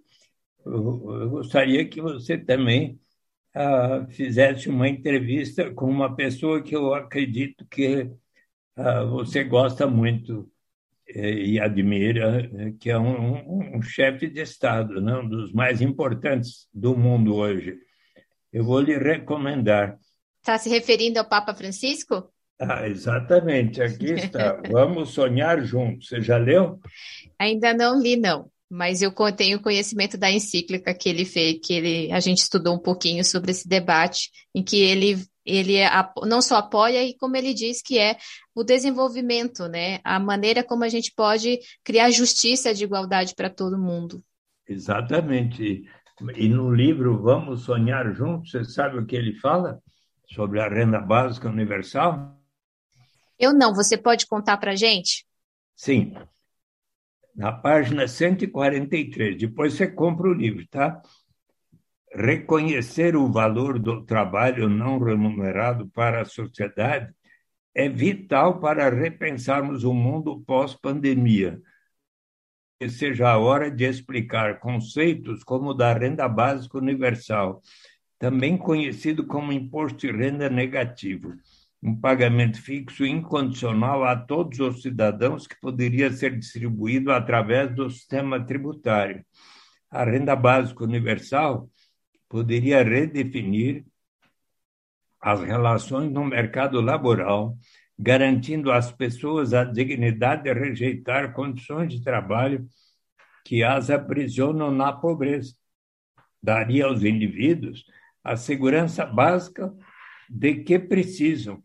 Eu, 0.65 1.21
eu, 1.21 1.31
gostaria 1.31 1.89
que 1.89 2.01
você 2.01 2.39
também 2.39 3.01
ah, 3.55 4.07
fizesse 4.11 4.69
uma 4.69 4.89
entrevista 4.89 5.73
com 5.75 5.91
uma 5.91 6.15
pessoa 6.15 6.63
que 6.63 6.77
eu 6.77 6.95
acredito 6.95 7.67
que 7.67 8.09
ah, 8.77 9.05
você 9.05 9.45
gosta 9.45 9.87
muito 9.89 10.49
eh, 11.09 11.35
e 11.35 11.61
admira, 11.61 12.49
que 12.81 12.91
é 12.91 12.99
um, 12.99 13.37
um, 13.37 13.79
um 13.79 13.83
chefe 13.83 14.29
de 14.29 14.41
Estado, 14.43 15.01
né? 15.01 15.17
um 15.17 15.29
dos 15.29 15.53
mais 15.53 15.81
importantes 15.83 16.69
do 16.73 16.97
mundo 16.97 17.35
hoje 17.35 17.79
eu 18.53 18.65
vou 18.65 18.81
lhe 18.81 18.97
recomendar. 18.97 19.99
Está 20.41 20.59
se 20.59 20.69
referindo 20.69 21.19
ao 21.19 21.29
Papa 21.29 21.55
Francisco? 21.55 22.29
Ah, 22.61 22.87
exatamente, 22.89 23.81
aqui 23.81 24.13
está. 24.13 24.61
Vamos 24.71 25.11
sonhar 25.11 25.65
juntos. 25.65 26.09
Você 26.09 26.21
já 26.21 26.37
leu? 26.37 26.79
Ainda 27.39 27.73
não 27.73 28.01
li, 28.01 28.17
não. 28.17 28.51
Mas 28.71 29.03
eu 29.03 29.13
tenho 29.37 29.61
conhecimento 29.61 30.17
da 30.17 30.31
encíclica 30.31 30.95
que 30.95 31.09
ele 31.09 31.25
fez, 31.25 31.59
que 31.63 31.75
ele, 31.75 32.13
a 32.13 32.21
gente 32.21 32.39
estudou 32.39 32.75
um 32.75 32.79
pouquinho 32.79 33.25
sobre 33.25 33.51
esse 33.51 33.69
debate, 33.69 34.31
em 34.55 34.63
que 34.63 34.81
ele, 34.81 35.23
ele 35.45 35.75
não 36.25 36.41
só 36.41 36.57
apoia, 36.57 37.05
e 37.05 37.15
como 37.17 37.37
ele 37.37 37.53
diz 37.53 37.83
que 37.83 37.99
é 37.99 38.17
o 38.55 38.65
desenvolvimento, 38.65 39.69
né? 39.69 39.99
A 40.03 40.19
maneira 40.19 40.65
como 40.65 40.85
a 40.85 40.89
gente 40.89 41.13
pode 41.15 41.59
criar 41.85 42.11
justiça 42.11 42.73
de 42.73 42.85
igualdade 42.85 43.35
para 43.35 43.51
todo 43.51 43.79
mundo. 43.79 44.25
Exatamente. 44.67 45.83
E 46.37 46.49
no 46.49 46.73
livro 46.73 47.21
Vamos 47.21 47.63
Sonhar 47.63 48.15
Juntos, 48.15 48.53
você 48.53 48.65
sabe 48.65 48.99
o 48.99 49.05
que 49.05 49.17
ele 49.17 49.35
fala 49.35 49.83
sobre 50.27 50.61
a 50.61 50.69
renda 50.69 51.01
básica 51.01 51.49
universal? 51.49 52.41
Eu 53.39 53.53
não, 53.53 53.75
você 53.75 53.99
pode 53.99 54.27
contar 54.27 54.57
para 54.57 54.77
gente? 54.77 55.27
Sim. 55.75 56.15
Na 57.35 57.51
página 57.51 58.07
143, 58.07 59.37
depois 59.37 59.75
você 59.75 59.89
compra 59.89 60.29
o 60.29 60.35
livro, 60.35 60.65
tá? 60.69 61.03
Reconhecer 62.15 63.17
o 63.17 63.33
valor 63.33 63.79
do 63.79 64.05
trabalho 64.05 64.69
não 64.69 64.99
remunerado 64.99 65.89
para 65.89 66.21
a 66.21 66.27
sociedade 66.27 67.13
é 67.75 67.89
vital 67.89 68.61
para 68.61 68.89
repensarmos 68.91 69.83
o 69.83 69.93
mundo 69.93 70.41
pós-pandemia 70.47 71.61
seja 72.89 73.31
a 73.31 73.39
hora 73.39 73.71
de 73.71 73.85
explicar 73.85 74.61
conceitos 74.61 75.43
como 75.45 75.71
o 75.71 75.75
da 75.75 75.93
renda 75.93 76.29
básica 76.29 76.79
universal, 76.79 77.61
também 78.19 78.57
conhecido 78.57 79.27
como 79.27 79.53
imposto 79.53 80.07
de 80.07 80.13
renda 80.13 80.49
negativo, 80.49 81.35
um 81.83 81.95
pagamento 81.95 82.63
fixo 82.63 83.05
incondicional 83.05 84.05
a 84.05 84.15
todos 84.15 84.61
os 84.61 84.83
cidadãos 84.83 85.47
que 85.47 85.61
poderia 85.61 86.11
ser 86.13 86.39
distribuído 86.39 87.11
através 87.11 87.75
do 87.75 87.91
sistema 87.91 88.39
tributário. 88.45 89.25
A 89.91 90.05
renda 90.05 90.37
básica 90.37 90.85
universal 90.85 91.69
poderia 92.29 92.83
redefinir 92.83 93.85
as 95.21 95.41
relações 95.43 96.11
no 96.11 96.25
mercado 96.25 96.81
laboral, 96.81 97.57
garantindo 97.99 98.73
às 98.73 98.91
pessoas 98.91 99.55
a 99.55 99.65
dignidade 99.65 100.45
de 100.45 100.53
rejeitar 100.53 101.33
condições 101.33 101.93
de 101.93 102.03
trabalho 102.03 102.67
que 103.45 103.63
as 103.63 103.91
aprisionam 103.91 104.71
na 104.71 104.93
pobreza. 104.93 105.55
Daria 106.43 106.87
aos 106.87 107.03
indivíduos 107.03 107.85
a 108.25 108.37
segurança 108.37 109.05
básica 109.05 109.73
de 110.29 110.55
que 110.57 110.79
precisam, 110.79 111.63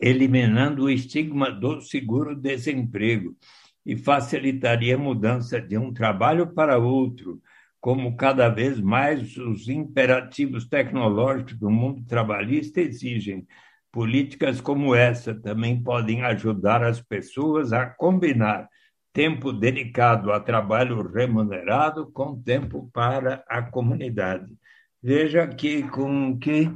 eliminando 0.00 0.84
o 0.84 0.90
estigma 0.90 1.50
do 1.50 1.80
seguro-desemprego 1.80 3.36
e 3.84 3.96
facilitaria 3.96 4.96
a 4.96 4.98
mudança 4.98 5.60
de 5.60 5.78
um 5.78 5.92
trabalho 5.92 6.52
para 6.52 6.78
outro, 6.78 7.40
como 7.80 8.16
cada 8.16 8.48
vez 8.48 8.80
mais 8.80 9.36
os 9.36 9.68
imperativos 9.68 10.66
tecnológicos 10.66 11.56
do 11.58 11.70
mundo 11.70 12.04
trabalhista 12.04 12.80
exigem. 12.80 13.46
Políticas 13.90 14.60
como 14.60 14.94
essa 14.94 15.34
também 15.34 15.82
podem 15.82 16.22
ajudar 16.22 16.82
as 16.82 17.00
pessoas 17.00 17.72
a 17.72 17.86
combinar 17.86 18.68
tempo 19.12 19.52
dedicado 19.52 20.32
a 20.32 20.38
trabalho 20.38 21.02
remunerado 21.10 22.10
com 22.12 22.40
tempo 22.40 22.90
para 22.92 23.42
a 23.48 23.62
comunidade. 23.62 24.56
Veja 25.02 25.46
que 25.48 25.82
com 25.88 26.38
que 26.38 26.70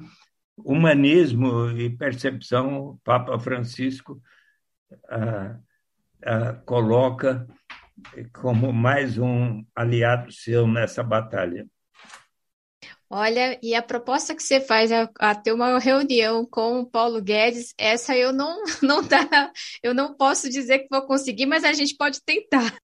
humanismo 0.57 1.71
e 1.71 1.91
percepção 1.91 2.79
o 2.79 2.99
Papa 3.05 3.39
Francisco 3.39 4.21
ah, 5.09 5.57
ah, 6.25 6.55
coloca 6.65 7.47
como 8.33 8.73
mais 8.73 9.19
um 9.19 9.65
aliado 9.75 10.33
seu 10.33 10.67
nessa 10.67 11.03
batalha. 11.03 11.67
Olha, 13.15 13.59
e 13.63 13.75
a 13.75 13.83
proposta 13.83 14.35
que 14.35 14.43
você 14.43 14.59
faz 14.59 14.91
a, 14.91 15.07
a, 15.19 15.35
ter 15.35 15.53
uma 15.53 15.79
reunião 15.79 16.47
com 16.47 16.81
o 16.81 16.87
Paulo 16.87 17.21
Guedes, 17.21 17.75
essa 17.77 18.17
eu 18.17 18.33
não 18.33 18.63
não 18.83 19.03
dá, 19.07 19.53
eu 19.83 19.93
não 19.93 20.15
posso 20.15 20.49
dizer 20.49 20.79
que 20.79 20.89
vou 20.91 21.03
conseguir, 21.07 21.45
mas 21.45 21.63
a 21.63 21.75
gente 21.75 21.95
pode 21.95 22.23
tentar. 22.25 22.75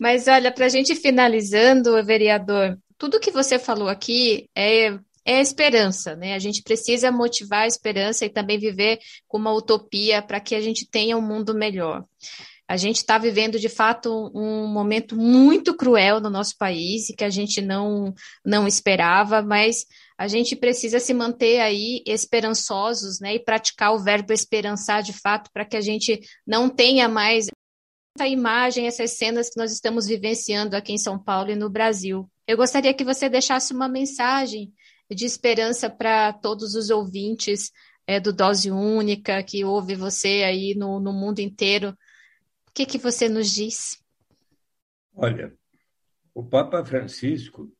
Mas 0.00 0.26
olha, 0.26 0.52
para 0.52 0.66
a 0.66 0.68
gente 0.68 0.96
finalizando, 0.96 2.04
vereador, 2.04 2.76
tudo 2.98 3.20
que 3.20 3.30
você 3.30 3.56
falou 3.56 3.88
aqui 3.88 4.50
é 4.52 4.98
é 5.24 5.40
esperança, 5.40 6.16
né? 6.16 6.34
A 6.34 6.38
gente 6.40 6.62
precisa 6.62 7.12
motivar 7.12 7.62
a 7.62 7.66
esperança 7.68 8.24
e 8.24 8.30
também 8.30 8.58
viver 8.58 8.98
com 9.28 9.38
uma 9.38 9.52
utopia 9.52 10.22
para 10.22 10.40
que 10.40 10.54
a 10.56 10.60
gente 10.60 10.88
tenha 10.88 11.16
um 11.16 11.22
mundo 11.22 11.54
melhor. 11.54 12.04
A 12.68 12.76
gente 12.76 12.96
está 12.96 13.16
vivendo, 13.16 13.60
de 13.60 13.68
fato, 13.68 14.30
um 14.34 14.66
momento 14.66 15.16
muito 15.16 15.76
cruel 15.76 16.20
no 16.20 16.28
nosso 16.28 16.56
país 16.58 17.08
e 17.08 17.14
que 17.14 17.22
a 17.22 17.30
gente 17.30 17.62
não, 17.62 18.12
não 18.44 18.66
esperava, 18.66 19.40
mas 19.40 19.86
a 20.18 20.26
gente 20.26 20.56
precisa 20.56 20.98
se 20.98 21.14
manter 21.14 21.60
aí 21.60 22.02
esperançosos 22.04 23.20
né, 23.20 23.36
e 23.36 23.44
praticar 23.44 23.94
o 23.94 24.02
verbo 24.02 24.32
esperançar 24.32 25.02
de 25.02 25.12
fato 25.12 25.48
para 25.52 25.64
que 25.64 25.76
a 25.76 25.80
gente 25.80 26.20
não 26.44 26.68
tenha 26.68 27.08
mais 27.08 27.46
essa 28.16 28.26
imagem, 28.26 28.86
essas 28.86 29.12
cenas 29.12 29.50
que 29.50 29.58
nós 29.58 29.70
estamos 29.70 30.06
vivenciando 30.06 30.74
aqui 30.74 30.92
em 30.92 30.98
São 30.98 31.22
Paulo 31.22 31.50
e 31.50 31.56
no 31.56 31.70
Brasil. 31.70 32.28
Eu 32.48 32.56
gostaria 32.56 32.94
que 32.94 33.04
você 33.04 33.28
deixasse 33.28 33.72
uma 33.72 33.88
mensagem 33.88 34.72
de 35.08 35.24
esperança 35.24 35.88
para 35.88 36.32
todos 36.32 36.74
os 36.74 36.90
ouvintes 36.90 37.70
é, 38.06 38.18
do 38.18 38.32
Dose 38.32 38.70
Única, 38.70 39.42
que 39.42 39.64
ouve 39.64 39.94
você 39.94 40.42
aí 40.44 40.74
no, 40.74 40.98
no 40.98 41.12
mundo 41.12 41.40
inteiro 41.40 41.96
que, 42.76 42.84
que 42.84 42.98
você 42.98 43.26
nos 43.26 43.54
diz? 43.54 44.04
Olha, 45.14 45.56
o 46.34 46.44
Papa 46.44 46.84
Francisco 46.84 47.74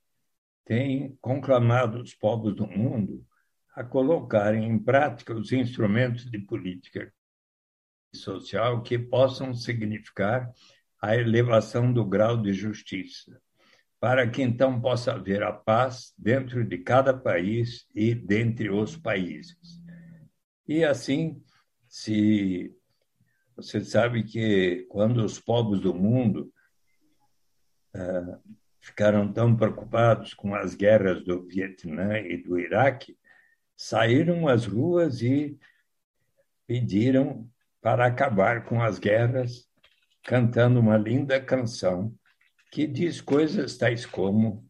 tem 0.65 1.15
conclamado 1.21 2.01
os 2.01 2.15
povos 2.15 2.57
do 2.57 2.67
mundo 2.67 3.23
a 3.75 3.85
colocarem 3.85 4.65
em 4.65 4.79
prática 4.79 5.35
os 5.35 5.53
instrumentos 5.53 6.25
de 6.31 6.39
política 6.39 7.13
social 8.15 8.83
que 8.83 8.99
possam 8.99 9.53
significar 9.53 10.51
a 10.99 11.15
elevação 11.15 11.93
do 11.93 12.03
grau 12.03 12.41
de 12.41 12.55
justiça, 12.55 13.39
para 14.01 14.27
que 14.27 14.41
então 14.41 14.81
possa 14.81 15.13
haver 15.13 15.43
a 15.43 15.53
paz 15.53 16.15
dentro 16.17 16.65
de 16.65 16.79
cada 16.79 17.13
país 17.13 17.87
e 17.95 18.15
dentre 18.15 18.71
os 18.71 18.97
países. 18.97 19.79
E 20.67 20.83
assim, 20.83 21.45
se 21.87 22.75
você 23.57 23.81
sabe 23.81 24.23
que 24.23 24.87
quando 24.91 25.25
os 25.25 25.41
povos 25.41 25.81
do 25.81 25.95
mundo 25.95 26.53
uh, 27.95 28.39
ficaram 28.81 29.33
tão 29.33 29.57
preocupados 29.57 30.35
com 30.35 30.55
as 30.55 30.75
guerras 30.75 31.25
do 31.25 31.43
Vietnã 31.43 32.19
e 32.19 32.37
do 32.37 32.59
Iraque, 32.59 33.17
saíram 33.75 34.47
às 34.47 34.67
ruas 34.67 35.23
e 35.23 35.59
pediram 36.67 37.49
para 37.81 38.07
acabar 38.07 38.65
com 38.65 38.83
as 38.83 38.99
guerras, 38.99 39.67
cantando 40.23 40.79
uma 40.79 40.99
linda 40.99 41.41
canção 41.41 42.15
que 42.71 42.87
diz 42.87 43.23
coisas 43.23 43.79
tais 43.79 44.05
como 44.05 44.69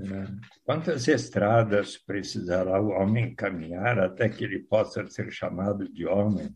uh, 0.00 0.40
quantas 0.64 1.06
estradas 1.06 1.96
precisará 1.96 2.80
o 2.80 2.88
homem 2.88 3.36
caminhar 3.36 4.00
até 4.00 4.28
que 4.28 4.42
ele 4.42 4.58
possa 4.58 5.06
ser 5.06 5.30
chamado 5.30 5.88
de 5.88 6.06
homem? 6.06 6.52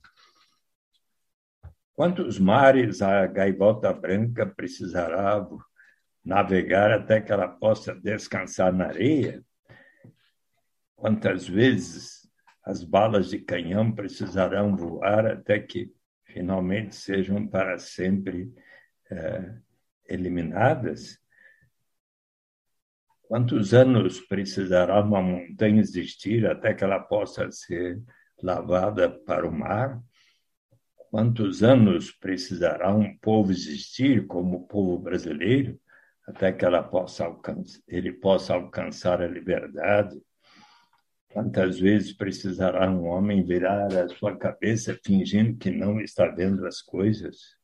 Quantos 1.94 2.40
mares 2.40 3.00
a 3.02 3.24
gaivota 3.24 3.92
branca 3.92 4.44
precisará 4.44 5.46
navegar 6.24 6.90
até 6.90 7.20
que 7.20 7.30
ela 7.30 7.46
possa 7.46 7.94
descansar 7.94 8.72
na 8.72 8.86
areia? 8.86 9.44
Quantas 10.96 11.46
vezes 11.46 12.28
as 12.64 12.82
balas 12.82 13.30
de 13.30 13.38
canhão 13.38 13.92
precisarão 13.92 14.76
voar 14.76 15.24
até 15.24 15.60
que 15.60 15.94
finalmente 16.24 16.96
sejam 16.96 17.46
para 17.46 17.78
sempre 17.78 18.52
é, 19.08 19.54
eliminadas? 20.08 21.20
Quantos 23.28 23.72
anos 23.72 24.20
precisará 24.20 25.00
uma 25.00 25.22
montanha 25.22 25.80
existir 25.80 26.44
até 26.44 26.74
que 26.74 26.82
ela 26.82 26.98
possa 26.98 27.48
ser 27.52 28.02
lavada 28.42 29.08
para 29.08 29.46
o 29.46 29.52
mar? 29.52 30.02
Quantos 31.14 31.62
anos 31.62 32.10
precisará 32.10 32.92
um 32.92 33.16
povo 33.18 33.52
existir 33.52 34.26
como 34.26 34.56
o 34.56 34.66
povo 34.66 34.98
brasileiro 34.98 35.80
até 36.26 36.50
que 36.52 36.64
possa 36.82 37.24
ele 37.86 38.12
possa 38.14 38.54
alcançar 38.54 39.22
a 39.22 39.28
liberdade? 39.28 40.20
Quantas 41.32 41.78
vezes 41.78 42.12
precisará 42.12 42.90
um 42.90 43.04
homem 43.04 43.44
virar 43.44 43.94
a 43.96 44.08
sua 44.08 44.36
cabeça 44.36 44.98
fingindo 45.04 45.56
que 45.56 45.70
não 45.70 46.00
está 46.00 46.26
vendo 46.26 46.66
as 46.66 46.82
coisas? 46.82 47.56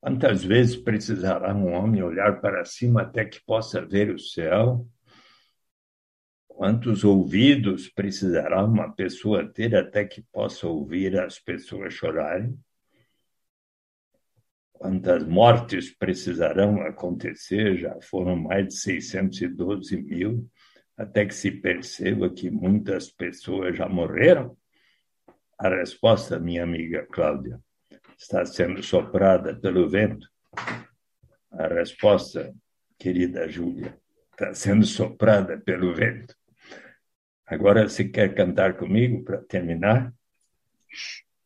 Quantas 0.00 0.44
vezes 0.44 0.76
precisará 0.76 1.52
um 1.52 1.72
homem 1.72 2.00
olhar 2.00 2.40
para 2.40 2.64
cima 2.64 3.02
até 3.02 3.24
que 3.24 3.44
possa 3.44 3.84
ver 3.84 4.14
o 4.14 4.20
céu? 4.20 4.86
Quantos 6.58 7.04
ouvidos 7.04 7.88
precisará 7.88 8.64
uma 8.64 8.92
pessoa 8.92 9.48
ter 9.48 9.76
até 9.76 10.04
que 10.04 10.20
possa 10.20 10.66
ouvir 10.66 11.16
as 11.16 11.38
pessoas 11.38 11.94
chorarem? 11.94 12.58
Quantas 14.72 15.22
mortes 15.22 15.96
precisarão 15.96 16.82
acontecer? 16.82 17.78
Já 17.78 17.96
foram 18.00 18.34
mais 18.34 18.66
de 18.66 18.74
612 18.74 20.02
mil, 20.02 20.50
até 20.96 21.24
que 21.24 21.32
se 21.32 21.52
perceba 21.52 22.28
que 22.28 22.50
muitas 22.50 23.08
pessoas 23.08 23.76
já 23.76 23.88
morreram? 23.88 24.58
A 25.56 25.68
resposta, 25.68 26.40
minha 26.40 26.64
amiga 26.64 27.06
Cláudia, 27.06 27.60
está 28.18 28.44
sendo 28.44 28.82
soprada 28.82 29.54
pelo 29.54 29.88
vento. 29.88 30.28
A 31.52 31.68
resposta, 31.68 32.52
querida 32.98 33.48
Júlia, 33.48 33.96
está 34.32 34.52
sendo 34.52 34.84
soprada 34.84 35.56
pelo 35.56 35.94
vento. 35.94 36.36
Agora, 37.50 37.88
você 37.88 38.04
quer 38.04 38.34
cantar 38.34 38.76
comigo 38.76 39.24
para 39.24 39.38
terminar? 39.38 40.12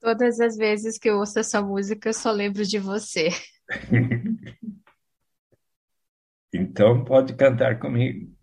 Todas 0.00 0.40
as 0.40 0.56
vezes 0.56 0.98
que 0.98 1.08
eu 1.08 1.18
ouço 1.18 1.38
essa 1.38 1.62
música, 1.62 2.08
eu 2.08 2.12
só 2.12 2.32
lembro 2.32 2.64
de 2.66 2.76
você. 2.76 3.28
então, 6.52 7.04
pode 7.04 7.36
cantar 7.36 7.78
comigo. 7.78 8.34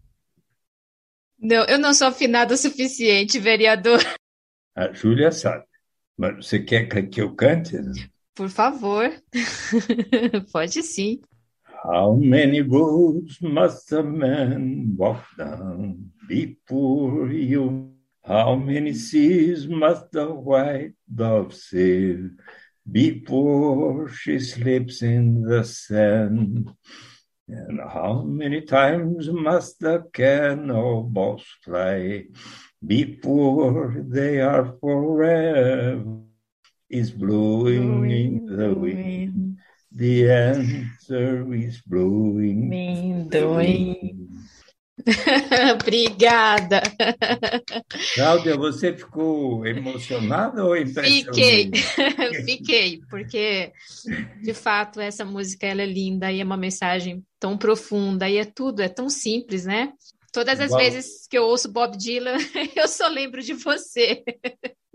Não, 1.38 1.66
eu 1.66 1.78
não 1.78 1.94
sou 1.94 2.08
afinada 2.08 2.54
o 2.54 2.58
suficiente, 2.58 3.38
vereador. 3.38 4.00
A 4.74 4.94
Júlia 4.94 5.30
sabe. 5.30 5.66
Mas 6.18 6.46
você 6.46 6.60
quer 6.64 6.86
que 6.86 7.22
eu 7.22 7.36
cante? 7.36 7.76
Por 8.34 8.50
favor. 8.50 9.12
Pode 10.54 10.82
sim. 10.82 11.20
How 11.84 12.16
many 12.16 12.62
roads 12.62 13.42
must 13.42 13.94
a 13.94 14.04
man 14.04 14.96
walk 14.98 15.26
down 15.38 16.10
before 16.30 17.28
you? 17.32 17.92
How 18.24 18.56
many 18.56 18.94
seas 18.94 19.68
must 19.68 20.12
the 20.12 20.28
white 20.28 20.94
dove 21.14 21.56
sail 21.56 22.30
before 22.90 24.08
she 24.10 24.40
slips 24.40 25.02
in 25.02 25.42
the 25.42 25.64
sand? 25.64 26.70
And 27.48 27.80
how 27.82 28.22
many 28.22 28.62
times 28.62 29.28
must 29.32 29.80
the 29.80 30.06
cannonballs 30.14 31.46
fly 31.66 32.26
before 32.86 34.06
they 34.08 34.40
are 34.40 34.78
forever? 34.80 36.22
Is 36.90 37.12
blowing, 37.12 38.02
blowing 38.02 38.12
in 38.12 38.58
the 38.58 38.74
wind. 38.74 39.58
The 39.92 40.32
answer 40.32 41.54
is 41.54 41.82
blowing 41.82 42.74
in 42.74 43.30
the 43.30 43.48
wind. 43.48 44.29
Obrigada. 45.74 46.82
Cláudia, 48.16 48.58
você 48.58 48.94
ficou 48.94 49.66
emocionada 49.66 50.64
ou 50.64 50.76
impressionada? 50.76 51.34
Fiquei, 51.34 51.72
fiquei, 52.46 53.02
porque 53.10 53.72
de 54.42 54.54
fato 54.54 55.00
essa 55.00 55.26
música 55.26 55.66
ela 55.66 55.82
é 55.82 55.86
linda 55.86 56.32
e 56.32 56.42
é 56.42 56.44
uma 56.44 56.58
mensagem 56.58 57.24
tão 57.40 57.58
profunda 57.58 58.30
e 58.30 58.38
é 58.38 58.46
tudo, 58.46 58.82
é 58.82 58.90
tão 58.90 59.10
simples, 59.10 59.66
né? 59.66 59.94
Todas 60.32 60.60
as 60.60 60.72
vezes 60.72 61.28
que 61.28 61.38
eu 61.38 61.44
ouço 61.44 61.72
Bob 61.72 61.98
Dylan, 61.98 62.38
eu 62.76 62.88
só 62.88 63.08
lembro 63.08 63.42
de 63.42 63.54
você. 63.54 64.24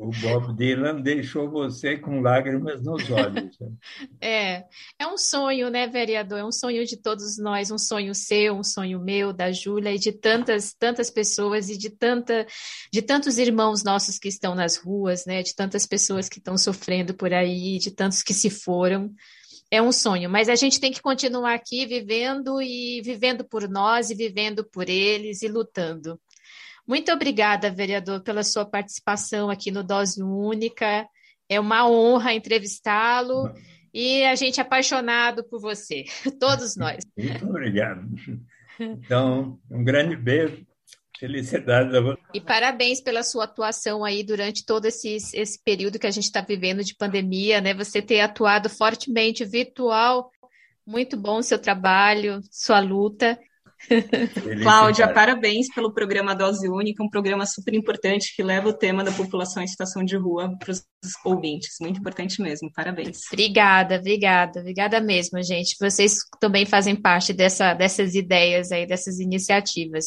O 0.05 0.11
Bob 0.21 0.55
Dylan 0.55 1.01
deixou 1.01 1.51
você 1.51 1.97
com 1.97 2.21
lágrimas 2.21 2.83
nos 2.83 3.11
olhos. 3.11 3.59
Né? 3.59 3.73
é, 4.21 4.65
é 4.99 5.07
um 5.07 5.17
sonho, 5.17 5.71
né, 5.71 5.87
vereador? 5.87 6.39
É 6.39 6.45
um 6.45 6.53
sonho 6.53 6.85
de 6.85 6.99
todos 6.99 7.39
nós, 7.39 7.71
um 7.71 7.79
sonho 7.79 8.15
seu, 8.15 8.55
um 8.55 8.63
sonho 8.63 9.01
meu, 9.01 9.33
da 9.33 9.51
Júlia 9.51 9.95
e 9.95 9.99
de 9.99 10.13
tantas, 10.13 10.75
tantas 10.75 11.11
pessoas 11.11 11.71
e 11.71 11.79
de 11.79 11.89
tanta, 11.89 12.47
de 12.93 13.01
tantos 13.01 13.39
irmãos 13.39 13.83
nossos 13.83 14.19
que 14.19 14.29
estão 14.29 14.55
nas 14.55 14.77
ruas, 14.77 15.25
né? 15.25 15.43
De 15.43 15.55
tantas 15.55 15.87
pessoas 15.87 16.29
que 16.29 16.39
estão 16.39 16.59
sofrendo 16.59 17.15
por 17.15 17.33
aí, 17.33 17.79
de 17.79 17.91
tantos 17.91 18.23
que 18.23 18.35
se 18.35 18.51
foram 18.51 19.11
é 19.71 19.83
um 19.83 19.91
sonho, 19.91 20.31
mas 20.31 20.49
a 20.49 20.55
gente 20.55 20.79
tem 20.79 20.93
que 20.93 21.03
continuar 21.03 21.55
aqui 21.55 21.85
vivendo 21.85 22.63
e 22.63 23.01
vivendo 23.03 23.45
por 23.45 23.69
nós 23.69 24.11
e 24.11 24.15
vivendo 24.15 24.65
por 24.65 24.89
eles 24.89 25.43
e 25.43 25.49
lutando. 25.49 26.21
Muito 26.87 27.13
obrigada, 27.13 27.71
vereador, 27.71 28.23
pela 28.23 28.43
sua 28.43 28.65
participação 28.65 29.51
aqui 29.51 29.71
no 29.71 29.83
Dose 29.83 30.23
Única. 30.23 31.09
É 31.49 31.59
uma 31.59 31.89
honra 31.89 32.35
entrevistá-lo 32.35 33.53
e 33.93 34.25
a 34.25 34.35
gente 34.35 34.61
é 34.61 34.63
apaixonado 34.63 35.45
por 35.45 35.61
você, 35.61 36.05
todos 36.41 36.77
nós. 36.77 37.05
Muito 37.17 37.47
obrigado. 37.47 38.07
Então, 38.79 39.59
um 39.71 39.85
grande 39.85 40.17
beijo 40.17 40.67
Felicidades 41.19 41.95
a 41.95 42.01
você. 42.01 42.21
E 42.35 42.41
parabéns 42.41 43.01
pela 43.01 43.23
sua 43.23 43.45
atuação 43.45 44.05
aí 44.05 44.25
durante 44.25 44.65
todo 44.65 44.87
esse, 44.87 45.15
esse 45.15 45.63
período 45.63 45.99
que 45.99 46.07
a 46.07 46.11
gente 46.11 46.25
está 46.25 46.41
vivendo 46.41 46.83
de 46.83 46.95
pandemia, 46.95 47.61
né? 47.61 47.73
Você 47.73 48.03
ter 48.03 48.21
atuado 48.21 48.69
fortemente 48.69 49.45
virtual. 49.45 50.31
Muito 50.87 51.17
bom 51.17 51.39
o 51.39 51.43
seu 51.43 51.59
trabalho, 51.59 52.41
sua 52.51 52.81
luta. 52.81 53.39
Cláudia, 54.63 55.13
parabéns 55.13 55.73
pelo 55.75 55.93
programa 55.93 56.35
Dose 56.35 56.69
Única, 56.69 57.03
um 57.03 57.09
programa 57.09 57.47
super 57.47 57.75
importante 57.75 58.35
que 58.35 58.43
leva 58.43 58.69
o 58.69 58.73
tema 58.73 59.05
da 59.05 59.13
população 59.13 59.63
em 59.63 59.67
situação 59.67 60.05
de 60.05 60.17
rua 60.17 60.57
para 60.59 60.71
os 60.71 60.83
ouvintes. 61.25 61.77
Muito 61.81 62.01
importante 62.01 62.41
mesmo, 62.41 62.71
parabéns. 62.73 63.21
Obrigada, 63.33 63.97
obrigada, 63.97 64.61
obrigada 64.61 65.01
mesmo, 65.01 65.43
gente. 65.43 65.77
Vocês 65.81 66.17
também 66.41 66.65
fazem 66.67 66.97
parte 66.97 67.33
dessa, 67.33 67.75
dessas 67.75 68.15
ideias 68.15 68.73
aí, 68.73 68.87
dessas 68.87 69.19
iniciativas. 69.19 70.07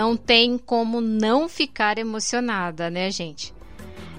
Não 0.00 0.16
tem 0.16 0.56
como 0.56 0.98
não 0.98 1.46
ficar 1.46 1.98
emocionada, 1.98 2.88
né, 2.88 3.10
gente? 3.10 3.52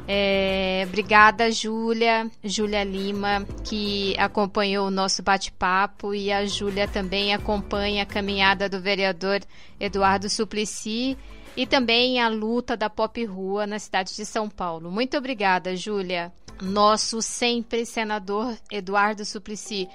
É, 0.08 0.86
obrigada, 0.88 1.52
Júlia, 1.52 2.30
Júlia 2.44 2.84
Lima, 2.84 3.48
que 3.64 4.16
acompanhou 4.20 4.86
o 4.86 4.92
nosso 4.92 5.24
bate-papo, 5.24 6.14
e 6.14 6.32
a 6.32 6.46
Júlia 6.46 6.88
também 6.88 7.34
acompanha 7.34 8.04
a 8.04 8.06
caminhada 8.06 8.70
do 8.70 8.80
vereador 8.80 9.42
Eduardo 9.80 10.30
Suplicy 10.30 11.18
e 11.58 11.66
também 11.66 12.22
a 12.22 12.28
luta 12.28 12.78
da 12.78 12.88
Pop 12.88 13.26
Rua 13.26 13.66
na 13.66 13.80
cidade 13.80 14.16
de 14.16 14.24
São 14.24 14.48
Paulo. 14.48 14.92
Muito 14.92 15.18
obrigada, 15.18 15.76
Júlia. 15.76 16.32
Nosso 16.62 17.24
sempre 17.24 17.88
senador 17.88 18.56
Eduardo 18.72 19.26
Suplicy. 19.26 19.90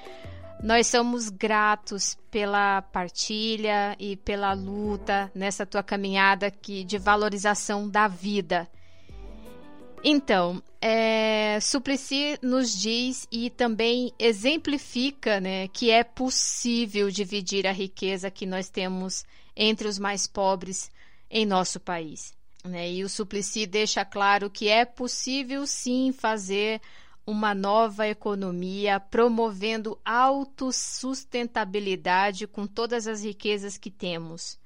Nós 0.62 0.86
somos 0.86 1.28
gratos 1.28 2.16
pela 2.30 2.80
partilha 2.82 3.94
e 3.98 4.16
pela 4.16 4.52
luta 4.54 5.30
nessa 5.34 5.66
tua 5.66 5.82
caminhada 5.82 6.50
que, 6.50 6.82
de 6.82 6.98
valorização 6.98 7.88
da 7.88 8.09
vida. 8.09 8.68
Então, 10.02 10.62
é, 10.80 11.59
Suplicy 11.61 12.38
nos 12.40 12.78
diz 12.78 13.26
e 13.30 13.50
também 13.50 14.12
exemplifica 14.18 15.40
né, 15.40 15.68
que 15.68 15.90
é 15.90 16.04
possível 16.04 17.11
dividir 17.11 17.66
a 17.66 17.72
riqueza 17.72 18.30
que 18.30 18.46
nós 18.46 18.68
temos 18.68 19.24
entre 19.57 19.88
os 19.88 19.98
mais 19.98 20.26
pobres 20.26 20.90
em 21.30 21.44
nosso 21.44 21.80
país. 21.80 22.34
Né? 22.64 22.92
E 22.92 23.04
o 23.04 23.09
Suplicy 23.09 23.66
deixa 23.66 24.04
claro 24.04 24.50
que 24.50 24.68
é 24.68 24.84
possível 24.84 25.66
sim 25.66 26.12
fazer 26.12 26.80
uma 27.27 27.55
nova 27.55 28.07
economia, 28.07 29.01
promovendo 29.01 29.99
autossustentabilidade 30.05 32.47
com 32.47 32.66
todas 32.66 33.09
as 33.09 33.24
riquezas 33.24 33.77
que 33.77 33.91
temos. 33.91 34.61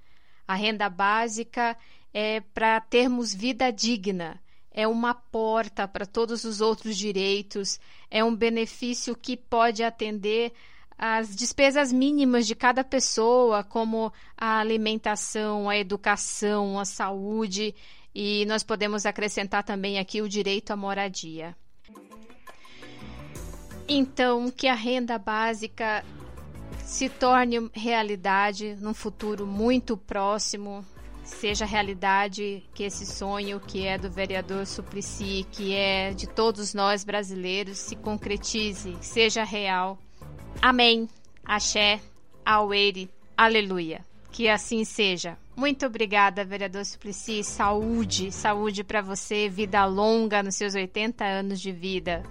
A 0.46 0.54
renda 0.54 0.90
básica 0.90 1.74
é 2.12 2.40
para 2.40 2.78
termos 2.80 3.32
vida 3.32 3.72
digna, 3.72 4.38
é 4.70 4.86
uma 4.86 5.14
porta 5.14 5.88
para 5.88 6.04
todos 6.04 6.44
os 6.44 6.60
outros 6.60 6.98
direitos, 6.98 7.80
é 8.10 8.22
um 8.22 8.36
benefício 8.36 9.16
que 9.16 9.34
pode 9.36 9.82
atender 9.82 10.52
as 10.98 11.34
despesas 11.34 11.90
mínimas 11.90 12.46
de 12.46 12.54
cada 12.54 12.84
pessoa, 12.84 13.64
como 13.64 14.12
a 14.36 14.58
alimentação, 14.58 15.70
a 15.70 15.78
educação, 15.78 16.78
a 16.78 16.84
saúde, 16.84 17.74
e 18.14 18.44
nós 18.44 18.62
podemos 18.62 19.06
acrescentar 19.06 19.64
também 19.64 19.98
aqui 19.98 20.20
o 20.20 20.28
direito 20.28 20.72
à 20.72 20.76
moradia. 20.76 21.56
Então, 23.92 24.52
que 24.52 24.68
a 24.68 24.74
renda 24.74 25.18
básica 25.18 26.04
se 26.84 27.08
torne 27.08 27.68
realidade 27.72 28.76
num 28.80 28.94
futuro 28.94 29.44
muito 29.44 29.96
próximo, 29.96 30.86
seja 31.24 31.64
realidade 31.64 32.62
que 32.72 32.84
esse 32.84 33.04
sonho 33.04 33.58
que 33.58 33.84
é 33.84 33.98
do 33.98 34.08
vereador 34.08 34.64
Suplicy, 34.64 35.44
que 35.50 35.74
é 35.74 36.12
de 36.12 36.28
todos 36.28 36.72
nós 36.72 37.02
brasileiros, 37.02 37.78
se 37.78 37.96
concretize, 37.96 38.96
seja 39.00 39.42
real. 39.42 39.98
Amém. 40.62 41.08
Axé, 41.44 42.00
Aueire, 42.44 43.10
aleluia. 43.36 44.06
Que 44.30 44.48
assim 44.48 44.84
seja. 44.84 45.36
Muito 45.56 45.84
obrigada, 45.84 46.44
vereador 46.44 46.84
Suplicy. 46.84 47.42
Saúde, 47.42 48.30
saúde 48.30 48.84
para 48.84 49.02
você, 49.02 49.48
vida 49.48 49.84
longa 49.84 50.44
nos 50.44 50.54
seus 50.54 50.76
80 50.76 51.24
anos 51.24 51.60
de 51.60 51.72
vida. 51.72 52.22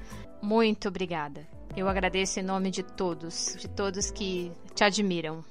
Muito 0.41 0.87
obrigada. 0.87 1.47
Eu 1.75 1.87
agradeço 1.87 2.39
em 2.39 2.43
nome 2.43 2.71
de 2.71 2.83
todos, 2.83 3.55
de 3.57 3.67
todos 3.67 4.11
que 4.11 4.51
te 4.73 4.83
admiram. 4.83 5.43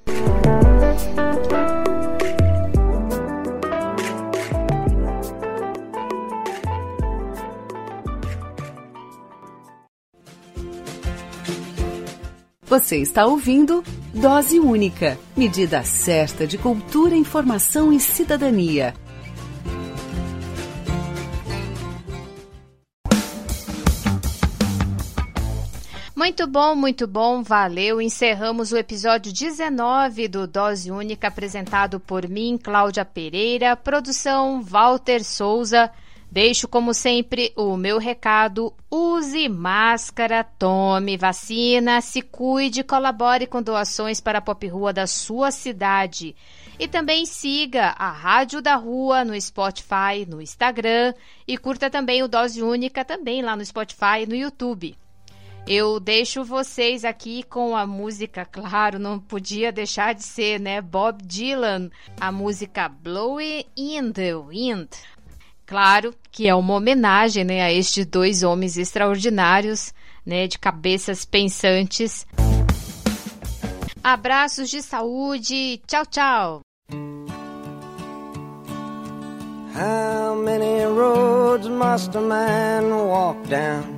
Você 12.68 12.99
está 12.99 13.24
ouvindo 13.24 13.82
Dose 14.12 14.61
Única 14.61 15.18
medida 15.34 15.82
certa 15.82 16.47
de 16.47 16.59
cultura, 16.59 17.16
informação 17.16 17.91
e 17.91 17.99
cidadania. 17.99 18.95
Muito 26.19 26.49
bom, 26.49 26.75
muito 26.75 27.07
bom, 27.07 27.45
valeu. 27.45 28.03
Encerramos 28.03 28.73
o 28.73 28.77
episódio 28.77 29.33
19 29.33 30.27
do 30.27 30.49
Dose 30.49 30.91
Única, 30.91 31.29
apresentado 31.29 32.01
por 32.01 32.29
mim, 32.29 32.59
Cláudia 32.61 33.05
Pereira, 33.05 33.77
produção 33.77 34.61
Walter 34.61 35.23
Souza, 35.23 35.89
Deixo, 36.29 36.66
como 36.66 36.93
sempre, 36.93 37.53
o 37.55 37.77
meu 37.77 37.99
recado: 37.99 38.75
use 38.91 39.49
máscara, 39.49 40.43
tome 40.43 41.16
vacina, 41.16 42.01
se 42.01 42.21
cuide, 42.21 42.83
colabore 42.83 43.47
com 43.47 43.62
doações 43.62 44.21
para 44.21 44.39
a 44.39 44.43
Pop 44.43 44.66
Rua 44.66 44.93
da 44.93 45.07
sua 45.07 45.53
cidade. 45.53 46.35
E 46.81 46.89
também 46.89 47.27
siga 47.27 47.95
a 47.97 48.11
Rádio 48.11 48.61
da 48.61 48.75
Rua 48.75 49.25
no 49.25 49.41
Spotify, 49.41 50.27
no 50.29 50.43
Instagram 50.43 51.14
e 51.47 51.57
curta 51.57 51.89
também 51.89 52.25
o 52.25 52.29
Dose 52.29 52.61
Única 52.61 53.05
também 53.05 53.41
lá 53.41 53.55
no 53.55 53.64
Spotify 53.64 54.25
e 54.25 54.27
no 54.27 54.35
YouTube. 54.35 54.97
Eu 55.71 56.01
deixo 56.01 56.43
vocês 56.43 57.05
aqui 57.05 57.43
com 57.43 57.77
a 57.77 57.87
música, 57.87 58.43
claro, 58.47 58.99
não 58.99 59.21
podia 59.21 59.71
deixar 59.71 60.14
de 60.14 60.23
ser, 60.23 60.59
né? 60.59 60.81
Bob 60.81 61.23
Dylan, 61.23 61.91
a 62.19 62.33
música 62.33 62.89
Blowing 62.89 63.66
in 63.77 64.11
the 64.11 64.35
Wind. 64.35 64.89
Claro 65.66 66.14
que 66.33 66.49
é 66.49 66.55
uma 66.55 66.73
homenagem 66.73 67.45
né, 67.45 67.61
a 67.61 67.71
estes 67.71 68.07
dois 68.07 68.43
homens 68.43 68.79
extraordinários, 68.79 69.93
né, 70.25 70.47
de 70.47 70.59
cabeças 70.59 71.27
pensantes. 71.27 72.27
Abraços 74.03 74.71
de 74.71 74.81
saúde. 74.81 75.83
Tchau, 75.87 76.07
tchau. 76.07 76.61
How 79.75 80.35
many 80.35 80.85
roads 80.85 81.69
must 81.69 82.16
a 82.16 82.21
man 82.23 82.89
walk 83.07 83.47
down 83.51 83.97